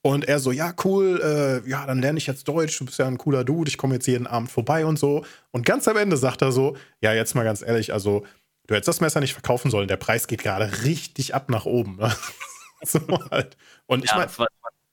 [0.03, 3.07] Und er so, ja, cool, äh, ja, dann lerne ich jetzt Deutsch, du bist ja
[3.07, 5.25] ein cooler Dude, ich komme jetzt jeden Abend vorbei und so.
[5.51, 8.25] Und ganz am Ende sagt er so, ja, jetzt mal ganz ehrlich, also,
[8.67, 11.97] du hättest das Messer nicht verkaufen sollen, der Preis geht gerade richtig ab nach oben.
[11.97, 12.15] Ne?
[12.83, 12.99] so
[13.31, 13.57] halt.
[13.85, 14.29] Und ich meine.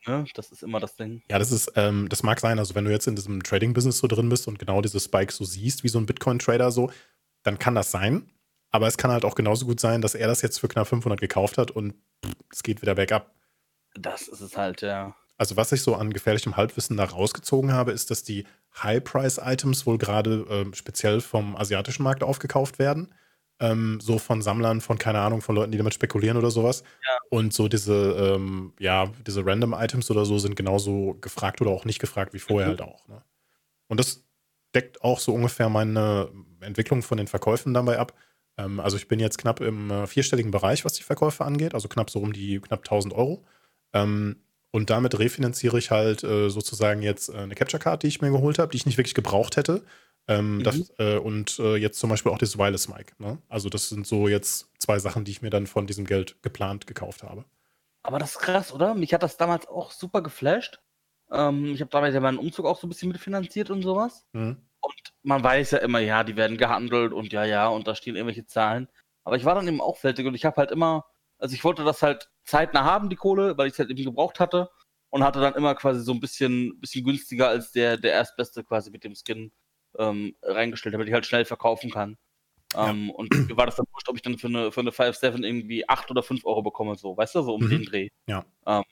[0.06, 0.24] Ne?
[0.34, 1.22] Das ist immer das Ding.
[1.30, 2.58] Ja, das ist, ähm, das mag sein.
[2.58, 5.44] Also, wenn du jetzt in diesem Trading-Business so drin bist und genau diese Spikes so
[5.44, 6.90] siehst, wie so ein Bitcoin-Trader so,
[7.42, 8.30] dann kann das sein.
[8.70, 11.20] Aber es kann halt auch genauso gut sein, dass er das jetzt für knapp 500
[11.20, 11.94] gekauft hat und
[12.50, 13.32] es geht wieder bergab.
[13.94, 15.14] Das ist es halt, ja.
[15.36, 18.44] Also, was ich so an gefährlichem Halbwissen da rausgezogen habe, ist, dass die
[18.82, 23.12] High-Price-Items wohl gerade ähm, speziell vom asiatischen Markt aufgekauft werden.
[23.60, 26.82] Ähm, so von Sammlern, von keine Ahnung, von Leuten, die damit spekulieren oder sowas.
[27.04, 27.18] Ja.
[27.30, 32.00] Und so diese, ähm, ja, diese Random-Items oder so sind genauso gefragt oder auch nicht
[32.00, 32.78] gefragt wie vorher mhm.
[32.78, 33.08] halt auch.
[33.08, 33.22] Ne?
[33.88, 34.24] Und das
[34.74, 36.30] deckt auch so ungefähr meine
[36.60, 38.12] Entwicklung von den Verkäufen dabei ab.
[38.56, 41.88] Ähm, also ich bin jetzt knapp im äh, vierstelligen Bereich, was die Verkäufe angeht, also
[41.88, 43.44] knapp so um die knapp 1000 Euro.
[43.94, 44.36] Ähm,
[44.70, 48.30] und damit refinanziere ich halt äh, sozusagen jetzt äh, eine Capture Card, die ich mir
[48.30, 49.84] geholt habe, die ich nicht wirklich gebraucht hätte.
[50.26, 50.62] Ähm, mhm.
[50.64, 53.12] das, äh, und äh, jetzt zum Beispiel auch das Wireless Mic.
[53.18, 53.38] Ne?
[53.48, 56.86] Also, das sind so jetzt zwei Sachen, die ich mir dann von diesem Geld geplant
[56.86, 57.44] gekauft habe.
[58.02, 58.94] Aber das ist krass, oder?
[58.94, 60.80] Mich hat das damals auch super geflasht.
[61.30, 64.26] Ähm, ich habe damals ja meinen Umzug auch so ein bisschen mitfinanziert und sowas.
[64.32, 64.56] Mhm.
[64.80, 68.16] Und man weiß ja immer, ja, die werden gehandelt und ja, ja, und da stehen
[68.16, 68.88] irgendwelche Zahlen.
[69.24, 71.06] Aber ich war dann eben auch fertig und ich habe halt immer
[71.38, 74.40] also ich wollte das halt zeitnah haben, die Kohle, weil ich es halt eben gebraucht
[74.40, 74.70] hatte.
[75.10, 78.90] Und hatte dann immer quasi so ein bisschen, bisschen günstiger als der, der Erstbeste quasi
[78.90, 79.52] mit dem Skin
[79.96, 82.16] ähm, reingestellt, damit ich halt schnell verkaufen kann.
[82.76, 83.14] Ähm, ja.
[83.14, 85.88] Und mir war das dann wurscht, ob ich dann für eine, für eine 5-7 irgendwie
[85.88, 87.70] 8 oder 5 Euro bekomme, so, weißt du, so um mhm.
[87.70, 88.08] den Dreh.
[88.26, 88.44] Ja.
[88.66, 88.82] Ähm,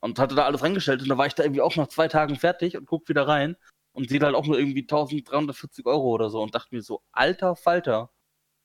[0.00, 2.36] und hatte da alles reingestellt und da war ich da irgendwie auch nach zwei Tagen
[2.36, 3.56] fertig und guck wieder rein
[3.92, 7.56] und sehe halt auch nur irgendwie 1340 Euro oder so und dachte mir so, alter
[7.56, 8.10] Falter,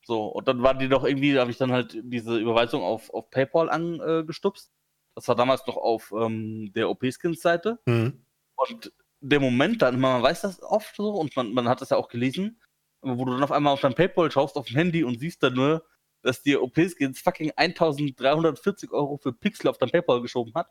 [0.06, 3.14] so, und dann waren die doch irgendwie, da habe ich dann halt diese Überweisung auf,
[3.14, 4.72] auf PayPal angestupst.
[5.16, 7.80] Das war damals noch auf ähm, der OP-Skins-Seite.
[7.86, 8.26] Mhm.
[8.56, 11.98] Und der Moment dann, man weiß das oft so und man, man hat das ja
[11.98, 12.62] auch gelesen,
[13.02, 15.54] wo du dann auf einmal auf dein PayPal schaust auf dem Handy und siehst dann
[15.54, 15.86] nur
[16.26, 20.70] dass die OP-Skins fucking 1340 Euro für Pixel auf dein PayPal geschoben hat.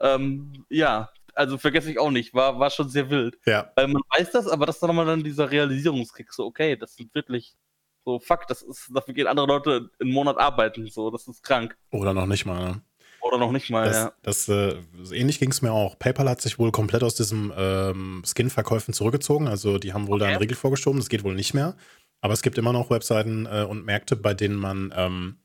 [0.00, 3.38] Ähm, ja, also vergesse ich auch nicht, war, war schon sehr wild.
[3.46, 3.72] Ja.
[3.76, 6.96] Weil man weiß das, aber das ist dann nochmal dann dieser Realisierungskick, so, okay, das
[6.96, 7.56] sind wirklich
[8.04, 11.76] so, fuck, das ist, dafür gehen andere Leute einen Monat arbeiten, so, das ist krank.
[11.90, 12.82] Oder noch nicht mal, ne?
[13.20, 14.12] Oder noch nicht mal, das, ja.
[14.22, 14.76] Das, äh,
[15.12, 15.98] ähnlich ging es mir auch.
[15.98, 19.48] PayPal hat sich wohl komplett aus diesem ähm, Skin-Verkäufen zurückgezogen.
[19.48, 20.24] Also die haben wohl okay.
[20.24, 21.76] da einen Riegel vorgeschoben, das geht wohl nicht mehr.
[22.20, 25.38] Aber es gibt immer noch Webseiten äh, und Märkte, bei denen man ähm,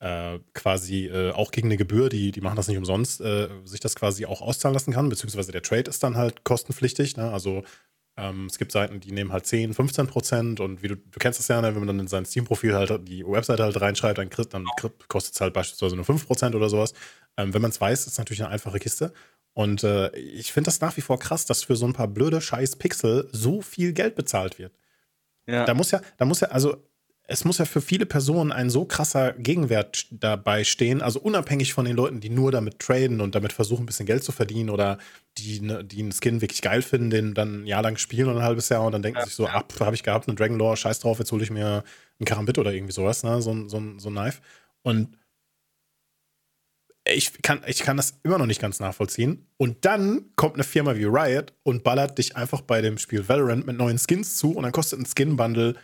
[0.00, 3.80] äh, quasi äh, auch gegen eine Gebühr, die, die machen das nicht umsonst, äh, sich
[3.80, 7.16] das quasi auch auszahlen lassen kann, beziehungsweise der Trade ist dann halt kostenpflichtig.
[7.16, 7.30] Ne?
[7.30, 7.62] Also
[8.20, 11.38] ähm, es gibt Seiten, die nehmen halt 10, 15 Prozent und wie du, du kennst
[11.38, 11.68] das ja, ne?
[11.68, 14.66] wenn man dann in sein Steam-Profil halt die Webseite halt reinschreibt, dann, dann
[15.08, 16.92] kostet es halt beispielsweise nur 5 Prozent oder sowas.
[17.36, 19.12] Ähm, wenn man es weiß, ist es natürlich eine einfache Kiste.
[19.52, 22.40] Und äh, ich finde das nach wie vor krass, dass für so ein paar blöde
[22.40, 24.72] scheiß Pixel so viel Geld bezahlt wird.
[25.46, 25.64] Ja.
[25.64, 26.76] Da muss ja, da muss ja, also
[27.30, 31.84] es muss ja für viele Personen ein so krasser Gegenwert dabei stehen, also unabhängig von
[31.84, 34.98] den Leuten, die nur damit traden und damit versuchen, ein bisschen Geld zu verdienen oder
[35.38, 38.40] die, ne, die einen Skin wirklich geil finden, den dann ein Jahr lang spielen oder
[38.40, 39.52] ein halbes Jahr und dann denken ja, sich so, ja.
[39.52, 41.84] ab, habe ich gehabt, eine Dragon Lore, scheiß drauf, jetzt hole ich mir
[42.18, 43.40] einen Karambit oder irgendwie sowas, ne?
[43.40, 44.40] so, so, so ein Knife.
[44.82, 45.16] Und
[47.04, 49.46] ich kann, ich kann das immer noch nicht ganz nachvollziehen.
[49.56, 53.66] Und dann kommt eine Firma wie Riot und ballert dich einfach bei dem Spiel Valorant
[53.66, 55.76] mit neuen Skins zu und dann kostet ein Skin-Bundle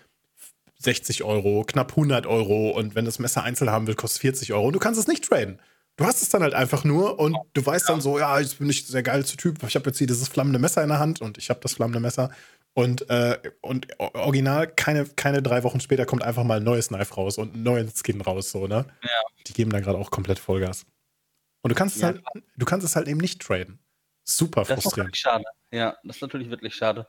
[0.78, 4.66] 60 Euro, knapp 100 Euro und wenn das Messer einzeln haben will, kostet 40 Euro
[4.66, 5.60] und du kannst es nicht traden.
[5.96, 8.66] Du hast es dann halt einfach nur und du weißt dann so, ja, ich bin
[8.66, 11.38] nicht der geilste Typ, ich habe jetzt hier dieses flammende Messer in der Hand und
[11.38, 12.30] ich habe das flammende Messer
[12.74, 17.14] und, äh, und original, keine, keine drei Wochen später kommt einfach mal ein neues Knife
[17.14, 18.84] raus und ein neues Skin raus, so, ne?
[19.02, 19.08] Ja.
[19.46, 20.84] Die geben da gerade auch komplett Vollgas.
[21.62, 22.08] Und du kannst es ja.
[22.08, 22.22] halt,
[22.54, 23.78] du kannst es halt eben nicht traden.
[24.24, 24.84] Super frustrierend.
[24.84, 25.44] Das ist natürlich schade.
[25.70, 27.08] Ja, das ist natürlich wirklich schade.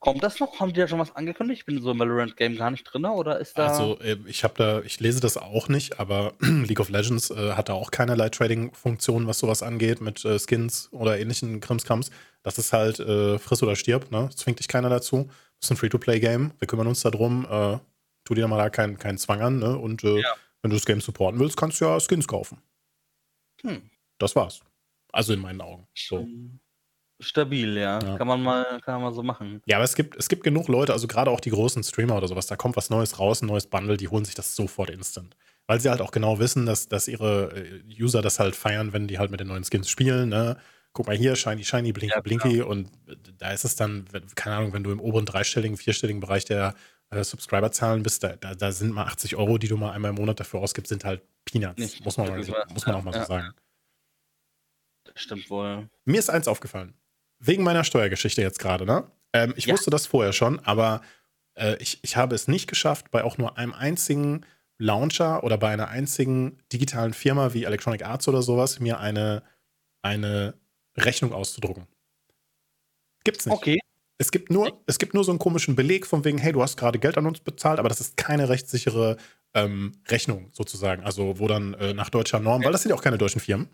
[0.00, 0.58] Kommt das noch?
[0.60, 1.60] Haben die ja schon was angekündigt?
[1.60, 3.68] Ich bin so im Valorant-Game gar nicht drin, oder ist da.
[3.68, 7.52] Also, äh, ich habe da, ich lese das auch nicht, aber League of Legends äh,
[7.52, 12.10] hat da auch keinerlei Trading-Funktion, was sowas angeht, mit äh, Skins oder ähnlichen Krimskrams.
[12.42, 14.24] Das ist halt äh, friss oder stirb, ne?
[14.28, 15.26] Das zwingt dich keiner dazu.
[15.60, 16.52] Das ist ein Free-to-Play-Game.
[16.58, 17.46] Wir kümmern uns darum.
[17.50, 17.78] Äh,
[18.24, 19.76] tu dir mal da keinen kein Zwang an, ne?
[19.76, 20.34] Und äh, ja.
[20.62, 22.62] wenn du das Game supporten willst, kannst du ja Skins kaufen.
[23.60, 23.90] Hm.
[24.18, 24.62] Das war's.
[25.12, 25.86] Also in meinen Augen.
[25.94, 26.20] So.
[26.20, 26.60] Hm.
[27.20, 27.98] Stabil, ja.
[28.00, 28.16] ja.
[28.16, 29.62] Kann man mal, kann man mal so machen.
[29.66, 32.28] Ja, aber es gibt, es gibt genug Leute, also gerade auch die großen Streamer oder
[32.28, 35.36] sowas, da kommt was Neues raus, ein neues Bundle, die holen sich das sofort instant.
[35.66, 39.06] Weil sie halt auch genau wissen, dass, dass ihre äh, User das halt feiern, wenn
[39.06, 40.56] die halt mit den neuen Skins spielen, ne?
[40.92, 42.62] Guck mal hier, Shiny, Shiny, Blinky, ja, Blinky.
[42.62, 46.46] Und äh, da ist es dann, keine Ahnung, wenn du im oberen dreistelligen, vierstelligen Bereich
[46.46, 46.74] der
[47.10, 50.16] äh, Subscriber-Zahlen bist, da, da, da, sind mal 80 Euro, die du mal einmal im
[50.16, 51.78] Monat dafür ausgibst, sind halt Peanuts.
[51.78, 53.52] Nicht, muss man, mal, muss man auch mal ja, so sagen.
[55.14, 55.88] Stimmt wohl.
[56.04, 56.94] Mir ist eins aufgefallen
[57.40, 59.04] wegen meiner Steuergeschichte jetzt gerade, ne?
[59.32, 59.72] Ähm, ich ja.
[59.72, 61.02] wusste das vorher schon, aber
[61.54, 64.44] äh, ich, ich habe es nicht geschafft, bei auch nur einem einzigen
[64.78, 69.42] Launcher oder bei einer einzigen digitalen Firma wie Electronic Arts oder sowas, mir eine,
[70.02, 70.54] eine
[70.96, 71.86] Rechnung auszudrucken.
[73.24, 73.54] Gibt's nicht.
[73.54, 73.80] Okay.
[74.18, 76.76] Es gibt, nur, es gibt nur so einen komischen Beleg von wegen, hey, du hast
[76.76, 79.16] gerade Geld an uns bezahlt, aber das ist keine rechtssichere
[79.54, 81.04] ähm, Rechnung sozusagen.
[81.04, 83.70] Also wo dann äh, nach deutscher Norm, weil das sind ja auch keine deutschen Firmen,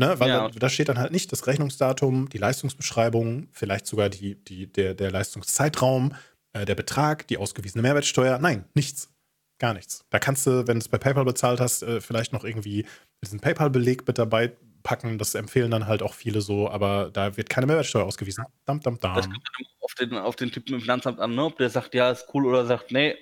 [0.00, 0.48] Ne, weil ja.
[0.48, 5.10] da, steht dann halt nicht das Rechnungsdatum, die Leistungsbeschreibung, vielleicht sogar die, die, der, der
[5.10, 6.14] Leistungszeitraum,
[6.52, 8.38] äh, der Betrag, die ausgewiesene Mehrwertsteuer.
[8.38, 9.12] Nein, nichts.
[9.58, 10.04] Gar nichts.
[10.10, 12.86] Da kannst du, wenn du es bei PayPal bezahlt hast, äh, vielleicht noch irgendwie
[13.24, 15.18] diesen PayPal-Beleg mit dabei packen.
[15.18, 18.44] Das empfehlen dann halt auch viele so, aber da wird keine Mehrwertsteuer ausgewiesen.
[18.66, 19.16] Dam, dam, dam.
[19.16, 19.40] Das kommt
[19.80, 21.42] auf den, auf den Typen im Finanzamt an, ne?
[21.42, 23.16] ob der sagt, ja, ist cool oder sagt, nee,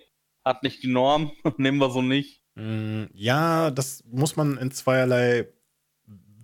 [0.44, 2.42] hat nicht die Norm, nehmen wir so nicht.
[2.54, 5.48] Mm, ja, das muss man in zweierlei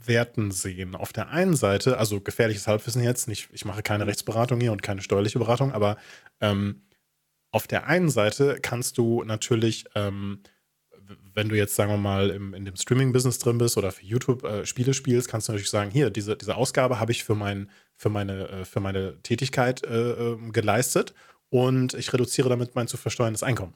[0.07, 0.95] Werten sehen.
[0.95, 4.83] Auf der einen Seite, also gefährliches Halbwissen jetzt, nicht, ich mache keine Rechtsberatung hier und
[4.83, 5.97] keine steuerliche Beratung, aber
[6.41, 6.83] ähm,
[7.51, 10.43] auf der einen Seite kannst du natürlich, ähm,
[11.35, 14.45] wenn du jetzt, sagen wir mal, im, in dem Streaming-Business drin bist oder für YouTube
[14.45, 17.71] äh, Spiele spielst, kannst du natürlich sagen, hier, diese, diese Ausgabe habe ich für, mein,
[17.97, 21.15] für, meine, äh, für meine Tätigkeit äh, ähm, geleistet
[21.51, 23.75] und ich reduziere damit mein zu versteuerndes Einkommen.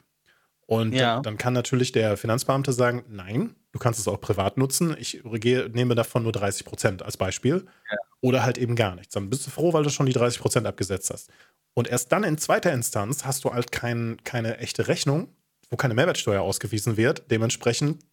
[0.65, 1.21] Und ja.
[1.21, 4.95] dann, kann natürlich der Finanzbeamte sagen, nein, du kannst es auch privat nutzen.
[4.99, 7.65] Ich nehme davon nur 30 Prozent als Beispiel.
[7.89, 7.97] Ja.
[8.21, 9.13] Oder halt eben gar nichts.
[9.13, 11.29] Dann bist du froh, weil du schon die 30 Prozent abgesetzt hast.
[11.75, 15.29] Und erst dann in zweiter Instanz hast du halt kein, keine echte Rechnung,
[15.69, 17.29] wo keine Mehrwertsteuer ausgewiesen wird.
[17.29, 18.03] Dementsprechend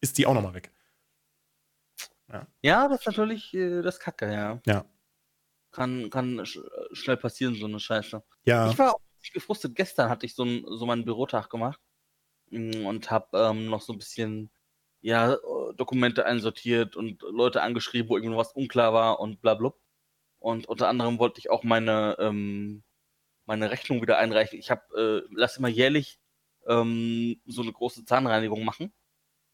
[0.00, 0.72] ist die auch nochmal weg.
[2.32, 2.46] Ja.
[2.62, 4.60] ja, das ist natürlich äh, das Kacke, ja.
[4.66, 4.84] Ja.
[5.70, 6.58] Kann, kann sch
[6.92, 8.24] schnell passieren, so eine Scheiße.
[8.44, 8.70] Ja.
[8.70, 9.00] Ich war auch
[9.32, 9.76] gefrustet.
[9.76, 11.80] Gestern hatte ich so, ein, so meinen Bürotag gemacht
[12.50, 14.50] mm, und habe ähm, noch so ein bisschen
[15.04, 15.36] ja,
[15.76, 19.74] Dokumente einsortiert und Leute angeschrieben, wo irgendwas unklar war und bla bla.
[20.38, 22.82] Und unter anderem wollte ich auch meine, ähm,
[23.44, 24.58] meine Rechnung wieder einreichen.
[24.58, 26.18] Ich habe, äh, lasse immer jährlich
[26.66, 28.94] ähm, so eine große Zahnreinigung machen.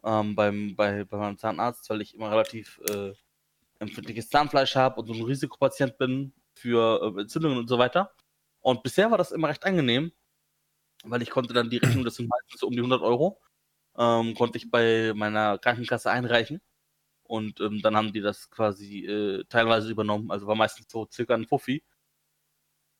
[0.04, 3.12] Ähm, beim, bei, bei meinem Zahnarzt, weil ich immer relativ äh,
[3.80, 8.12] empfindliches Zahnfleisch habe und so ein Risikopatient bin für äh, Entzündungen und so weiter.
[8.60, 10.12] Und bisher war das immer recht angenehm,
[11.02, 13.40] weil ich konnte dann die Rechnung, das sind meistens so um die 100 Euro,
[13.98, 16.60] ähm, konnte ich bei meiner Krankenkasse einreichen.
[17.24, 20.30] Und ähm, dann haben die das quasi äh, teilweise übernommen.
[20.30, 21.84] Also war meistens so circa ein Fuffi.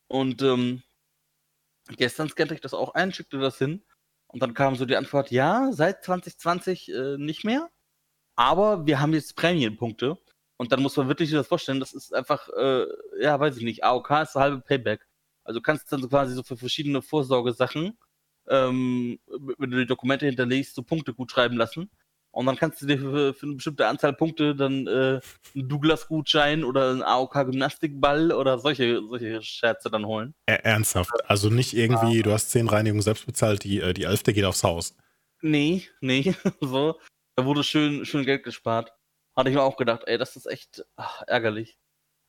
[0.09, 0.82] Und ähm,
[1.97, 3.84] gestern scannte ich das auch ein, schickte das hin.
[4.28, 7.70] Und dann kam so die Antwort, ja, seit 2020 äh, nicht mehr.
[8.36, 10.18] Aber wir haben jetzt Prämienpunkte.
[10.57, 12.86] Und dann muss man wirklich sich das vorstellen, das ist einfach, äh,
[13.20, 15.07] ja, weiß ich nicht, AOK ist halbe Payback.
[15.43, 17.99] Also du kannst dann so quasi so für verschiedene Vorsorgesachen,
[18.51, 19.18] ähm,
[19.59, 21.90] wenn du die Dokumente hinterlegst, so Punkte gut schreiben lassen.
[22.32, 25.20] Und dann kannst du dir für, für eine bestimmte Anzahl Punkte dann äh,
[25.55, 30.34] einen Douglas-Gutschein oder einen AOK-Gymnastikball oder solche, solche Scherze dann holen.
[30.46, 31.11] Ernsthaft?
[31.28, 32.22] Also nicht irgendwie, ja.
[32.22, 34.96] du hast zehn Reinigungen selbst bezahlt, die, äh, die elfte geht aufs Haus.
[35.42, 37.01] Nee, nee, so.
[37.34, 38.92] Da wurde schön, schön Geld gespart.
[39.34, 41.78] Hatte ich mir auch gedacht, ey, das ist echt ach, ärgerlich.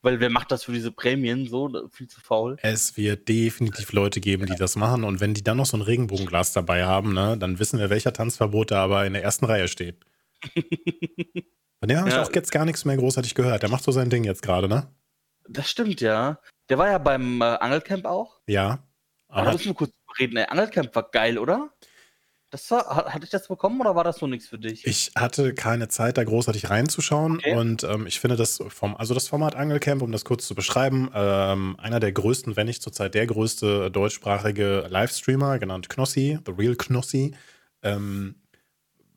[0.02, 1.88] Weil wer macht das für diese Prämien so?
[1.90, 2.56] Viel zu faul.
[2.60, 5.04] Es wird definitiv Leute geben, die das machen.
[5.04, 8.12] Und wenn die dann noch so ein Regenbogenglas dabei haben, ne, dann wissen wir, welcher
[8.12, 10.04] Tanzverbot da aber in der ersten Reihe steht.
[11.78, 12.22] Von dem habe ich ja.
[12.22, 13.62] auch jetzt gar nichts mehr großartig gehört.
[13.62, 14.88] Der macht so sein Ding jetzt gerade, ne?
[15.48, 16.38] Das stimmt, ja.
[16.68, 18.40] Der war ja beim äh, Angelcamp auch.
[18.46, 18.86] Ja.
[19.28, 20.36] Aber da müssen wir kurz reden.
[20.36, 21.72] Ey, Angelcamp war geil, oder?
[22.52, 24.86] Das war, hatte ich das bekommen oder war das so nichts für dich?
[24.86, 27.38] Ich hatte keine Zeit, da großartig reinzuschauen.
[27.38, 27.54] Okay.
[27.54, 31.10] Und ähm, ich finde das vom, also das Format Angelcamp, um das kurz zu beschreiben,
[31.14, 36.76] ähm, einer der größten, wenn nicht zurzeit der größte deutschsprachige Livestreamer, genannt Knossi, The Real
[36.76, 37.34] Knossi,
[37.82, 38.34] ähm,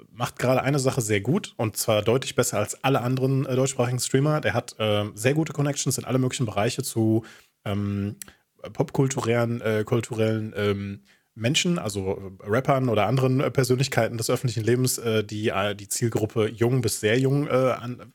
[0.10, 4.00] macht gerade eine Sache sehr gut und zwar deutlich besser als alle anderen äh, deutschsprachigen
[4.00, 4.40] Streamer.
[4.40, 7.26] Der hat äh, sehr gute Connections in alle möglichen Bereiche zu
[7.66, 8.16] ähm,
[8.72, 11.02] popkulturellen, äh, kulturellen ähm,
[11.36, 16.50] Menschen, also äh, Rappern oder anderen äh, Persönlichkeiten des öffentlichen Lebens, äh, die die Zielgruppe
[16.50, 17.48] jung bis sehr jung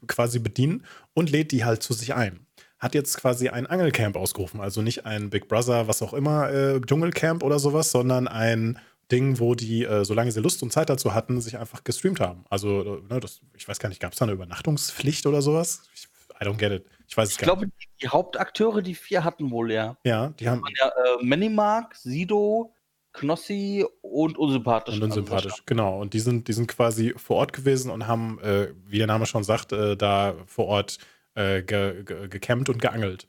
[0.07, 2.47] quasi bedienen und lädt die halt zu sich ein.
[2.79, 7.43] Hat jetzt quasi ein Angelcamp ausgerufen, also nicht ein Big Brother, was auch immer, Dschungelcamp
[7.43, 8.79] oder sowas, sondern ein
[9.13, 12.45] Ding, wo die, solange sie Lust und Zeit dazu hatten, sich einfach gestreamt haben.
[12.49, 15.83] Also, ne, das, ich weiß gar nicht, gab es da eine Übernachtungspflicht oder sowas?
[15.95, 16.09] Ich,
[16.41, 16.87] I don't get it.
[17.07, 17.89] Ich weiß es ich gar glaube, nicht.
[18.03, 19.97] die Hauptakteure, die vier hatten wohl, ja.
[20.05, 20.63] Ja, die haben.
[20.79, 22.73] Ja, äh, Minimark, Sido,
[23.13, 24.97] Knossi und unsympathisch.
[24.97, 26.01] Und unsympathisch, also genau.
[26.01, 29.27] Und die sind, die sind quasi vor Ort gewesen und haben, äh, wie der Name
[29.27, 30.99] schon sagt, äh, da vor Ort
[31.35, 33.27] äh, ge, ge, gecampt und geangelt.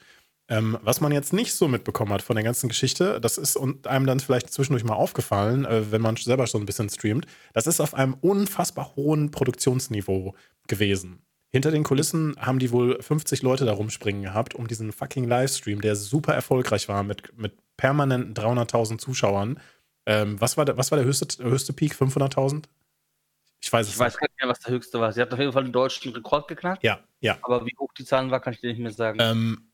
[0.51, 4.05] Ähm, was man jetzt nicht so mitbekommen hat von der ganzen Geschichte, das ist einem
[4.05, 7.79] dann vielleicht zwischendurch mal aufgefallen, äh, wenn man selber schon ein bisschen streamt, das ist
[7.79, 10.36] auf einem unfassbar hohen Produktionsniveau
[10.67, 11.21] gewesen.
[11.53, 15.82] Hinter den Kulissen haben die wohl 50 Leute da rumspringen gehabt, um diesen fucking Livestream,
[15.82, 19.59] der super erfolgreich war, mit, mit permanenten 300.000 Zuschauern.
[20.05, 21.93] Ähm, was, war der, was war der höchste, höchste Peak?
[21.95, 22.65] 500.000?
[23.59, 24.05] Ich weiß es ich nicht.
[24.05, 25.11] weiß gar nicht mehr, was der höchste war.
[25.11, 26.84] Sie hat auf jeden Fall einen deutschen Rekord geknackt.
[26.84, 27.39] Ja, ja.
[27.41, 29.17] Aber wie hoch die Zahlen war, kann ich dir nicht mehr sagen.
[29.19, 29.71] Ähm,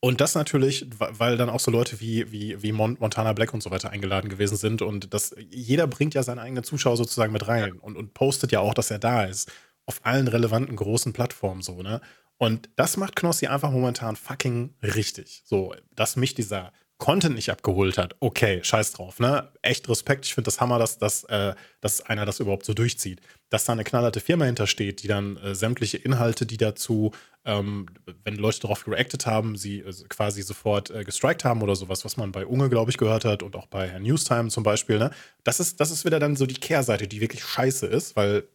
[0.00, 3.70] und das natürlich, weil dann auch so Leute wie, wie, wie Montana Black und so
[3.70, 4.82] weiter eingeladen gewesen sind.
[4.82, 8.60] Und das, jeder bringt ja seine eigenen Zuschauer sozusagen mit rein und, und postet ja
[8.60, 9.50] auch, dass er da ist
[9.86, 12.00] auf allen relevanten großen Plattformen so, ne?
[12.36, 15.42] Und das macht Knossi einfach momentan fucking richtig.
[15.44, 19.50] So, dass mich dieser Content nicht abgeholt hat, okay, scheiß drauf, ne?
[19.62, 20.26] Echt Respekt.
[20.26, 23.20] Ich finde das Hammer, dass, dass, äh, dass einer das überhaupt so durchzieht.
[23.48, 27.10] Dass da eine knallharte Firma hintersteht, die dann äh, sämtliche Inhalte, die dazu,
[27.44, 27.86] ähm,
[28.22, 32.16] wenn Leute darauf reacted haben, sie äh, quasi sofort äh, gestrikt haben oder sowas, was
[32.16, 35.10] man bei Unge, glaube ich, gehört hat und auch bei Herrn Newstime zum Beispiel, ne?
[35.42, 38.46] Das ist, das ist wieder dann so die Kehrseite, die wirklich scheiße ist, weil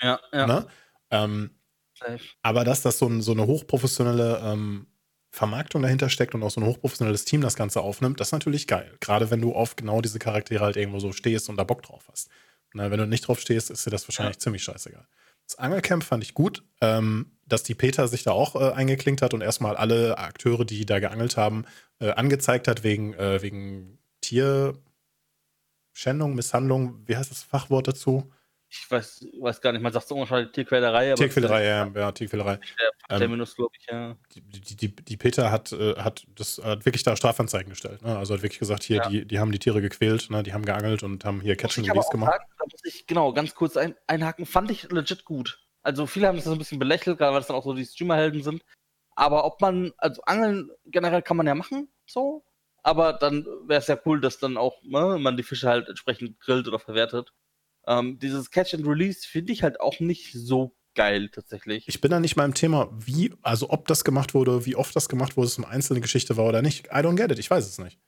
[0.00, 0.46] ja, ja.
[0.46, 0.66] Ne?
[1.10, 1.50] Ähm,
[2.42, 4.86] aber dass das so, ein, so eine hochprofessionelle ähm,
[5.34, 8.68] Vermarktung dahinter steckt und auch so ein hochprofessionelles Team das Ganze aufnimmt, das ist natürlich
[8.68, 8.96] geil.
[9.00, 12.04] Gerade wenn du auf genau diese Charaktere halt irgendwo so stehst und da Bock drauf
[12.08, 12.30] hast.
[12.72, 14.40] Na, wenn du nicht drauf stehst, ist dir das wahrscheinlich ja.
[14.40, 15.04] ziemlich scheißegal.
[15.44, 19.34] Das Angelcamp fand ich gut, ähm, dass die Peter sich da auch äh, eingeklinkt hat
[19.34, 21.64] und erstmal alle Akteure, die da geangelt haben,
[21.98, 24.84] äh, angezeigt hat wegen, äh, wegen Tierschändung,
[26.36, 27.02] Misshandlung.
[27.06, 28.30] Wie heißt das Fachwort dazu?
[28.76, 31.12] Ich weiß, weiß gar nicht, man sagt so ungefähr Tierquälerei.
[31.12, 32.58] Aber Tierquälerei, ja, ja, Tierquälerei.
[33.08, 34.16] Der Terminus, ähm, glaube ich, ja.
[34.34, 34.40] Die,
[34.76, 38.02] die, die Peter hat, äh, hat, das, hat wirklich da Strafanzeigen gestellt.
[38.02, 38.16] Ne?
[38.16, 39.08] Also hat wirklich gesagt, hier, ja.
[39.08, 40.42] die, die haben die Tiere gequält, ne?
[40.42, 42.32] die haben geangelt und haben hier Catch and Release gemacht.
[42.32, 45.60] Sagen, da muss ich, genau, ganz kurz ein, einhaken, fand ich legit gut.
[45.82, 47.84] Also viele haben das so ein bisschen belächelt, gerade weil es dann auch so die
[47.84, 48.64] Streamerhelden sind.
[49.14, 52.44] Aber ob man, also Angeln generell kann man ja machen, so.
[52.82, 56.40] Aber dann wäre es ja cool, dass dann auch ne, man die Fische halt entsprechend
[56.40, 57.32] grillt oder verwertet.
[57.86, 61.88] Ähm, dieses Catch and Release finde ich halt auch nicht so geil tatsächlich.
[61.88, 64.94] Ich bin da nicht mal im Thema, wie, also ob das gemacht wurde, wie oft
[64.94, 66.86] das gemacht wurde, es eine einzelne Geschichte war oder nicht.
[66.86, 67.98] I don't get it, ich weiß es nicht.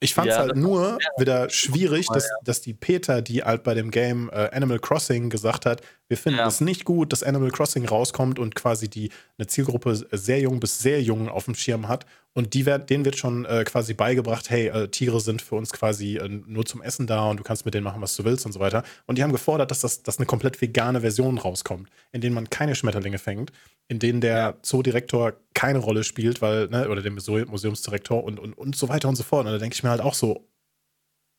[0.00, 2.36] Ich fand es ja, halt nur wieder schwierig, dass, ja.
[2.44, 6.38] dass die Peter, die halt bei dem Game äh, Animal Crossing gesagt hat, wir finden
[6.38, 10.78] es nicht gut, dass Animal Crossing rauskommt und quasi die eine Zielgruppe sehr jung bis
[10.78, 12.06] sehr jung auf dem Schirm hat.
[12.38, 15.72] Und die werd, denen wird schon äh, quasi beigebracht, hey, äh, Tiere sind für uns
[15.72, 18.46] quasi äh, nur zum Essen da und du kannst mit denen machen, was du willst
[18.46, 18.84] und so weiter.
[19.06, 22.48] Und die haben gefordert, dass das dass eine komplett vegane Version rauskommt, in denen man
[22.48, 23.50] keine Schmetterlinge fängt,
[23.88, 28.76] in denen der Zoodirektor keine Rolle spielt, weil, ne, oder der Museumsdirektor und, und, und
[28.76, 29.44] so weiter und so fort.
[29.44, 30.48] Und da denke ich mir halt auch so,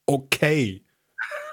[0.06, 0.84] okay.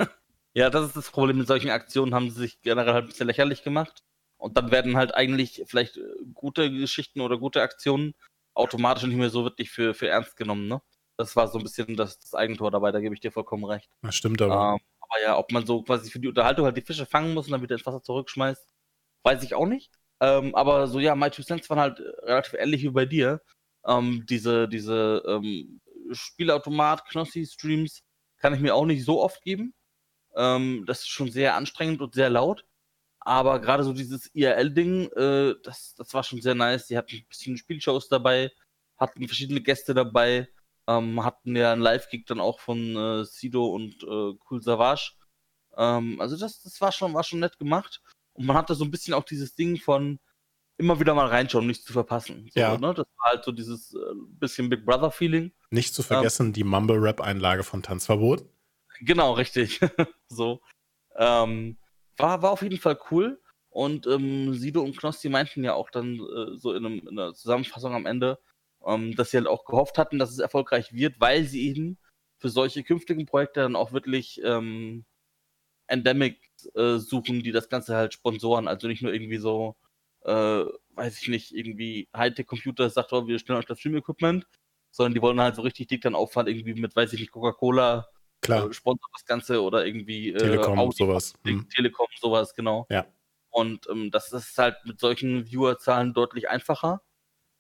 [0.54, 3.28] Ja, das ist das Problem mit solchen Aktionen, haben sie sich generell halt ein bisschen
[3.28, 4.02] lächerlich gemacht.
[4.38, 6.02] Und dann werden halt eigentlich vielleicht äh,
[6.34, 8.14] gute Geschichten oder gute Aktionen
[8.56, 10.80] automatisch nicht mehr so wirklich für, für ernst genommen, ne?
[11.16, 13.88] Das war so ein bisschen das, das Eigentor dabei, da gebe ich dir vollkommen recht.
[14.02, 14.74] Das stimmt aber.
[14.74, 17.46] Ähm, aber ja, ob man so quasi für die Unterhaltung halt die Fische fangen muss
[17.46, 18.68] und dann wieder ins Wasser zurückschmeißt,
[19.22, 19.92] weiß ich auch nicht.
[20.20, 23.40] Ähm, aber so, ja, My Two Cents waren halt relativ ähnlich wie bei dir.
[23.86, 25.80] Ähm, diese diese ähm,
[26.12, 28.02] Spielautomat, Knossi-Streams
[28.38, 29.74] kann ich mir auch nicht so oft geben.
[30.34, 32.64] Ähm, das ist schon sehr anstrengend und sehr laut.
[33.26, 36.86] Aber gerade so dieses IRL-Ding, äh, das, das war schon sehr nice.
[36.86, 38.52] Die hatten ein bisschen Spielshows dabei,
[38.98, 40.48] hatten verschiedene Gäste dabei,
[40.86, 45.14] ähm, hatten ja einen Live-Gig dann auch von äh, Sido und äh, Cool Savage.
[45.76, 48.00] Ähm, also das, das war schon, war schon nett gemacht.
[48.34, 50.20] Und man hatte so ein bisschen auch dieses Ding von
[50.76, 52.48] immer wieder mal reinschauen, nichts zu verpassen.
[52.54, 52.78] So, ja.
[52.78, 52.94] Ne?
[52.94, 53.98] Das war halt so dieses äh,
[54.38, 55.50] bisschen Big Brother-Feeling.
[55.70, 58.44] Nicht zu vergessen ähm, die Mumble-Rap-Einlage von Tanzverbot.
[59.00, 59.80] Genau, richtig.
[60.28, 60.60] so.
[61.16, 61.76] Ähm,
[62.16, 63.40] war, war auf jeden Fall cool.
[63.70, 67.34] Und ähm, Sido und Knossi meinten ja auch dann äh, so in, einem, in, einer
[67.34, 68.38] Zusammenfassung am Ende,
[68.86, 71.98] ähm, dass sie halt auch gehofft hatten, dass es erfolgreich wird, weil sie eben
[72.38, 75.04] für solche künftigen Projekte dann auch wirklich ähm,
[75.88, 78.68] Endemics äh, suchen, die das Ganze halt sponsoren.
[78.68, 79.76] Also nicht nur irgendwie so,
[80.24, 80.64] äh,
[80.94, 84.46] weiß ich nicht, irgendwie Hightech-Computer sagt, oh, wir stellen euch das Stream-Equipment,
[84.90, 88.08] sondern die wollen halt so richtig dick dann auffahren, irgendwie mit, weiß ich nicht, Coca-Cola
[88.40, 88.68] Klar.
[88.68, 91.34] Äh, sponsert das Ganze oder irgendwie äh, Telekom, Audi, sowas.
[91.44, 91.68] Hm.
[91.68, 92.86] Telekom, sowas, genau.
[92.90, 93.06] Ja.
[93.50, 97.02] Und ähm, das ist halt mit solchen Viewerzahlen deutlich einfacher.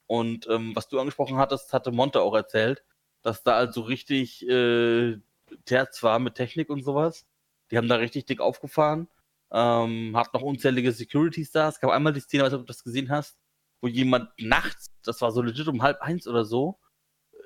[0.06, 2.84] Und ähm, was du angesprochen hattest, hatte Monte auch erzählt,
[3.22, 5.18] dass da also richtig äh,
[5.64, 7.26] Terz war mit Technik und sowas.
[7.70, 9.08] Die haben da richtig dick aufgefahren.
[9.50, 11.68] Ähm, hat noch unzählige Securities da.
[11.68, 13.38] Es gab einmal die Szene, weiß nicht, ob du das gesehen hast,
[13.80, 16.78] wo jemand nachts, das war so legit um halb eins oder so,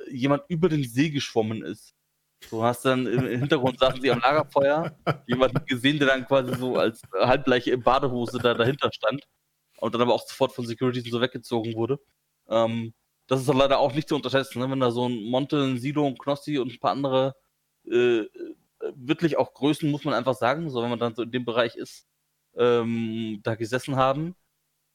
[0.07, 1.95] äh, jemand über den See geschwommen ist.
[2.49, 6.76] Du hast dann im Hintergrund saßen sie am Lagerfeuer, jemanden gesehen, der dann quasi so
[6.76, 9.26] als halbleiche Badehose da dahinter stand
[9.78, 11.99] und dann aber auch sofort von Securities so weggezogen wurde.
[12.49, 12.95] Ähm,
[13.26, 14.70] das ist dann leider auch nicht zu unterschätzen, ne?
[14.70, 17.36] wenn da so ein Monte, ein Sido, ein Knossi und ein paar andere
[17.86, 18.24] äh,
[18.95, 21.76] wirklich auch Größen, muss man einfach sagen, so wenn man dann so in dem Bereich
[21.76, 22.07] ist,
[22.57, 24.34] ähm, da gesessen haben.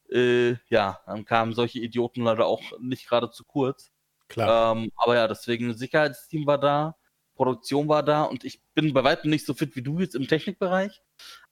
[0.10, 3.92] Äh, ja, dann kamen solche Idioten leider auch nicht gerade zu kurz.
[4.28, 4.76] Klar.
[4.76, 6.96] Ähm, aber ja, deswegen Sicherheitsteam war da.
[7.36, 10.28] Produktion war da und ich bin bei weitem nicht so fit wie du jetzt im
[10.28, 11.02] Technikbereich,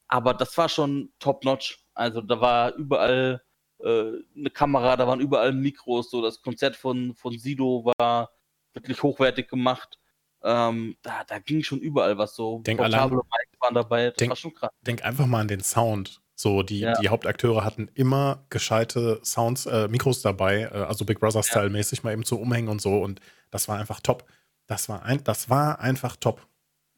[0.08, 1.86] aber das war schon top-notch.
[1.94, 3.44] Also da war überall
[3.80, 8.32] äh, eine Kamera, da waren überall Mikros, so das Konzert von, von Sido war
[8.74, 10.00] wirklich hochwertig gemacht.
[10.44, 12.60] Ähm, da, da ging schon überall was so.
[12.60, 14.72] Denk portable Mics waren dabei, das denk, war schon krass.
[14.82, 16.22] Denk einfach mal an den Sound.
[16.36, 17.00] So, die, ja.
[17.00, 22.04] die Hauptakteure hatten immer gescheite Sounds, äh, Mikros dabei, äh, also Big Brother-Style-mäßig ja.
[22.06, 23.22] mal eben zu umhängen und so und
[23.52, 24.26] das war einfach top.
[24.68, 26.46] Das war, ein, das war einfach top.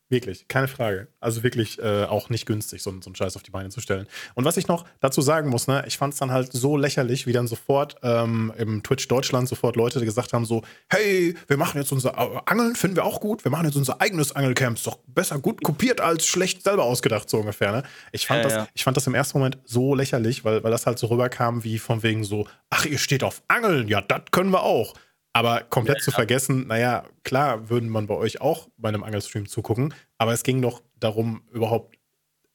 [0.08, 1.08] Wirklich, keine Frage.
[1.20, 4.06] Also wirklich äh, auch nicht günstig, so, so einen Scheiß auf die Beine zu stellen.
[4.36, 7.26] Und was ich noch dazu sagen muss, ne, ich fand es dann halt so lächerlich,
[7.26, 10.62] wie dann sofort ähm, im Twitch Deutschland sofort Leute gesagt haben: so,
[10.92, 14.36] hey, wir machen jetzt unser Angeln, finden wir auch gut, wir machen jetzt unser eigenes
[14.36, 17.72] Angelcamp, ist doch besser gut kopiert als schlecht selber ausgedacht, so ungefähr.
[17.72, 17.84] Ne?
[18.12, 18.68] Ich, fand ja, das, ja.
[18.76, 21.80] ich fand das im ersten Moment so lächerlich, weil, weil das halt so rüberkam, wie
[21.80, 24.94] von wegen so, ach, ihr steht auf Angeln, ja, das können wir auch.
[25.36, 29.50] Aber komplett ja, zu vergessen, naja, klar würden man bei euch auch bei einem Angelstream
[29.50, 31.98] zugucken, aber es ging doch darum, überhaupt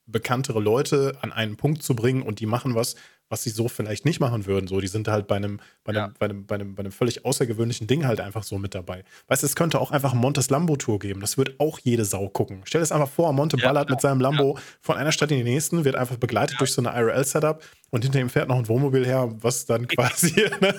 [0.06, 2.96] bekanntere Leute an einen Punkt zu bringen und die machen was,
[3.30, 4.66] was sie so vielleicht nicht machen würden.
[4.66, 6.14] So, die sind halt bei einem, bei einem, ja.
[6.18, 9.04] bei einem, bei einem, bei einem völlig außergewöhnlichen Ding halt einfach so mit dabei.
[9.28, 11.20] Weißt du, es könnte auch einfach Montes Lambo-Tour geben.
[11.20, 12.62] Das wird auch jede Sau gucken.
[12.64, 15.30] Stell dir das einfach vor, Monte ja, ballert ja, mit seinem Lambo von einer Stadt
[15.30, 18.58] in die nächsten, wird einfach begleitet durch so eine IRL-Setup und hinter ihm fährt noch
[18.58, 20.74] ein Wohnmobil her, was dann quasi ne,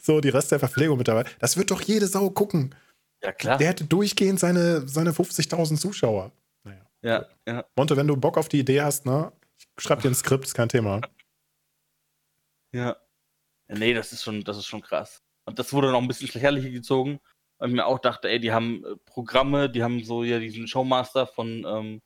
[0.00, 1.24] so die Rest der Verpflegung mit dabei.
[1.38, 2.74] Das wird doch jede Sau gucken.
[3.22, 3.58] Ja, klar.
[3.58, 6.32] Der hätte durchgehend seine, seine 50.000 Zuschauer.
[6.64, 6.80] Naja.
[7.02, 7.64] Ja, ja.
[7.76, 9.30] Monte, wenn du Bock auf die Idee hast, ne,
[9.78, 11.00] schreib dir ein Skript, ist kein Thema.
[12.72, 12.96] Ja.
[13.68, 15.22] Nee, das ist schon, das ist schon krass.
[15.44, 17.20] Und das wurde noch ein bisschen lächerlicher gezogen,
[17.58, 20.66] weil ich mir auch dachte, ey, die haben äh, Programme, die haben so ja diesen
[20.66, 22.02] Showmaster von, ähm,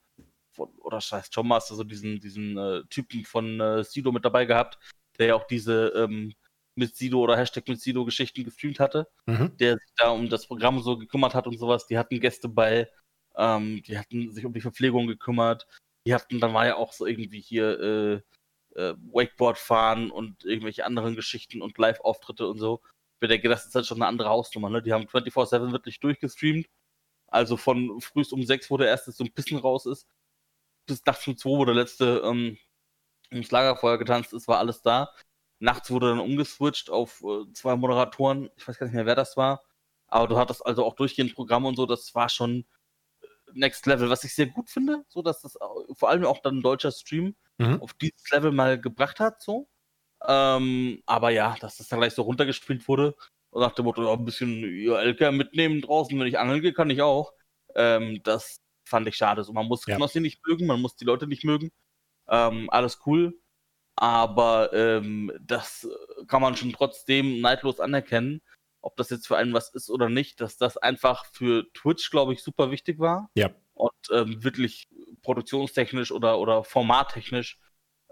[0.52, 4.78] von oder scheiß Showmaster, so diesen, diesen äh, Typen von äh, Sido mit dabei gehabt,
[5.18, 6.34] der ja auch diese ähm,
[6.76, 9.56] mit Sido oder Hashtag mit Sido Geschichten gestreamt hatte, mhm.
[9.56, 11.86] der sich da um das Programm so gekümmert hat und sowas.
[11.86, 12.88] Die hatten Gäste bei,
[13.36, 15.66] ähm, die hatten sich um die Verpflegung gekümmert.
[16.06, 18.20] Die hatten, dann war ja auch so irgendwie hier äh,
[18.76, 22.82] äh, Wakeboard fahren und irgendwelche anderen Geschichten und Live-Auftritte und so.
[23.20, 24.70] Ich denke, das ist halt schon eine andere Hausnummer.
[24.70, 24.82] Ne?
[24.82, 26.68] Die haben 24-7 wirklich durchgestreamt.
[27.28, 30.06] Also von frühst um 6, wo der erste so ein bisschen raus ist,
[30.86, 32.58] bis nachts um 2, wo der letzte ähm,
[33.32, 35.12] ums Lagerfeuer getanzt ist, war alles da.
[35.58, 38.50] Nachts wurde dann umgeswitcht auf äh, zwei Moderatoren.
[38.56, 39.62] Ich weiß gar nicht mehr, wer das war.
[40.08, 41.86] Aber du hattest also auch durchgehend Programm und so.
[41.86, 42.66] Das war schon
[43.52, 45.04] Next Level, was ich sehr gut finde.
[45.08, 45.56] So, dass das
[45.94, 47.80] vor allem auch dann ein deutscher Stream mhm.
[47.80, 49.42] auf dieses Level mal gebracht hat.
[49.42, 49.68] So.
[50.26, 53.14] Ähm, aber ja, dass das dann gleich so runtergespielt wurde.
[53.50, 57.02] Und nach dem Motto, ein bisschen LK mitnehmen draußen, wenn ich angeln gehe, kann ich
[57.02, 57.32] auch.
[57.74, 59.44] Ähm, das fand ich schade.
[59.44, 59.96] So, man muss ja.
[59.96, 61.70] Knossi nicht mögen, man muss die Leute nicht mögen.
[62.28, 63.38] Ähm, alles cool.
[63.96, 65.88] Aber ähm, das
[66.28, 68.42] kann man schon trotzdem neidlos anerkennen,
[68.86, 72.32] ob das jetzt für einen was ist oder nicht, dass das einfach für Twitch, glaube
[72.32, 73.30] ich, super wichtig war.
[73.34, 73.50] Ja.
[73.74, 74.86] Und ähm, wirklich
[75.22, 77.58] produktionstechnisch oder, oder formattechnisch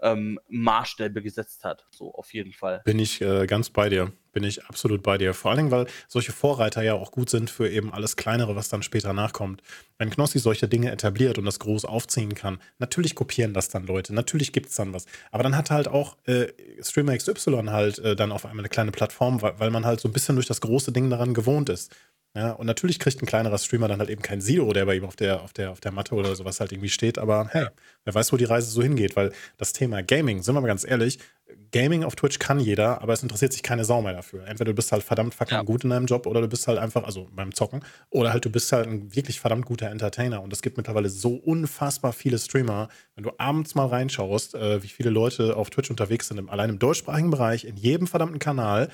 [0.01, 1.87] ähm, Maßstäbe gesetzt hat.
[1.91, 2.81] So auf jeden Fall.
[2.83, 4.11] Bin ich äh, ganz bei dir.
[4.35, 5.33] Bin ich absolut bei dir.
[5.33, 8.67] Vor allen Dingen, weil solche Vorreiter ja auch gut sind für eben alles Kleinere, was
[8.67, 9.61] dann später nachkommt.
[9.97, 14.13] Wenn Knossi solche Dinge etabliert und das groß aufziehen kann, natürlich kopieren das dann Leute,
[14.13, 15.05] natürlich gibt es dann was.
[15.31, 16.47] Aber dann hat halt auch äh,
[16.81, 20.09] Streamer XY halt äh, dann auf einmal eine kleine Plattform, weil, weil man halt so
[20.09, 21.95] ein bisschen durch das große Ding daran gewohnt ist.
[22.35, 25.05] Ja, und natürlich kriegt ein kleinerer Streamer dann halt eben kein Sido, der bei ihm
[25.05, 27.17] auf der, auf der, auf der Matte oder sowas halt irgendwie steht.
[27.17, 27.67] Aber hey,
[28.03, 30.85] wer weiß, wo die Reise so hingeht, weil das Thema Gaming, sind wir mal ganz
[30.85, 31.19] ehrlich,
[31.71, 34.45] Gaming auf Twitch kann jeder, aber es interessiert sich keine Sau mehr dafür.
[34.47, 35.63] Entweder du bist halt verdammt fucking ja.
[35.63, 38.49] gut in deinem Job oder du bist halt einfach, also beim Zocken, oder halt du
[38.49, 40.41] bist halt ein wirklich verdammt guter Entertainer.
[40.41, 42.89] Und es gibt mittlerweile so unfassbar viele Streamer.
[43.15, 46.79] Wenn du abends mal reinschaust, äh, wie viele Leute auf Twitch unterwegs sind, allein im
[46.79, 48.89] deutschsprachigen Bereich, in jedem verdammten Kanal,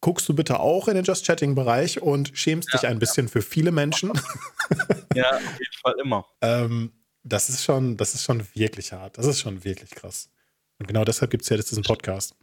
[0.00, 3.42] guckst du bitte auch in den Just Chatting-Bereich und schämst ja, dich ein bisschen für
[3.42, 4.12] viele Menschen.
[5.14, 6.26] ja, auf jeden Fall immer.
[6.40, 9.18] ähm, das ist schon, das ist schon wirklich hart.
[9.18, 10.30] Das ist schon wirklich krass.
[10.78, 12.34] Und genau deshalb gibt es ja jetzt diesen Podcast.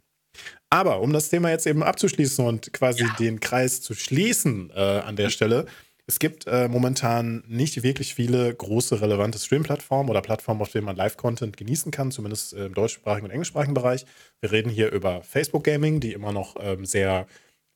[0.70, 3.14] Aber um das Thema jetzt eben abzuschließen und quasi ja.
[3.18, 5.66] den Kreis zu schließen äh, an der Stelle,
[6.06, 10.96] es gibt äh, momentan nicht wirklich viele große relevante Stream-Plattformen oder Plattformen, auf denen man
[10.96, 14.06] Live-Content genießen kann, zumindest im deutschsprachigen und englischsprachigen Bereich.
[14.40, 17.26] Wir reden hier über Facebook Gaming, die immer noch ähm, sehr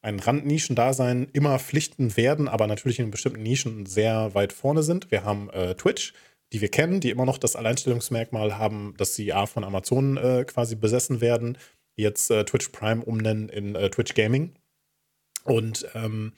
[0.03, 5.11] ein Randnischendasein immer Pflichten werden, aber natürlich in bestimmten Nischen sehr weit vorne sind.
[5.11, 6.13] Wir haben äh, Twitch,
[6.53, 10.45] die wir kennen, die immer noch das Alleinstellungsmerkmal haben, dass sie A von Amazon äh,
[10.45, 11.57] quasi besessen werden,
[11.95, 14.55] jetzt äh, Twitch Prime umnennen in äh, Twitch Gaming
[15.45, 16.33] und ähm,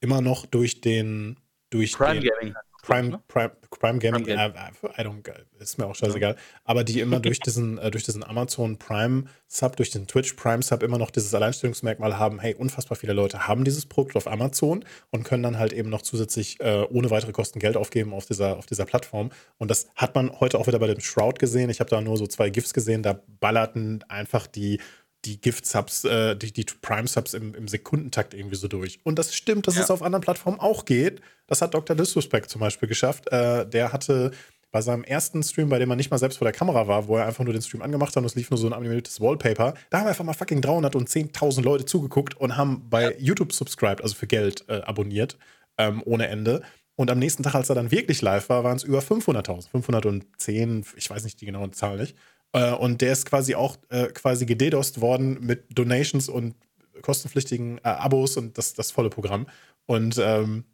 [0.00, 1.36] immer noch durch den
[1.70, 2.54] durch Prime den, Gaming
[2.86, 3.20] Prime, ne?
[3.26, 6.32] Prime, Prime Gaming, Prime äh, I don't, ist mir auch scheißegal.
[6.32, 6.40] Ja.
[6.64, 10.62] Aber die immer durch diesen, äh, durch diesen Amazon Prime Sub, durch den Twitch Prime
[10.62, 14.84] Sub immer noch dieses Alleinstellungsmerkmal haben, hey, unfassbar viele Leute haben dieses Produkt auf Amazon
[15.10, 18.56] und können dann halt eben noch zusätzlich äh, ohne weitere Kosten Geld aufgeben auf dieser,
[18.56, 19.30] auf dieser Plattform.
[19.58, 21.70] Und das hat man heute auch wieder bei dem Shroud gesehen.
[21.70, 24.80] Ich habe da nur so zwei GIFs gesehen, da ballerten einfach die
[25.26, 29.00] die Gift-Subs, äh, die, die Prime-Subs im, im, Sekundentakt irgendwie so durch.
[29.04, 29.82] Und das stimmt, dass ja.
[29.82, 31.20] es auf anderen Plattformen auch geht.
[31.46, 31.96] Das hat Dr.
[31.96, 33.30] Disrespect zum Beispiel geschafft.
[33.32, 34.30] Äh, der hatte
[34.70, 37.16] bei seinem ersten Stream, bei dem er nicht mal selbst vor der Kamera war, wo
[37.16, 39.74] er einfach nur den Stream angemacht hat und es lief nur so ein animiertes Wallpaper,
[39.90, 43.18] da haben einfach mal fucking 310.000 Leute zugeguckt und haben bei ja.
[43.18, 45.38] YouTube subscribed, also für Geld äh, abonniert,
[45.78, 46.62] ähm, ohne Ende.
[46.94, 49.70] Und am nächsten Tag, als er dann wirklich live war, waren es über 500.000.
[49.70, 52.16] 510, ich weiß nicht die genaue Zahl nicht.
[52.52, 56.54] Äh, und der ist quasi auch äh, quasi gededost worden mit Donations und
[57.02, 59.46] kostenpflichtigen äh, Abos und das, das volle Programm.
[59.86, 60.64] Und ähm,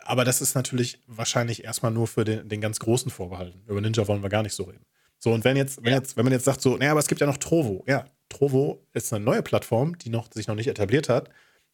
[0.00, 3.62] aber das ist natürlich wahrscheinlich erstmal nur für den, den ganz Großen vorbehalten.
[3.66, 4.84] Über Ninja wollen wir gar nicht so reden.
[5.18, 7.20] So, und wenn jetzt, wenn jetzt, wenn man jetzt sagt, so, naja, aber es gibt
[7.20, 7.84] ja noch Trovo.
[7.88, 11.30] Ja, Trovo ist eine neue Plattform, die noch, sich noch nicht etabliert hat,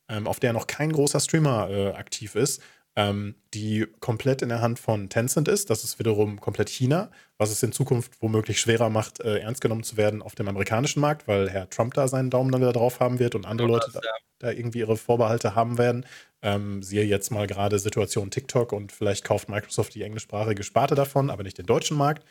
[0.09, 2.63] ähm, auf der noch kein großer Streamer äh, aktiv ist
[2.95, 5.71] ähm, die komplett in der Hand von Tencent ist.
[5.71, 9.83] Das ist wiederum komplett China, was es in Zukunft womöglich schwerer macht, äh, ernst genommen
[9.83, 13.01] zu werden auf dem amerikanischen Markt, weil Herr Trump da seinen Daumen dann wieder drauf
[13.01, 14.01] haben wird und andere Leute da,
[14.41, 16.05] da, irgendwie ihre Vorbehalte haben werden.
[16.43, 21.31] Ähm, siehe jetzt mal gerade Situation TikTok und vielleicht kauft Microsoft die englischsprachige Sparte davon,
[21.31, 22.27] aber nicht den deutschen Markt.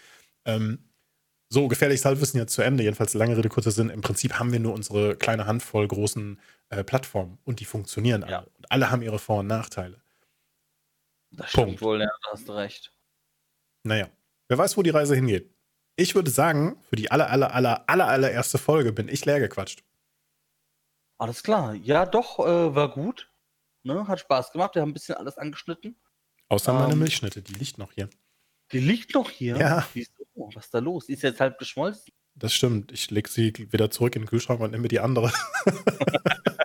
[0.46, 0.80] Ähm,
[1.50, 2.84] so, gefährliches Halbwissen jetzt zu Ende.
[2.84, 3.90] Jedenfalls lange Rede, kurzer Sinn.
[3.90, 6.40] Im Prinzip haben wir nur unsere kleine Handvoll großen
[6.70, 8.46] äh, Plattformen und die funktionieren alle.
[8.58, 10.01] Und alle haben ihre Vor- und Nachteile.
[11.32, 11.70] Das Punkt.
[11.72, 12.94] stimmt wohl, ja, da hast du recht.
[13.84, 14.10] Naja,
[14.48, 15.54] wer weiß, wo die Reise hingeht.
[15.96, 19.84] Ich würde sagen, für die aller, aller, aller, aller, allererste Folge bin ich leer gequatscht.
[21.18, 21.76] Alles klar.
[21.76, 23.30] Ja, doch, äh, war gut.
[23.84, 24.08] Ne?
[24.08, 24.76] Hat Spaß gemacht.
[24.76, 25.96] Wir haben ein bisschen alles angeschnitten.
[26.50, 28.10] Außer ähm, meine Milchschnitte, die liegt noch hier.
[28.72, 29.58] Die liegt noch hier?
[29.58, 29.88] Ja.
[29.94, 30.12] Wieso?
[30.34, 31.06] Was ist da los?
[31.06, 32.14] Die ist jetzt halb geschmolzen.
[32.36, 32.92] Das stimmt.
[32.92, 35.32] Ich lege sie wieder zurück in den Kühlschrank und nehme die andere.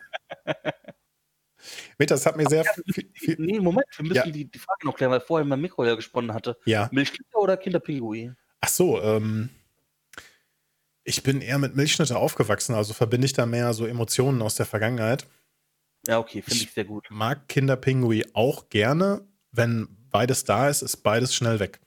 [1.99, 3.37] Meta, das hat mir sehr viel, viel.
[3.39, 4.31] Nee, Moment, wir müssen ja.
[4.31, 6.59] die, die Frage noch klären, weil vorher mein Mikro ja gesponnen hatte.
[6.67, 6.89] Ja.
[6.93, 8.37] Milchschnitte oder Kinderpinguin?
[8.61, 9.51] Ach so, ähm.
[11.05, 14.67] Ich bin eher mit Milchschnitte aufgewachsen, also verbinde ich da mehr so Emotionen aus der
[14.67, 15.27] Vergangenheit.
[16.07, 17.07] Ja, okay, finde ich sehr gut.
[17.11, 19.27] Mag Kinderpingui auch gerne.
[19.53, 21.81] Wenn beides da ist, ist beides schnell weg.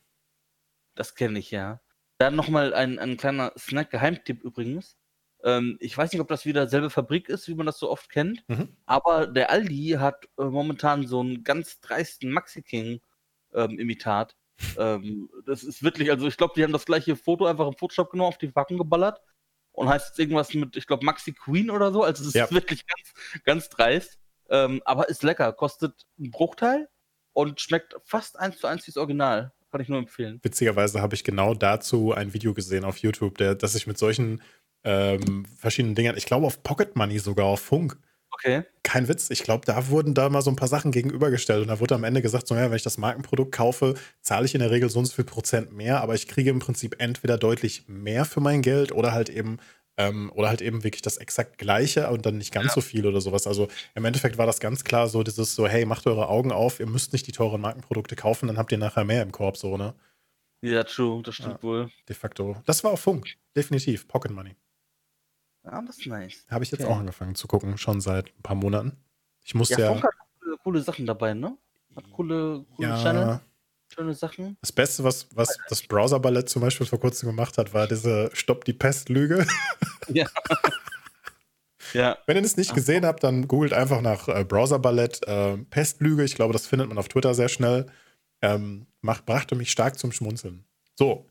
[0.95, 1.81] Das kenne ich, ja.
[2.17, 4.97] Dann nochmal ein, ein kleiner Snack-Geheimtipp übrigens.
[5.43, 8.09] Ähm, ich weiß nicht, ob das wieder selbe Fabrik ist, wie man das so oft
[8.09, 8.75] kennt, mhm.
[8.85, 14.35] aber der Aldi hat äh, momentan so einen ganz dreisten Maxi King-Imitat.
[14.77, 17.77] Ähm, ähm, das ist wirklich, also ich glaube, die haben das gleiche Foto einfach im
[17.77, 19.21] Photoshop genommen, auf die Packung geballert
[19.71, 22.03] und heißt jetzt irgendwas mit, ich glaube, Maxi Queen oder so.
[22.03, 22.51] Also es ist ja.
[22.51, 24.19] wirklich ganz, ganz dreist.
[24.49, 26.89] Ähm, aber ist lecker, kostet einen Bruchteil
[27.33, 29.53] und schmeckt fast eins zu eins wie das Original.
[29.71, 30.39] Kann ich nur empfehlen.
[30.41, 34.41] Witzigerweise habe ich genau dazu ein Video gesehen auf YouTube, der, das sich mit solchen
[34.83, 37.97] ähm, verschiedenen Dingern, ich glaube auf Pocket Money sogar, auf Funk.
[38.31, 38.63] Okay.
[38.83, 39.29] Kein Witz.
[39.31, 42.03] Ich glaube, da wurden da mal so ein paar Sachen gegenübergestellt und da wurde am
[42.03, 44.99] Ende gesagt, so, ja, wenn ich das Markenprodukt kaufe, zahle ich in der Regel so
[44.99, 48.61] und so viel Prozent mehr, aber ich kriege im Prinzip entweder deutlich mehr für mein
[48.61, 49.57] Geld oder halt eben
[49.97, 52.73] ähm, oder halt eben wirklich das exakt gleiche und dann nicht ganz ja.
[52.75, 53.45] so viel oder sowas.
[53.45, 56.79] Also im Endeffekt war das ganz klar so dieses so, hey, macht eure Augen auf,
[56.79, 59.75] ihr müsst nicht die teuren Markenprodukte kaufen, dann habt ihr nachher mehr im Korb, so,
[59.75, 59.93] ne?
[60.61, 61.89] Ja, true, das stimmt ja, wohl.
[62.07, 62.55] De facto.
[62.65, 64.07] Das war auch Funk, definitiv.
[64.07, 64.55] Pocket Money.
[65.71, 66.45] Ah, das ist nice.
[66.49, 66.91] Habe ich jetzt okay.
[66.91, 68.97] auch angefangen zu gucken, schon seit ein paar Monaten.
[69.43, 69.79] Ich muss ja.
[69.79, 71.57] ja hat coole, coole, Sachen dabei, ne?
[71.95, 73.39] Hat coole, coole ja, Channel.
[73.93, 74.57] Schöne Sachen.
[74.61, 78.65] Das Beste, was, was das Browser-Ballett zum Beispiel vor kurzem gemacht hat, war diese Stopp
[78.65, 79.45] die Pest-Lüge.
[80.11, 80.25] Ja.
[81.93, 82.17] ja.
[82.25, 86.23] Wenn ihr das nicht gesehen habt, dann googelt einfach nach äh, Browser-Ballett äh, Pestlüge.
[86.23, 87.85] Ich glaube, das findet man auf Twitter sehr schnell.
[88.41, 90.65] Ähm, macht, brachte mich stark zum Schmunzeln.
[90.95, 91.28] So,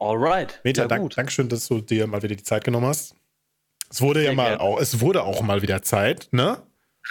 [0.00, 0.60] Alright.
[0.64, 3.14] Meta, ja, dank, Dankeschön, dass du dir mal wieder die Zeit genommen hast.
[3.90, 6.62] Es wurde Sehr ja mal auch, es wurde auch mal wieder Zeit, ne?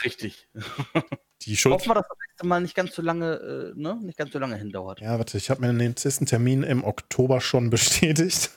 [0.04, 0.48] Richtig.
[1.44, 1.76] Die Schuld.
[1.76, 3.98] Hoffen wir, dass das nächste Mal nicht ganz so lange, äh, ne?
[4.02, 5.00] Nicht ganz so lange hindauert.
[5.02, 8.50] Ja, warte, ich habe mir den nächsten Termin im Oktober schon bestätigt.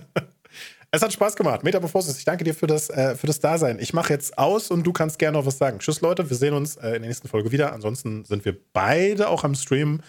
[0.90, 1.62] es hat Spaß gemacht.
[1.62, 3.78] Meta Befossis, ich danke dir für das, äh, für das Dasein.
[3.78, 5.78] Ich mache jetzt aus und du kannst gerne noch was sagen.
[5.78, 6.28] Tschüss, Leute.
[6.30, 7.72] Wir sehen uns äh, in der nächsten Folge wieder.
[7.72, 10.00] Ansonsten sind wir beide auch am Stream.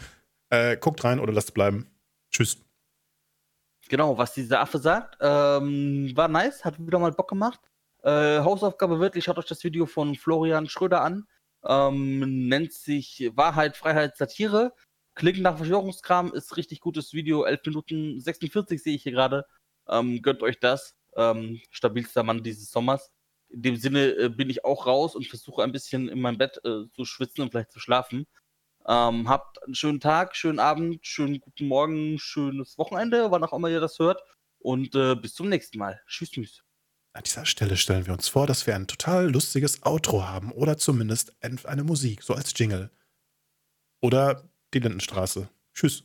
[0.50, 1.88] Äh, guckt rein oder lasst bleiben.
[2.32, 2.63] Tschüss.
[3.94, 7.60] Genau, was dieser Affe sagt, ähm, war nice, hat wieder mal Bock gemacht.
[8.02, 11.28] Äh, Hausaufgabe wirklich, schaut euch das Video von Florian Schröder an.
[11.64, 14.74] Ähm, nennt sich Wahrheit, Freiheit, Satire.
[15.14, 19.46] Klingt nach Verschwörungskram, ist richtig gutes Video, 11 Minuten 46 sehe ich hier gerade.
[19.88, 20.96] Ähm, gönnt euch das.
[21.16, 23.12] Ähm, stabilster Mann dieses Sommers.
[23.50, 26.60] In dem Sinne äh, bin ich auch raus und versuche ein bisschen in meinem Bett
[26.66, 28.26] äh, zu schwitzen und vielleicht zu schlafen.
[28.88, 33.70] Ähm, habt einen schönen Tag, schönen Abend, schönen guten Morgen, schönes Wochenende, wann auch immer
[33.70, 34.22] ihr das hört.
[34.60, 36.02] Und äh, bis zum nächsten Mal.
[36.08, 36.64] Tschüss, tschüss.
[37.14, 40.78] An dieser Stelle stellen wir uns vor, dass wir ein total lustiges Outro haben oder
[40.78, 42.90] zumindest eine Musik, so als Jingle.
[44.02, 45.48] Oder die Lindenstraße.
[45.74, 46.04] Tschüss.